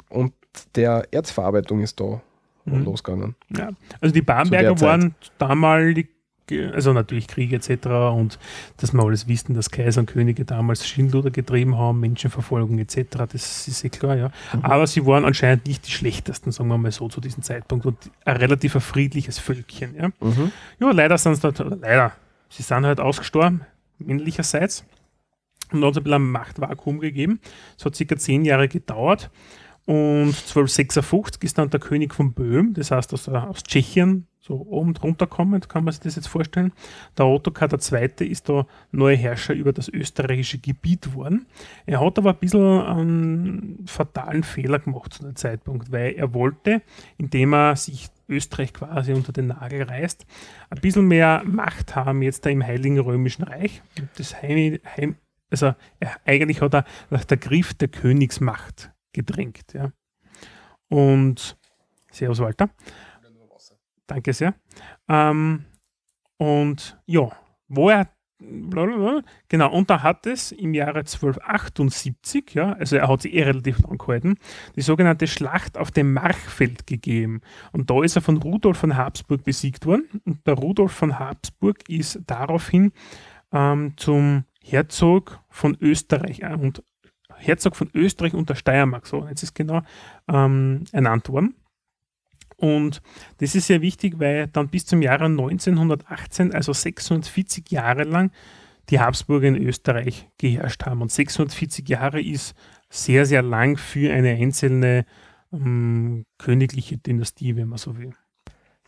[0.08, 0.32] und
[0.74, 2.20] der Erzverarbeitung ist da
[2.64, 2.84] Mhm.
[2.84, 3.36] losgegangen.
[3.56, 3.70] Ja.
[4.00, 6.08] Also die Bamberger waren damalig,
[6.50, 7.86] also natürlich Krieg etc.
[8.14, 8.38] und
[8.76, 13.24] dass wir alles wissen, dass Kaiser und Könige damals Schindluder getrieben haben, Menschenverfolgung etc.
[13.32, 14.30] Das ist eh klar, ja.
[14.52, 14.64] Mhm.
[14.64, 17.98] Aber sie waren anscheinend nicht die schlechtesten, sagen wir mal so, zu diesem Zeitpunkt und
[18.24, 20.08] ein relativ friedliches Völkchen, ja.
[20.20, 20.52] Mhm.
[20.78, 22.12] Ja, leider sind sie leider,
[22.48, 23.62] sie sind halt ausgestorben,
[23.98, 24.84] männlicherseits.
[25.72, 27.40] Und dann hat es ein bisschen ein Machtvakuum gegeben.
[27.76, 29.30] Es hat circa zehn Jahre gedauert.
[29.86, 34.94] Und 1256 ist dann der König von Böhm, das heißt aus, aus Tschechien, so oben
[34.94, 36.72] drunter kommend, kann man sich das jetzt vorstellen.
[37.16, 38.28] Der Ottokar II.
[38.28, 41.46] ist da neuer Herrscher über das österreichische Gebiet geworden.
[41.84, 46.82] Er hat aber ein bisschen einen fatalen Fehler gemacht zu dem Zeitpunkt, weil er wollte,
[47.16, 50.26] indem er sich Österreich quasi unter den Nagel reißt,
[50.70, 53.82] ein bisschen mehr Macht haben jetzt da im Heiligen Römischen Reich.
[54.16, 55.16] Das Heim, Heim,
[55.50, 59.72] also er, eigentlich hat er nach der Griff der Königsmacht gedrängt.
[59.72, 59.90] Ja.
[60.88, 61.56] Und
[62.10, 62.70] Servus Walter.
[64.06, 64.54] Danke sehr.
[65.08, 65.64] Ähm,
[66.36, 67.32] und ja,
[67.68, 68.08] wo er
[68.38, 73.42] blablabla, genau, und da hat es im Jahre 1278, ja, also er hat sie eh
[73.42, 74.36] relativ lang gehalten,
[74.76, 77.40] die sogenannte Schlacht auf dem Marchfeld gegeben.
[77.72, 80.20] Und da ist er von Rudolf von Habsburg besiegt worden.
[80.24, 82.92] Und der Rudolf von Habsburg ist daraufhin
[83.52, 86.82] ähm, zum Herzog von Österreich äh, und
[87.38, 89.82] Herzog von Österreich und der Steiermark, so jetzt ist genau
[90.28, 91.54] ähm, ernannt worden.
[92.56, 93.02] Und
[93.38, 98.30] das ist sehr wichtig, weil dann bis zum Jahre 1918, also 640 Jahre lang,
[98.88, 101.02] die Habsburger in Österreich geherrscht haben.
[101.02, 102.54] Und 640 Jahre ist
[102.88, 105.04] sehr, sehr lang für eine einzelne
[105.52, 108.14] ähm, königliche Dynastie, wenn man so will.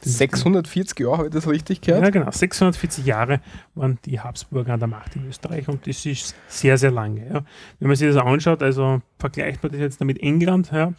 [0.00, 2.04] 640 Jahre, habe ich das richtig gehört?
[2.04, 2.30] Ja, genau.
[2.30, 3.40] 640 Jahre
[3.74, 7.26] waren die Habsburger an der Macht in Österreich und das ist sehr, sehr lange.
[7.26, 7.44] Ja.
[7.80, 10.92] Wenn man sich das anschaut, also vergleicht man das jetzt mit England, ja.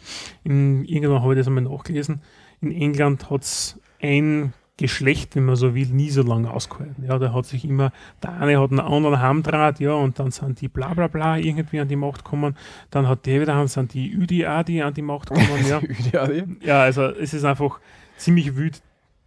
[0.44, 2.20] In, irgendwann habe ich das einmal nachgelesen.
[2.60, 7.04] In England hat es ein Geschlecht, wenn man so will, nie so lange ausgehalten.
[7.04, 7.92] Ja, da hat sich immer,
[8.22, 11.80] der eine hat einen anderen Heimdraht, ja, und dann sind die bla bla bla irgendwie
[11.80, 12.56] an die Macht gekommen.
[12.90, 15.66] Dann hat der wieder, sind die UDA, die an die Macht gekommen,
[16.12, 16.28] ja.
[16.62, 17.78] ja, also es ist einfach
[18.16, 18.80] ziemlich wild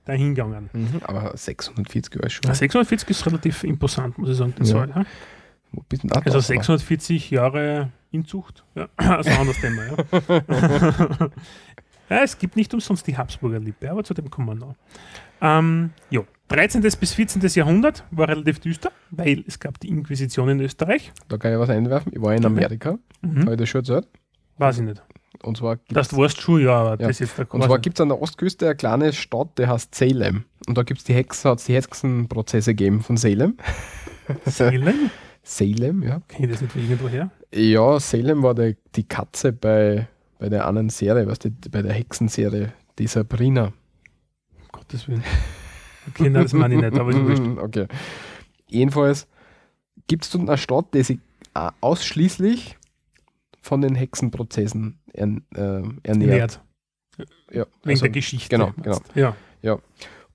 [0.05, 0.69] dahingegangen.
[0.73, 2.43] Mhm, aber 640 Jahre ist schon.
[2.47, 4.71] Ja, 640 ist relativ imposant, muss ich sagen, die Ja.
[4.71, 4.89] Zahl.
[4.89, 5.05] Ja.
[6.23, 6.45] Also drauf?
[6.45, 8.63] 640 Jahre Inzucht.
[8.75, 11.29] Ja, also ein anderes Thema, ja.
[12.09, 12.23] ja.
[12.23, 14.75] Es gibt nicht umsonst die Habsburger Lippe, aber zu dem kommen wir noch.
[15.41, 16.21] Ähm, ja.
[16.49, 16.81] 13.
[16.81, 17.41] bis 14.
[17.41, 21.11] Jahrhundert war relativ düster, weil es gab die Inquisition in Österreich.
[21.27, 22.11] Da kann ich was einwerfen.
[22.13, 23.41] Ich war in Amerika, Mhm.
[23.41, 24.07] habe ich das schon erzählt.
[24.57, 25.01] Weiß ich nicht.
[25.43, 27.07] Und zwar gibt Das warst schon, ja, aber Ja.
[27.07, 29.93] das ist der Und zwar gibt es an der Ostküste eine kleine Stadt, die heißt
[29.93, 30.45] Salem.
[30.67, 33.57] Und da gibt es die Hexen, hat's die Hexenprozesse gegeben von Salem.
[34.45, 35.11] Salem?
[35.43, 36.21] Salem, ja.
[36.29, 37.29] Kenne ich das nicht von irgendwoher?
[37.53, 40.07] Ja, Salem war die, die Katze bei
[40.43, 43.67] bei der anderen Serie, was die, bei der Hexenserie, die Sabrina.
[43.67, 45.23] Um Gottes Willen.
[46.09, 47.57] Okay, nein, das meine ich nicht, aber ist wurscht.
[47.61, 47.87] okay.
[48.67, 49.25] Jedenfalls
[50.07, 51.19] gibt es dort eine Stadt, die sich
[51.55, 52.77] äh, ausschließlich
[53.63, 56.61] von den Hexenprozessen ern, äh, ernährt.
[57.17, 57.27] Nährt.
[57.51, 58.49] Ja, Wegen also- der Geschichte.
[58.49, 58.99] genau, genau.
[59.15, 59.35] Ja.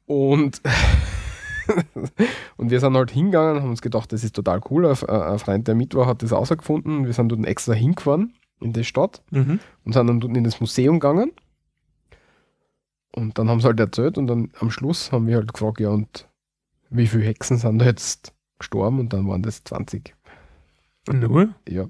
[0.07, 0.61] Und,
[2.57, 4.87] und wir sind halt hingegangen, haben uns gedacht, das ist total cool.
[4.87, 7.05] Ein, ein Freund, der mit war, hat das rausgefunden.
[7.05, 9.61] Wir sind dort extra hingefahren in die Stadt Mhm.
[9.85, 11.33] und sind dann dort in das Museum gegangen.
[13.15, 15.91] Und dann haben sie halt erzählt und dann am Schluss haben wir halt gefragt, ja,
[15.91, 16.29] und
[16.91, 18.99] wie viele Hexen sind da jetzt gestorben?
[19.01, 20.15] Und dann waren das 20.
[21.13, 21.55] Nur?
[21.69, 21.87] Ja.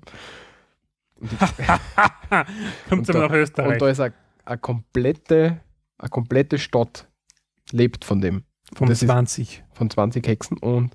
[2.91, 3.69] Und aber da-.
[3.69, 5.61] Und da ist eine, komplette,
[5.99, 7.09] eine komplette Stadt
[7.73, 8.45] lebt von dem.
[8.75, 9.65] Von das ist- 20.
[9.73, 10.95] von 20 Hexen und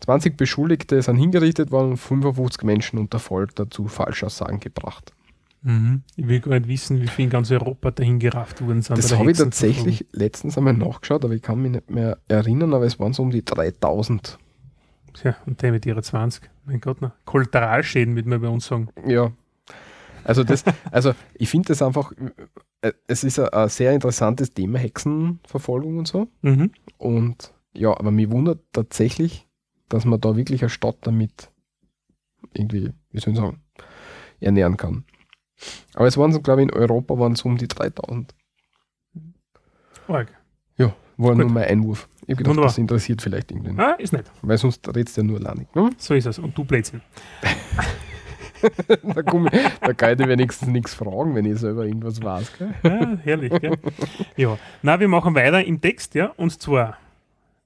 [0.00, 5.12] 20 Beschuldigte sind hingerichtet worden und 55 Menschen unter Folter zu Falschaussagen gebracht.
[5.62, 6.02] Mhm.
[6.16, 8.96] Ich will gar nicht wissen, wie viele in ganz Europa dahin gerafft worden sind.
[8.96, 12.84] Das habe ich tatsächlich letztens einmal nachgeschaut, aber ich kann mich nicht mehr erinnern, aber
[12.86, 14.38] es waren so um die 3000.
[15.24, 16.48] Ja, und der mit ihrer 20.
[16.64, 17.14] Mein Gott, na.
[17.24, 18.88] Kollateralschäden, würde man bei uns sagen.
[19.06, 19.32] Ja.
[20.24, 22.12] Also das, also ich finde das einfach,
[22.82, 26.28] äh, es ist ein, ein sehr interessantes Thema, Hexenverfolgung und so.
[26.42, 26.70] Mhm.
[26.98, 29.48] Und ja, aber mich wundert tatsächlich,
[29.88, 31.50] dass man da wirklich eine Stadt damit
[32.52, 33.62] irgendwie, wie soll ich sagen,
[34.40, 35.04] ernähren kann.
[35.94, 38.34] Aber es waren so, glaube ich, in Europa waren es um die 3000.
[40.06, 40.37] Arg.
[41.18, 41.38] War Gut.
[41.40, 42.08] nur mein Einwurf.
[42.22, 42.68] Ich habe gedacht, Wunderbar.
[42.68, 43.78] das interessiert vielleicht irgendwen.
[43.80, 44.24] Ah, ist nicht.
[44.42, 45.74] Weil sonst redest du ja nur Lanik.
[45.74, 45.90] Ne?
[45.98, 46.38] So ist es.
[46.38, 47.00] Und du Blödsinn.
[49.14, 49.48] Da, komm
[49.80, 52.52] da kann ich dir wenigstens nichts fragen, wenn ich selber irgendwas weiß.
[52.58, 52.74] Gell?
[52.82, 53.76] Ja, herrlich, gell?
[54.36, 54.58] Ja.
[54.82, 56.32] Na, wir machen weiter im Text, ja.
[56.36, 56.96] Und zwar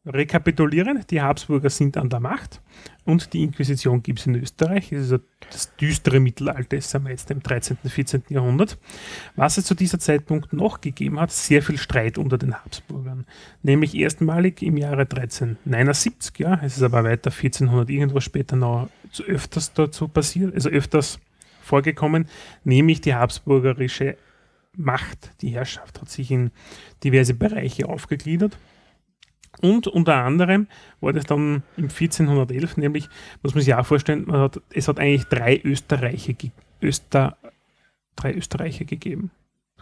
[0.05, 2.61] rekapitulieren, die Habsburger sind an der Macht
[3.05, 4.91] und die Inquisition gibt es in Österreich.
[4.91, 8.25] Das ist das düstere Mittelalter, sind wir jetzt im 13., 14.
[8.29, 8.79] Jahrhundert.
[9.37, 13.27] Was es zu dieser Zeitpunkt noch gegeben hat, sehr viel Streit unter den Habsburgern.
[13.63, 19.23] Nämlich erstmalig im Jahre 1379, ja, es ist aber weiter 1400 irgendwas später noch zu
[19.23, 21.21] öfters dazu passiert, also öfters
[21.61, 22.27] vorgekommen,
[22.65, 24.17] nämlich die habsburgerische
[24.75, 26.51] Macht, die Herrschaft hat sich in
[27.05, 28.57] diverse Bereiche aufgegliedert.
[29.63, 30.67] Und unter anderem
[31.01, 33.09] war das dann im 1411, nämlich,
[33.43, 36.51] muss man sich auch vorstellen, man hat, es hat eigentlich drei Österreiche, ge-
[36.83, 37.37] Öster,
[38.17, 39.31] drei Österreiche gegeben.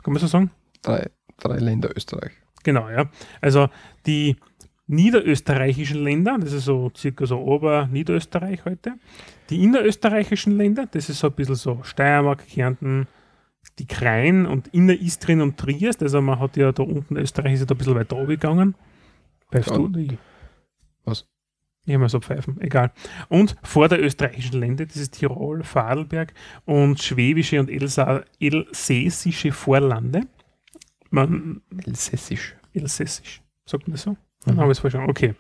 [0.02, 0.50] Kann man so sagen?
[0.82, 1.08] Drei,
[1.38, 2.32] drei Länder Österreich.
[2.62, 3.10] Genau, ja.
[3.40, 3.68] Also
[4.06, 4.36] die
[4.86, 8.94] niederösterreichischen Länder, das ist so circa so Ober-Niederösterreich heute.
[9.48, 13.06] Die innerösterreichischen Länder, das ist so ein bisschen so Steiermark, Kärnten,
[13.78, 16.02] die Krain und Inneristrien und Triest.
[16.02, 18.74] Also man hat ja da unten Österreich ist ja da ein bisschen weiter oben gegangen.
[19.50, 19.84] Pfeifst du?
[19.86, 20.18] oder Ich?
[21.04, 21.26] Was?
[21.86, 22.92] Ich mal so pfeifen, egal.
[23.28, 26.34] Und vor der österreichischen Länder, das ist Tirol, Vorarlberg
[26.64, 30.22] und schwäbische und Elsa elsässische Vorlande.
[31.10, 32.54] Man, Elsässisch.
[32.74, 33.42] Elsässisch.
[33.64, 34.16] Sagt man das so?
[34.44, 35.10] Dann haben wir es verstanden.
[35.10, 35.34] Okay.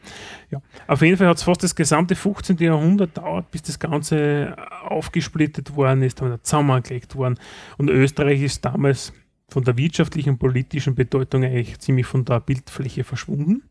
[0.50, 0.60] Ja.
[0.86, 2.58] Auf jeden Fall hat es fast das gesamte 15.
[2.58, 7.38] Jahrhundert dauert, bis das Ganze aufgesplittet worden ist, dann zusammengelegt worden.
[7.78, 9.12] Und Österreich ist damals
[9.48, 13.62] von der wirtschaftlichen und politischen Bedeutung eigentlich ziemlich von der Bildfläche verschwunden.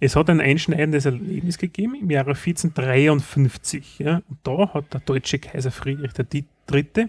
[0.00, 3.98] Es hat ein einschneidendes Erlebnis gegeben im Jahre 1453.
[3.98, 7.08] Ja, und da hat der deutsche Kaiser Friedrich III.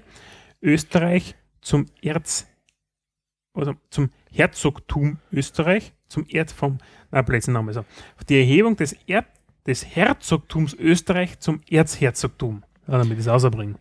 [0.61, 2.47] Österreich zum Erz
[3.53, 6.77] also zum Herzogtum Österreich, zum Erd vom,
[7.11, 7.85] na, Blödsinn Name so.
[8.29, 9.25] Die Erhebung des, Erd,
[9.65, 12.63] des Herzogtums Österreich zum Erzherzogtum.
[12.87, 13.77] Damit ich es auserbringen.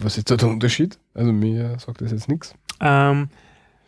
[0.00, 0.98] Was ist da der Unterschied?
[1.12, 2.54] Also mir sagt das jetzt nichts.
[2.80, 3.28] Ähm,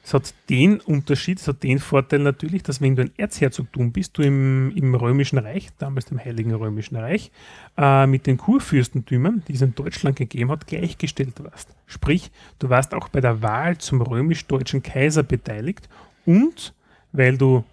[0.07, 4.17] es hat den Unterschied, es hat den Vorteil natürlich, dass wenn du ein Erzherzogtum bist,
[4.17, 7.33] du im, im Römischen Reich, damals dem Heiligen Römischen Reich,
[7.77, 11.75] äh, mit den Kurfürstentümern, die es in Deutschland gegeben hat, gleichgestellt warst.
[11.87, 12.31] Sprich,
[12.61, 15.89] du warst auch bei der Wahl zum römisch-deutschen Kaiser beteiligt
[16.25, 16.73] und
[17.11, 17.65] weil du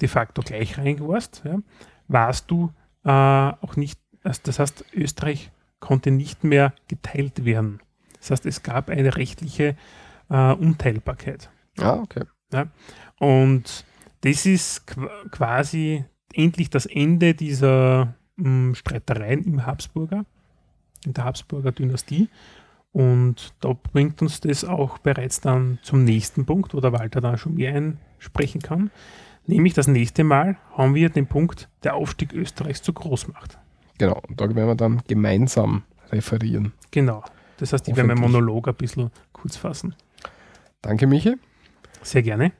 [0.00, 1.58] de facto gleichrangig warst, ja,
[2.08, 2.72] warst du
[3.04, 7.80] äh, auch nicht, also das heißt, Österreich konnte nicht mehr geteilt werden.
[8.18, 9.76] Das heißt, es gab eine rechtliche
[10.30, 11.50] äh, Unteilbarkeit.
[11.78, 12.24] Ah, okay.
[13.18, 13.84] Und
[14.20, 20.24] das ist qu quasi endlich das Ende dieser mh, Streitereien im Habsburger,
[21.04, 22.28] in der Habsburger Dynastie.
[22.92, 27.38] Und da bringt uns das auch bereits dann zum nächsten Punkt, wo der Walter dann
[27.38, 28.90] schon mehr einsprechen kann.
[29.46, 33.58] Nämlich das nächste Mal haben wir den Punkt der Aufstieg Österreichs zur Großmacht.
[33.98, 34.20] Genau.
[34.28, 36.72] Und da werden wir dann gemeinsam referieren.
[36.92, 37.24] Genau.
[37.58, 38.20] Das heißt, ich werde meinen.
[38.20, 39.94] Monolog ein bisschen kurz fassen.
[40.84, 41.36] Danke, Michi.
[42.02, 42.52] Sehr gerne.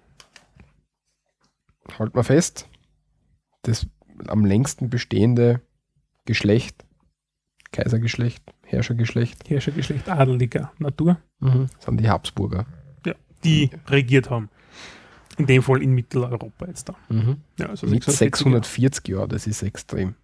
[1.98, 2.66] Halt mal fest.
[3.62, 3.86] Das
[4.28, 5.60] am längsten bestehende
[6.24, 6.86] Geschlecht
[7.70, 9.50] Kaisergeschlecht, Herrschergeschlecht.
[9.50, 12.66] Herrschergeschlecht adeliger Natur, Das sind die Habsburger.
[13.42, 14.48] die regiert haben.
[15.36, 16.94] In dem Fall in Mitteleuropa jetzt da.
[17.10, 17.38] Mhm.
[17.58, 20.14] Ja, also Mit 640 640 Jahren, das ist extrem.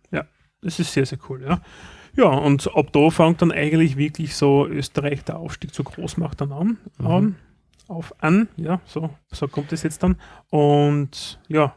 [0.62, 1.62] Das ist sehr, sehr cool, ja.
[2.16, 6.52] Ja, und ab da fängt dann eigentlich wirklich so Österreich der Aufstieg zur Großmacht dann
[6.52, 6.78] an.
[6.98, 7.06] Mhm.
[7.06, 7.36] an
[7.90, 10.16] auf an, ja, so, so kommt es jetzt dann.
[10.48, 11.74] Und ja,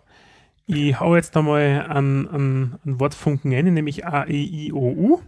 [0.65, 5.21] ich hau jetzt einmal einen, einen, einen Wortfunken ein, nämlich A, E, I, O, U.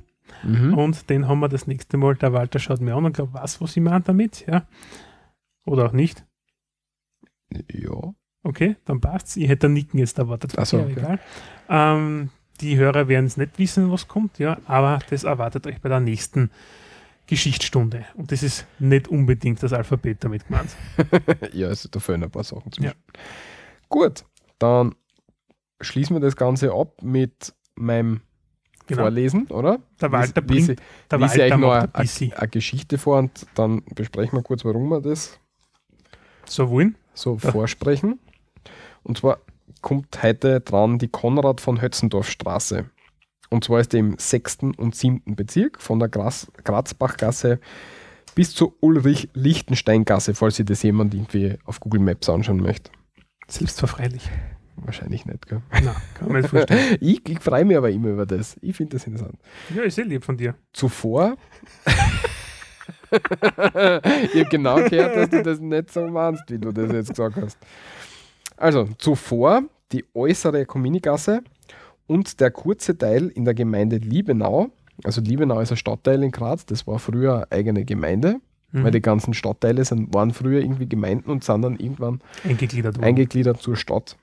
[0.44, 0.74] Mhm.
[0.74, 2.16] Und den haben wir das nächste Mal.
[2.16, 4.66] Der Walter schaut mir an und glaubt, was, was ich meine damit, ja.
[5.66, 6.26] Oder auch nicht.
[7.72, 8.14] Ja.
[8.44, 9.38] Okay, dann passt's.
[9.38, 10.54] Ich hätte Nicken jetzt erwartet.
[10.58, 11.18] Ach so, Ja, okay.
[11.68, 12.30] Ähm,
[12.62, 16.00] die Hörer werden es nicht wissen, was kommt, ja, aber das erwartet euch bei der
[16.00, 16.52] nächsten
[17.28, 18.06] Geschichtsstunde.
[18.16, 20.70] Und das ist nicht unbedingt das Alphabet damit gemeint.
[21.54, 22.92] ja, also da fehlen ein paar Sachen Ja.
[22.92, 22.94] zwischen.
[23.90, 24.24] Gut,
[24.60, 24.96] dann
[25.82, 28.22] schließen wir das Ganze ab mit meinem
[28.88, 29.02] Genau.
[29.02, 29.80] Vorlesen, oder?
[30.00, 30.76] Der Walter bringt, lies-
[31.10, 34.90] der ich Walter euch noch eine, eine Geschichte vor und dann besprechen wir kurz, warum
[34.90, 35.40] wir das
[36.46, 36.96] So wollen.
[37.16, 37.52] so Ja.
[37.52, 38.20] vorsprechen.
[39.02, 39.40] Und zwar
[39.82, 42.86] kommt heute dran die Konrad von Hötzendorf Straße.
[43.56, 44.58] Und zwar ist die im 6.
[44.76, 45.22] und 7.
[45.34, 47.62] Bezirk von der Graz Grazbachgasse
[48.36, 52.92] bis zur Ulrich-Lichtenstein-Gasse, falls sich das jemand irgendwie auf Google Maps anschauen möchte.
[53.48, 54.30] Selbstverfreilich.
[54.76, 55.62] Wahrscheinlich nicht, gell?
[55.72, 56.98] Na, kann man nicht vorstellen.
[57.00, 58.58] Ich, ich freue mich aber immer über das.
[58.62, 59.40] Ich finde das interessant.
[59.74, 60.56] Ja, ist sehr lieb von dir.
[60.74, 61.38] Zuvor.
[63.10, 67.38] ich habe genau gehört, dass du das nicht so meinst, wie du das jetzt gesagt
[67.38, 67.58] hast.
[68.58, 71.42] Also, zuvor die äußere Kominigasse
[72.08, 74.70] und der kurze Teil in der Gemeinde Liebenau.
[75.04, 78.40] Also, Liebenau ist ein Stadtteil in Graz, das war früher eine eigene Gemeinde,
[78.72, 78.84] Mhm.
[78.84, 83.62] weil die ganzen Stadtteile sind, waren früher irgendwie Gemeinden und sind dann irgendwann Eingegliedert eingegliedert
[83.62, 84.18] zur Stadt.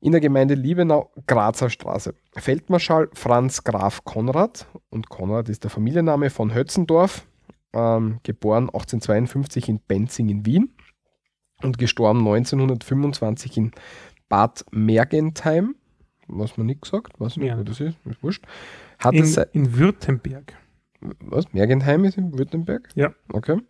[0.00, 2.14] In der Gemeinde Liebenau, Grazer Straße.
[2.36, 7.26] Feldmarschall Franz Graf Konrad, und Konrad ist der Familienname von Hötzendorf,
[7.72, 10.74] ähm, geboren 1852 in Benzing in Wien
[11.62, 13.72] und gestorben 1925 in
[14.28, 15.74] Bad Mergentheim,
[16.28, 17.58] was man nicht gesagt, weiß nicht, Ja.
[17.58, 18.44] wo das ist, ist wurscht.
[18.98, 20.54] Hatte in, sei- in Württemberg.
[21.00, 21.52] was?
[21.52, 22.88] Mergentheim ist in Württemberg?
[22.94, 23.12] Ja.
[23.32, 23.60] Okay.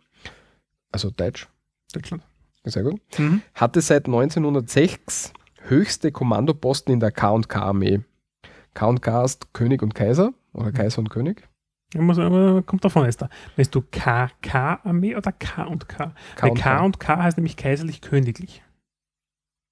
[0.91, 1.47] Also Deutsch,
[1.93, 2.23] Deutschland.
[2.63, 2.99] sehr gut.
[3.17, 3.41] Mhm.
[3.53, 5.33] hatte seit 1906
[5.67, 8.01] höchste Kommandoposten in der K&K-Armee.
[8.73, 11.47] K&K ist König und Kaiser oder Kaiser und König.
[11.93, 12.17] Ja, muss,
[12.65, 13.29] kommt davon jetzt da.
[13.57, 16.13] Meinst du KK-Armee oder K und K?
[16.39, 18.63] Weil K und K heißt nämlich kaiserlich-königlich.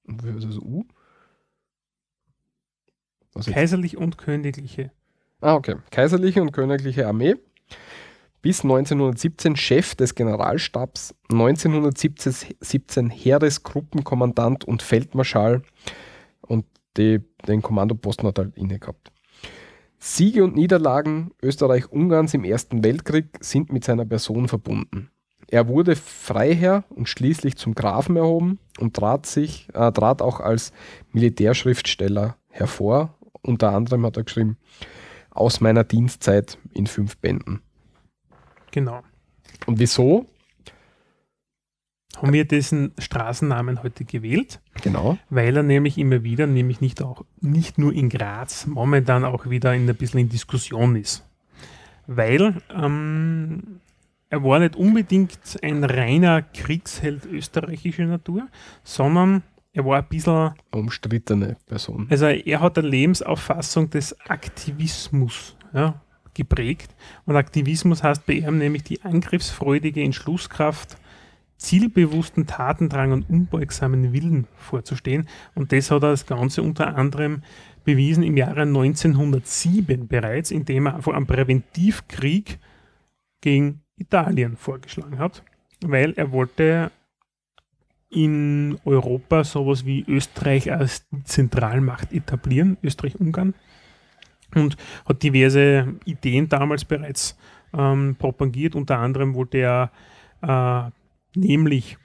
[0.07, 0.85] Und wie ist das U?
[3.38, 3.55] Was jetzt?
[3.55, 4.91] Kaiserlich und königliche.
[5.41, 5.75] Ah, okay.
[5.91, 7.35] Kaiserliche und Königliche Armee.
[8.41, 15.63] Bis 1917 Chef des Generalstabs, 1917 17 Heeresgruppenkommandant und Feldmarschall
[16.41, 16.65] und
[16.97, 19.11] die, den Kommandoposten hat er halt inne gehabt.
[19.99, 25.09] Siege und Niederlagen Österreich-Ungarns im Ersten Weltkrieg sind mit seiner Person verbunden.
[25.49, 30.71] Er wurde Freiherr und schließlich zum Grafen erhoben und trat, sich, äh, trat auch als
[31.13, 33.16] Militärschriftsteller hervor.
[33.47, 34.57] Unter anderem hat er geschrieben,
[35.31, 37.61] aus meiner Dienstzeit in fünf Bänden.
[38.71, 39.01] Genau.
[39.65, 40.27] Und wieso?
[42.17, 45.17] Haben wir diesen Straßennamen heute gewählt, Genau.
[45.29, 49.73] weil er nämlich immer wieder, nämlich nicht, auch, nicht nur in Graz, momentan auch wieder
[49.73, 51.23] in ein bisschen in Diskussion ist.
[52.07, 53.79] Weil ähm,
[54.29, 58.47] er war nicht unbedingt ein reiner Kriegsheld österreichischer Natur,
[58.83, 59.43] sondern
[59.78, 62.08] er war ein bisschen Umstrittene Person.
[62.09, 66.01] Also er hat eine Lebensauffassung des Aktivismus ja,
[66.33, 66.95] geprägt.
[67.25, 70.97] Und Aktivismus heißt bei ihm nämlich die angriffsfreudige Entschlusskraft,
[71.58, 75.28] zielbewussten Tatendrang und unbeugsamen Willen vorzustehen.
[75.54, 77.43] Und das hat er das Ganze unter anderem
[77.83, 82.58] bewiesen im Jahre 1907 bereits, indem er einfach einen Präventivkrieg
[83.41, 85.43] gegen Italien vorgeschlagen hat,
[85.86, 86.91] weil er wollte
[88.09, 93.54] in Europa sowas wie Österreich als Zentralmacht etablieren, Österreich-Ungarn,
[94.55, 97.38] und hat diverse Ideen damals bereits
[97.74, 98.75] ähm, propagiert.
[98.75, 99.92] Unter anderem wollte er
[100.42, 100.89] äh,
[101.38, 101.97] nämlich,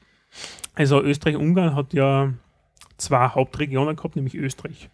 [0.74, 2.32] also Österreich-Ungarn hat ja
[2.96, 4.90] zwei Hauptregionen gehabt, nämlich Österreich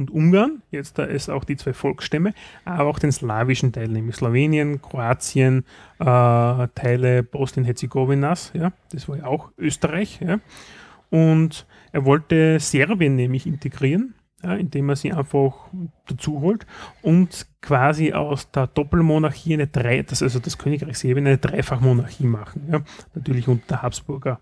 [0.00, 2.32] und Ungarn, jetzt da ist auch die zwei Volksstämme,
[2.64, 5.64] aber auch den slawischen Teil, nämlich Slowenien, Kroatien,
[5.98, 6.04] äh,
[6.74, 10.40] Teile Bosnien-Herzegowinas, ja, das war ja auch Österreich, ja.
[11.10, 15.68] Und er wollte Serbien nämlich integrieren, ja, indem er sie einfach
[16.08, 16.66] dazu holt
[17.02, 22.68] und quasi aus der Doppelmonarchie eine drei, das, also das Königreich Serbien eine Dreifachmonarchie machen,
[22.72, 22.80] ja.
[23.14, 24.40] Natürlich unter der Habsburger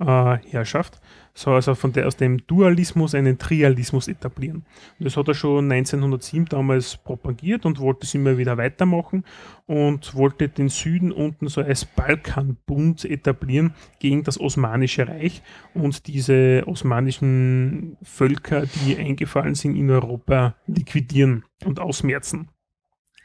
[0.00, 1.00] äh, Herrschaft,
[1.34, 4.64] soll also von der, aus dem Dualismus einen Trialismus etablieren.
[4.98, 9.24] Und das hat er schon 1907 damals propagiert und wollte es immer wieder weitermachen
[9.66, 15.42] und wollte den Süden unten so als Balkanbund etablieren gegen das Osmanische Reich
[15.74, 22.48] und diese osmanischen Völker, die eingefallen sind in Europa, liquidieren und ausmerzen.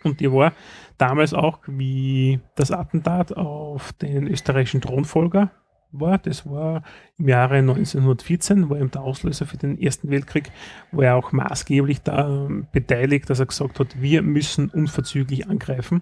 [0.04, 0.54] Und die war
[1.00, 5.52] damals auch wie das Attentat auf den österreichischen Thronfolger
[6.00, 6.18] war.
[6.18, 6.84] Das war
[7.18, 10.52] im Jahre 1914, war eben der Auslöser für den Ersten Weltkrieg,
[10.92, 16.02] wo er auch maßgeblich da beteiligt, dass er gesagt hat, wir müssen unverzüglich angreifen.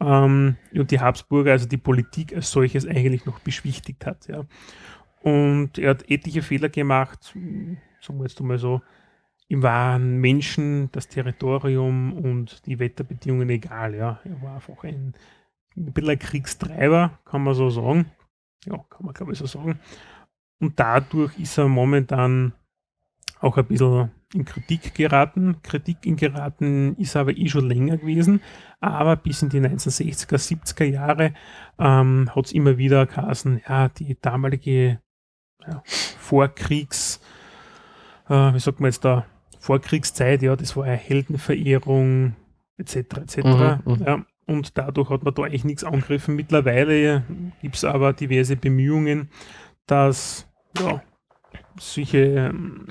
[0.00, 4.26] Ähm, und die Habsburger, also die Politik als solches eigentlich noch beschwichtigt hat.
[4.28, 4.44] Ja.
[5.20, 7.34] Und er hat etliche Fehler gemacht,
[8.00, 8.82] sagen wir jetzt mal so,
[9.48, 13.94] ihm waren Menschen, das Territorium und die Wetterbedingungen egal.
[13.94, 14.20] Ja.
[14.24, 15.14] Er war einfach ein,
[15.76, 18.06] ein bisschen ein Kriegstreiber, kann man so sagen.
[18.64, 19.78] Ja, kann man glaube ich so sagen.
[20.60, 22.52] Und dadurch ist er momentan
[23.40, 25.62] auch ein bisschen in Kritik geraten.
[25.62, 28.40] Kritik in geraten ist aber eh schon länger gewesen,
[28.80, 31.34] aber bis in die 1960er, 70er Jahre
[31.78, 35.00] ähm, hat es immer wieder geheißen, ja, die damalige
[35.66, 37.20] ja, Vorkriegs,
[38.28, 39.26] äh, wie sagt man jetzt da,
[39.58, 42.36] Vorkriegszeit, ja, das war eine Heldenverehrung,
[42.76, 42.96] etc.
[42.96, 43.36] etc.
[43.38, 44.04] Mhm, mhm.
[44.04, 46.36] ja, und dadurch hat man da eigentlich nichts angegriffen.
[46.36, 47.24] Mittlerweile
[47.62, 49.30] gibt es aber diverse Bemühungen,
[49.86, 50.46] dass
[50.78, 51.02] ja,
[51.78, 52.86] solche ähm,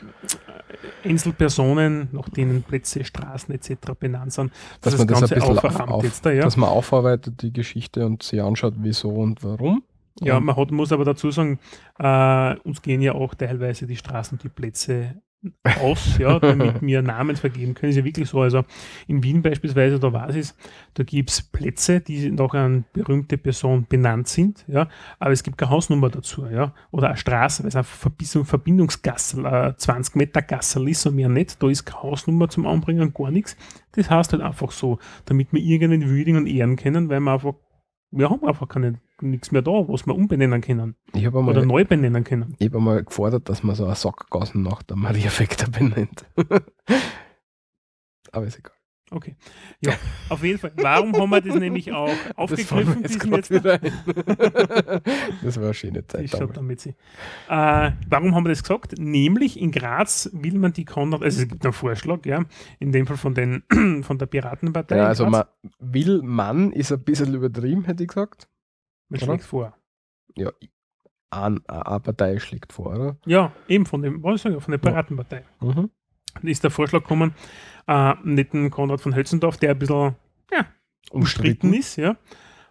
[1.03, 3.91] Einzelpersonen, nach denen Plätze, Straßen etc.
[3.99, 4.51] benannt sind,
[4.81, 6.43] Dass man das ein bisschen auf, auf, jetzt da, ja.
[6.43, 9.83] dass man aufarbeitet die Geschichte und sich anschaut, wieso und warum.
[10.21, 11.59] Ja, man hat, muss aber dazu sagen,
[11.97, 15.21] äh, uns gehen ja auch teilweise die Straßen, die Plätze
[15.81, 17.89] aus, ja, damit wir Namen vergeben können.
[17.89, 18.41] Ist ja wirklich so.
[18.41, 18.63] Also
[19.07, 20.55] in Wien beispielsweise, da ich es,
[20.93, 24.87] da gibt es Plätze, die nach einer berühmten Person benannt sind, ja,
[25.19, 26.73] aber es gibt keine Hausnummer dazu, ja.
[26.91, 31.29] Oder eine Straße, weil es einfach Verbindung, Verbindungsgassel, äh, 20 Meter Gassel ist und mehr
[31.29, 33.57] nicht, da ist keine Hausnummer zum Anbringen, gar nichts.
[33.93, 37.53] Das heißt halt einfach so, damit wir irgendeinen würdigen und ehren können, weil wir einfach,
[38.11, 41.65] wir haben einfach keine, nichts mehr da, was wir umbenennen können Ich habe einmal, oder
[41.65, 42.55] neu benennen können.
[42.59, 46.25] ich hab einmal gefordert, dass man so eine Sackgassen nach der Maria Vector benennt.
[48.31, 48.73] Aber ist egal.
[49.11, 49.35] Okay.
[49.85, 49.93] Ja,
[50.29, 50.71] auf jeden Fall.
[50.77, 53.01] Warum haben wir das nämlich auch Das aufgegriffen?
[53.03, 53.91] jetzt letzten- wieder ein.
[55.43, 56.95] das war eine schöne Zeit Ich damit sie.
[57.47, 58.97] Äh, warum haben wir das gesagt?
[58.97, 62.43] Nämlich in Graz will man die Konrad, also es gibt einen Vorschlag, ja,
[62.79, 63.61] in dem Fall von, den,
[64.03, 64.97] von der Piratenpartei.
[64.97, 65.43] Ja, also man
[65.79, 68.47] will Mann ist ein bisschen übertrieben, hätte ich gesagt.
[69.13, 69.33] Man oder?
[69.33, 69.77] schlägt vor.
[70.35, 70.51] Ja,
[71.29, 73.17] ein, eine Partei schlägt vor, oder?
[73.25, 75.43] Ja, eben von dem, was ich, von der Piratenpartei.
[75.61, 75.89] Mhm.
[76.41, 77.33] Da ist der Vorschlag gekommen,
[77.87, 80.15] äh, nicht den Konrad von Hölzendorf, der ein bisschen
[80.51, 80.65] ja,
[81.11, 82.17] umstritten ist, ja,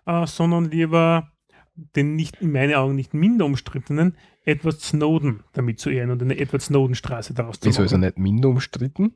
[0.06, 1.30] äh, sondern lieber
[1.74, 6.38] den nicht, in meinen Augen nicht minder umstrittenen Edward Snowden damit zu ehren und eine
[6.38, 8.08] Edward Snowden-Straße daraus zu Wieso ist er machen.
[8.08, 9.14] nicht minder umstritten?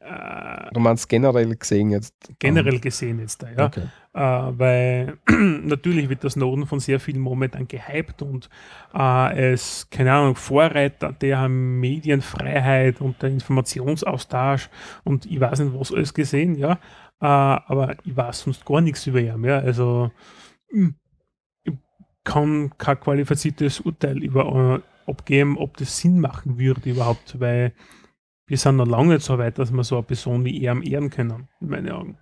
[0.00, 2.14] Äh, Du meinst generell gesehen jetzt?
[2.38, 3.66] generell gesehen jetzt da, ja.
[3.66, 3.82] Okay.
[4.14, 4.18] Äh,
[4.58, 8.48] weil natürlich wird der Snowden von sehr vielen momentan gehypt und
[8.94, 14.70] äh, es, keine Ahnung, Vorreiter der Medienfreiheit und der Informationsaustausch
[15.04, 16.72] und ich weiß nicht, was alles gesehen, ja.
[17.20, 19.58] Äh, aber ich weiß sonst gar nichts über ihn, ja.
[19.58, 20.10] Also
[20.70, 20.94] hm,
[21.64, 21.74] ich
[22.24, 27.74] kann kein qualifiziertes Urteil über äh, abgeben, ob das Sinn machen würde überhaupt, weil
[28.50, 31.08] wir sind noch lange nicht so weit, dass wir so eine Person wie er ehren
[31.08, 32.18] können, in meinen Augen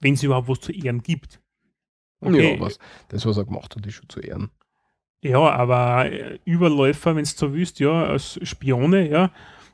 [0.00, 1.40] wenn es überhaupt was zu ehren gibt.
[2.20, 2.78] Ja, was,
[3.08, 4.50] das, was er gemacht hat, ist schon zu ehren.
[5.22, 9.30] Ja, aber äh, Überläufer, wenn es so willst, ja, als Spione, ja,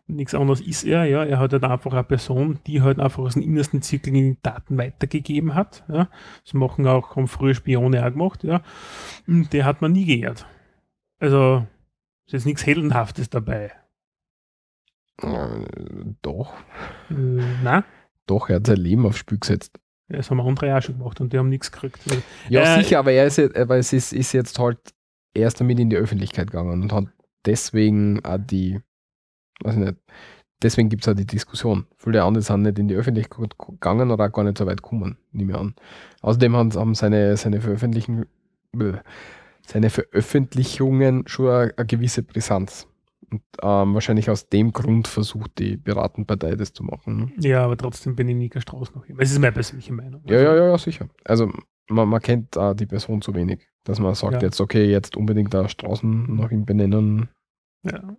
[0.06, 3.34] nichts anderes ist er, ja, er hat halt einfach eine Person, die halt einfach aus
[3.34, 6.08] dem innersten Zirkel die Daten weitergegeben hat, ja,
[6.42, 8.62] das machen auch, haben früher Spione auch gemacht, ja,
[9.26, 10.46] und der hat man nie geehrt.
[11.18, 11.66] Also,
[12.26, 13.72] ist jetzt nichts Heldenhaftes dabei.
[16.22, 16.54] Doch,
[17.10, 17.14] Äh,
[17.62, 17.84] nein,
[18.26, 19.78] doch, er hat sein Leben aufs Spiel gesetzt.
[20.08, 21.98] das haben andere auch schon gemacht und die haben nichts gekriegt.
[22.48, 24.78] Ja, Äh, sicher, aber er ist, jetzt- aber es ist, ist jetzt halt
[25.34, 27.06] erst damit in die Öffentlichkeit gegangen und hat
[27.46, 28.80] deswegen auch die,
[29.62, 29.96] weiß ich nicht,
[30.62, 31.86] deswegen gibt es auch die Diskussion.
[31.96, 35.16] Viele andere sind nicht in die Öffentlichkeit gegangen oder auch gar nicht so weit gekommen,
[35.32, 35.74] nehme ich an.
[36.22, 38.26] Außerdem haben, seine, seine, Veröffentlichen,
[39.66, 42.86] seine Veröffentlichungen schon eine, eine gewisse Brisanz.
[43.34, 47.16] Und ähm, wahrscheinlich aus dem Grund versucht die Piratenpartei das zu machen.
[47.16, 47.32] Ne?
[47.48, 49.20] Ja, aber trotzdem bin ich Nika Strauß noch immer.
[49.20, 50.22] Es ist meine persönliche Meinung.
[50.26, 51.08] Ja, ja, ja, ja, sicher.
[51.24, 51.50] Also
[51.88, 54.40] man, man kennt äh, die Person zu wenig, dass man sagt Ja.
[54.42, 57.28] jetzt, okay, jetzt unbedingt da Straßen nach ihm benennen.
[57.82, 58.16] Ja.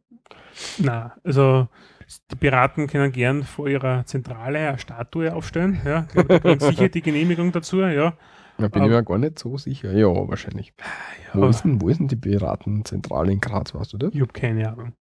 [0.80, 1.68] Na, also
[2.32, 5.80] die Piraten können gern vor ihrer Zentrale eine Statue aufstellen.
[5.86, 7.80] Ja, die kriegen sicher die Genehmigung dazu.
[7.82, 8.14] Ja,
[8.58, 9.92] Da bin ich mir gar nicht so sicher.
[9.94, 10.74] Ja, wahrscheinlich.
[11.34, 14.14] Wo, Ja, ist denn, wo ist denn die Piratenzentrale in Graz, weißt du das?
[14.14, 14.94] ich habe keine Ahnung.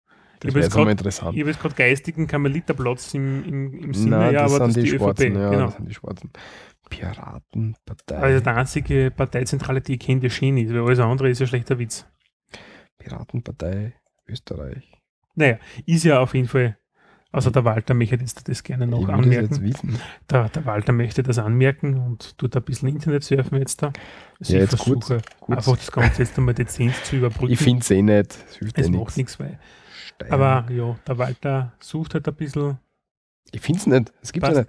[0.45, 1.35] Das Ich wäre jetzt grad- interessant.
[1.35, 4.73] Ich habe jetzt gerade geistigen Karmeliterplatz im, im, im Sinne, Nein, ja, das aber das
[4.73, 5.25] sind ist die, die Schwarzen.
[5.31, 5.35] ÖVP.
[5.41, 5.65] Ja, genau.
[5.65, 6.31] das sind die Schwarzen.
[6.89, 8.15] Piratenpartei.
[8.17, 11.47] Also die einzige Parteizentrale, die ich kenne, die Schien ist, weil alles andere ist ja
[11.47, 12.05] schlechter Witz.
[12.97, 13.93] Piratenpartei
[14.27, 14.91] Österreich.
[15.35, 16.77] Naja, ist ja auf jeden Fall,
[17.31, 19.73] also der Walter möchte jetzt das gerne noch das anmerken.
[20.29, 23.91] Der, der Walter möchte das anmerken und tut ein bisschen Internet surfen jetzt da.
[24.39, 25.57] Also Ja, ich jetzt kurz- versuche kurz.
[25.57, 27.51] einfach das Ganze jetzt einmal dezent zu überbrücken.
[27.53, 28.37] Ich finde es eh nicht.
[28.49, 29.17] Es es eh macht nichts.
[29.17, 29.59] nichts, weil.
[30.15, 30.31] Stein.
[30.31, 32.77] Aber ja, der Walter sucht halt ein bisschen.
[33.51, 34.13] ich finde es nicht.
[34.21, 34.67] Es gibt eine.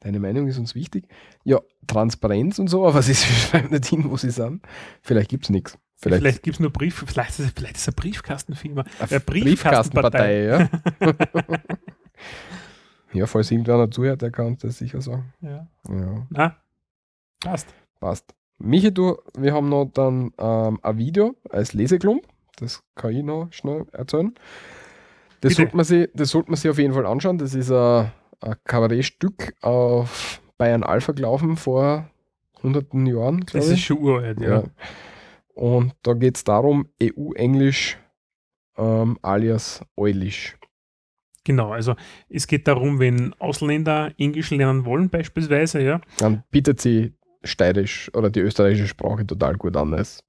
[0.00, 1.08] Deine Meinung ist uns wichtig.
[1.42, 1.58] Ja,
[1.88, 4.62] Transparenz und so, aber sie schreiben nicht hin, wo sie sind.
[5.02, 5.76] Vielleicht gibt es nichts.
[5.96, 8.84] Vielleicht, Vielleicht, gibt es nur Brief, vielleicht ist vielleicht ist es eine Briefkastenfirma.
[9.00, 10.68] eine Briefkastenpartei, ja.
[13.12, 15.32] ja, falls irgendwer zuhört, der kann uns das sicher sagen.
[15.40, 15.66] Ja.
[15.88, 16.56] Ja, Na,
[17.40, 17.74] passt.
[17.98, 18.32] passt.
[18.58, 22.24] Michi, du, wir haben noch dann ähm, ein Video als Leseklump.
[22.56, 24.34] Das kann ich noch schnell erzählen.
[25.40, 27.38] Das sollte, man sich, das sollte man sich auf jeden Fall anschauen.
[27.38, 28.10] Das ist ein,
[28.40, 32.10] ein Kabarettstück auf Bayern Alpha gelaufen vor
[32.62, 34.60] hunderten Jahren, glaube Das ist schon uralt, ja.
[34.60, 34.64] Ja.
[35.54, 37.98] Und da geht es darum, EU-Englisch
[38.76, 40.56] ähm, alias Eulisch.
[41.44, 41.94] Genau, also
[42.28, 48.30] es geht darum, wenn Ausländer Englisch lernen wollen, beispielsweise, ja, Dann bietet sie Steirisch oder
[48.30, 50.24] die österreichische Sprache total gut an als,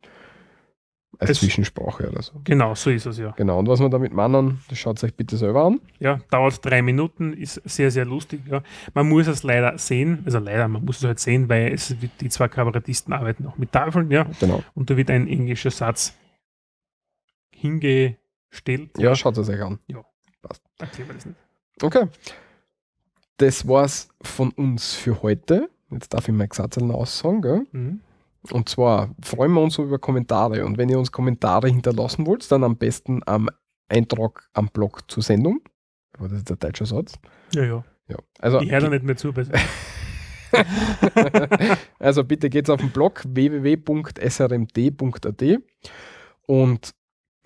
[1.20, 2.40] als Es- Zwischensprache oder so.
[2.44, 3.32] genau, so ist es ja.
[3.32, 5.80] Genau, und was wir damit meinen, das schaut euch bitte selber an.
[6.00, 8.41] Ja, dauert drei Minuten, ist sehr, sehr lustig.
[8.50, 8.64] Ja.
[8.94, 12.30] Man muss es leider sehen, also leider, man muss es halt sehen, weil es die
[12.30, 14.64] zwei Kabarettisten arbeiten auch mit Tafeln, ja, Genau.
[14.76, 16.14] und da wird ein englischer Satz
[17.54, 18.91] hingestellt.
[18.98, 19.80] Ja, schaut es euch an.
[20.80, 21.38] Erklären wir das nicht.
[21.82, 22.08] Okay.
[23.38, 25.70] Das war's von uns für heute.
[25.91, 27.66] Jetzt darf ich mal Gesatzeln aussagen, gell?
[27.72, 28.00] Mhm.
[28.52, 30.66] Und zwar freuen wir uns so über Kommentare.
[30.66, 33.49] Und wenn ihr uns Kommentare hinterlassen wollt, dann am besten am
[33.90, 35.60] Eintrag am Blog zur Sendung.
[36.18, 37.14] Aber das ist der deutsche Satz.
[37.53, 37.84] Ja, ja.
[38.07, 38.18] Ja.
[38.40, 39.34] Also, Ich höre da nicht mehr zu.
[41.99, 45.44] Also bitte geht's auf den Blog www.srmd.at
[46.48, 46.95] und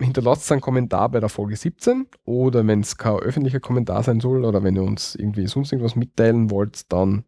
[0.00, 4.42] hinterlasst einen Kommentar bei der Folge 17 oder wenn es kein öffentlicher Kommentar sein soll
[4.44, 7.24] oder wenn ihr uns irgendwie sonst irgendwas mitteilen wollt, dann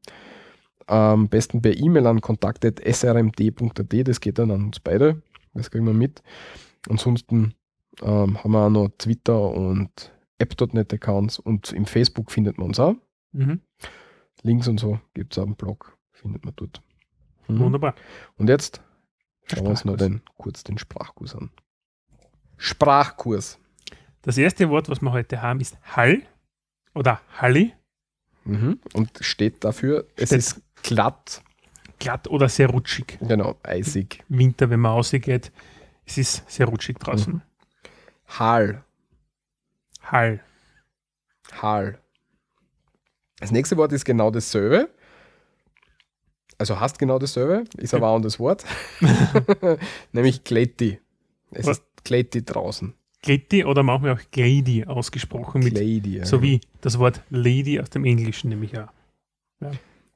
[0.87, 5.23] am besten per E-Mail an kontakt.srmd.at, das geht dann an uns beide,
[5.55, 6.23] das kriegen wir mit.
[6.89, 7.55] Ansonsten
[8.03, 12.81] ähm, haben wir auch noch Twitter und app.net Accounts und im Facebook findet man uns
[12.81, 12.95] auch.
[13.33, 13.61] mhm.
[14.43, 16.83] Links und so gibt es auch einen Blog, findet man dort.
[17.49, 17.59] Mhm.
[17.59, 17.95] Wunderbar.
[18.37, 18.83] Und jetzt
[19.47, 21.51] schauen wir uns noch den, kurz den Sprachkurs an.
[22.57, 23.59] Sprachkurs.
[24.23, 26.23] Das erste Wort, was wir heute haben, ist Hall
[26.95, 27.73] oder Halli.
[28.47, 28.81] Mhm.
[28.93, 31.43] Und steht dafür, es Steht- ist glatt,
[31.99, 33.19] Glatt oder sehr rutschig.
[33.21, 34.23] genau, eisig.
[34.29, 35.51] Winter, wenn man rausgeht,
[36.05, 37.35] es ist sehr rutschig draußen.
[37.35, 37.43] Mhm.
[38.39, 38.85] Hal,
[40.03, 40.41] Hall.
[41.61, 41.99] Hal.
[43.41, 44.89] Das nächste Wort ist genau dasselbe.
[46.59, 48.65] Also hast genau dasselbe, ist aber auch ein anderes Wort.
[50.13, 51.01] Nämlich Kletti.
[51.51, 51.79] Es Was?
[51.79, 52.95] ist Kletti draußen.
[53.27, 56.19] Kletti oder manchmal auch Glady ausgesprochen, mit, Kleidi.
[56.19, 56.25] ja.
[56.25, 58.89] so wie das Wort Lady aus dem Englischen, nämlich auch.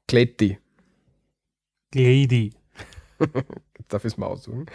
[0.07, 0.59] Kletti.
[1.91, 2.53] Glady.
[3.89, 4.67] Darf ich es mal aussuchen?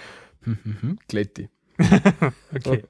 [1.07, 1.49] Kletti.
[2.53, 2.83] Okay.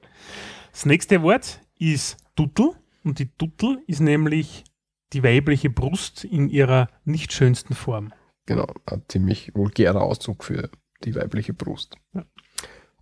[0.72, 2.72] Das nächste Wort ist Tuttel
[3.04, 4.64] und die Tuttel ist nämlich
[5.12, 8.12] die weibliche Brust in ihrer nicht schönsten Form.
[8.46, 10.70] Genau, ein ziemlich vulgärer Ausdruck für
[11.04, 11.96] die weibliche Brust.
[12.14, 12.26] Ja.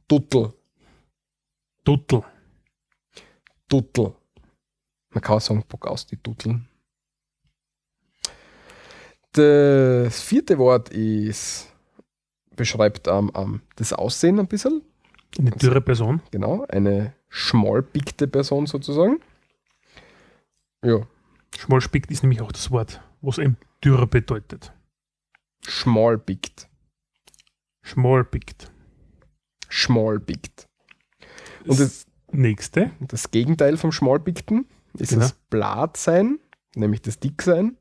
[0.08, 0.52] Tuttel,
[1.84, 2.22] Tuttel.
[3.74, 4.14] Tuttel.
[5.10, 6.68] Man kann auch sagen, Bock aus die Tutteln.
[9.32, 11.72] Das vierte Wort ist,
[12.54, 14.82] beschreibt ähm, ähm, das Aussehen ein bisschen.
[15.36, 16.20] Eine dürre Person.
[16.30, 19.20] Genau, eine schmalpickte Person sozusagen.
[20.84, 21.04] Ja,
[21.58, 24.72] Schmalspickt ist nämlich auch das Wort, was eben dürre bedeutet.
[25.66, 26.68] schmalpickt.
[27.82, 28.70] Schmalpickt.
[29.68, 30.68] Schmalpickt.
[31.66, 32.90] Und das, Nächste.
[33.00, 35.22] das Gegenteil vom Schmalpickten ist Genau.
[35.22, 36.38] das Blattsein,
[36.74, 37.76] nämlich das Dicksein.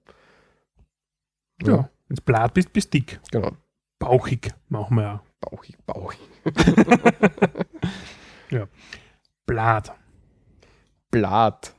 [1.61, 1.75] Ja.
[1.75, 1.89] Ja.
[2.07, 3.19] Wenn du blatt bist, bist dick.
[3.31, 3.51] Genau.
[3.99, 5.21] Bauchig machen wir auch.
[5.39, 6.19] Bauchig, bauchig.
[9.45, 9.93] Blatt.
[11.11, 11.75] Blatt.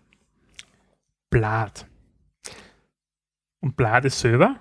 [1.30, 1.86] Blatt.
[3.60, 4.60] Und ist selber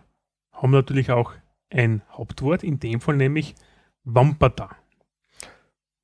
[0.52, 1.34] haben natürlich auch
[1.70, 3.56] ein Hauptwort, in dem Fall nämlich
[4.04, 4.76] Wamperta.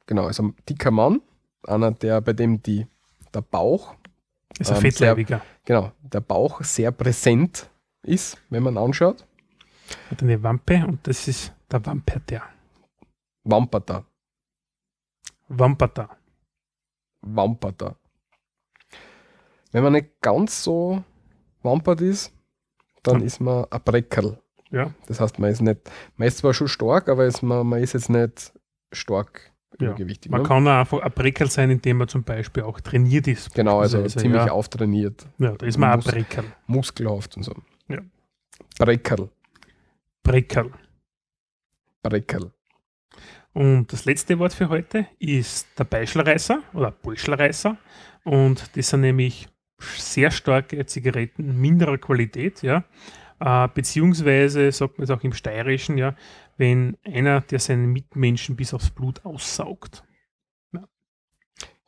[0.05, 1.21] Genau, also ein dicker Mann,
[1.63, 2.87] einer, der bei dem die,
[3.33, 3.95] der Bauch,
[4.57, 5.41] Ist ein Ähm, Fettleibiger.
[5.65, 7.69] genau, der Bauch sehr präsent
[8.03, 9.25] ist, wenn man anschaut.
[10.09, 12.41] Hat eine Wampe und das ist Der Wamperter.
[13.43, 14.05] Wamperter.
[15.49, 16.17] Wamperter.
[17.21, 17.95] Wamperter.
[19.71, 21.03] Wenn man nicht ganz so
[21.61, 22.33] wampert ist,
[23.03, 23.25] dann Ja.
[23.25, 24.41] ist man ein Breckerl.
[24.71, 27.81] Ja, Das heißt, man ist nicht, man ist zwar schon stark, aber ist, man, man
[27.81, 28.53] ist jetzt nicht
[28.91, 29.95] stark Ja.
[30.29, 30.47] man ne?
[30.47, 33.53] kann auch einfach ein Breckerl sein, indem man zum Beispiel auch trainiert ist.
[33.53, 34.51] Genau, also beispielsweise, ziemlich ja.
[34.51, 36.45] auftrainiert, Ja, da ist man Muss- ein Breckerl.
[36.67, 37.53] muskelhaft und so.
[37.87, 37.99] Ja.
[38.77, 39.29] Breckerl.
[40.23, 40.71] Breckerl.
[42.01, 42.51] Breckerl.
[43.53, 47.77] Und das letzte Wort für heute ist der Beischelreißer oder Bolschelreißer.
[48.23, 49.47] Und das sind nämlich
[49.79, 52.83] sehr starke Zigaretten minderer Qualität, ja.
[53.39, 56.15] Äh, beziehungsweise sagt man es auch im Steirischen, ja,
[56.59, 60.03] wenn einer, der seinen Mitmenschen bis aufs Blut aussaugt.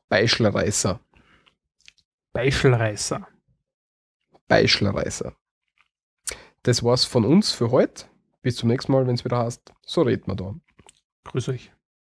[0.07, 0.99] Beischelreißer.
[2.33, 3.27] Beischelreißer.
[4.47, 5.35] Beischelreißer.
[6.63, 8.05] Das war's von uns für heute.
[8.41, 10.55] Bis zum nächsten Mal, wenn es wieder heißt, so reden wir da.
[11.25, 11.71] Grüß euch.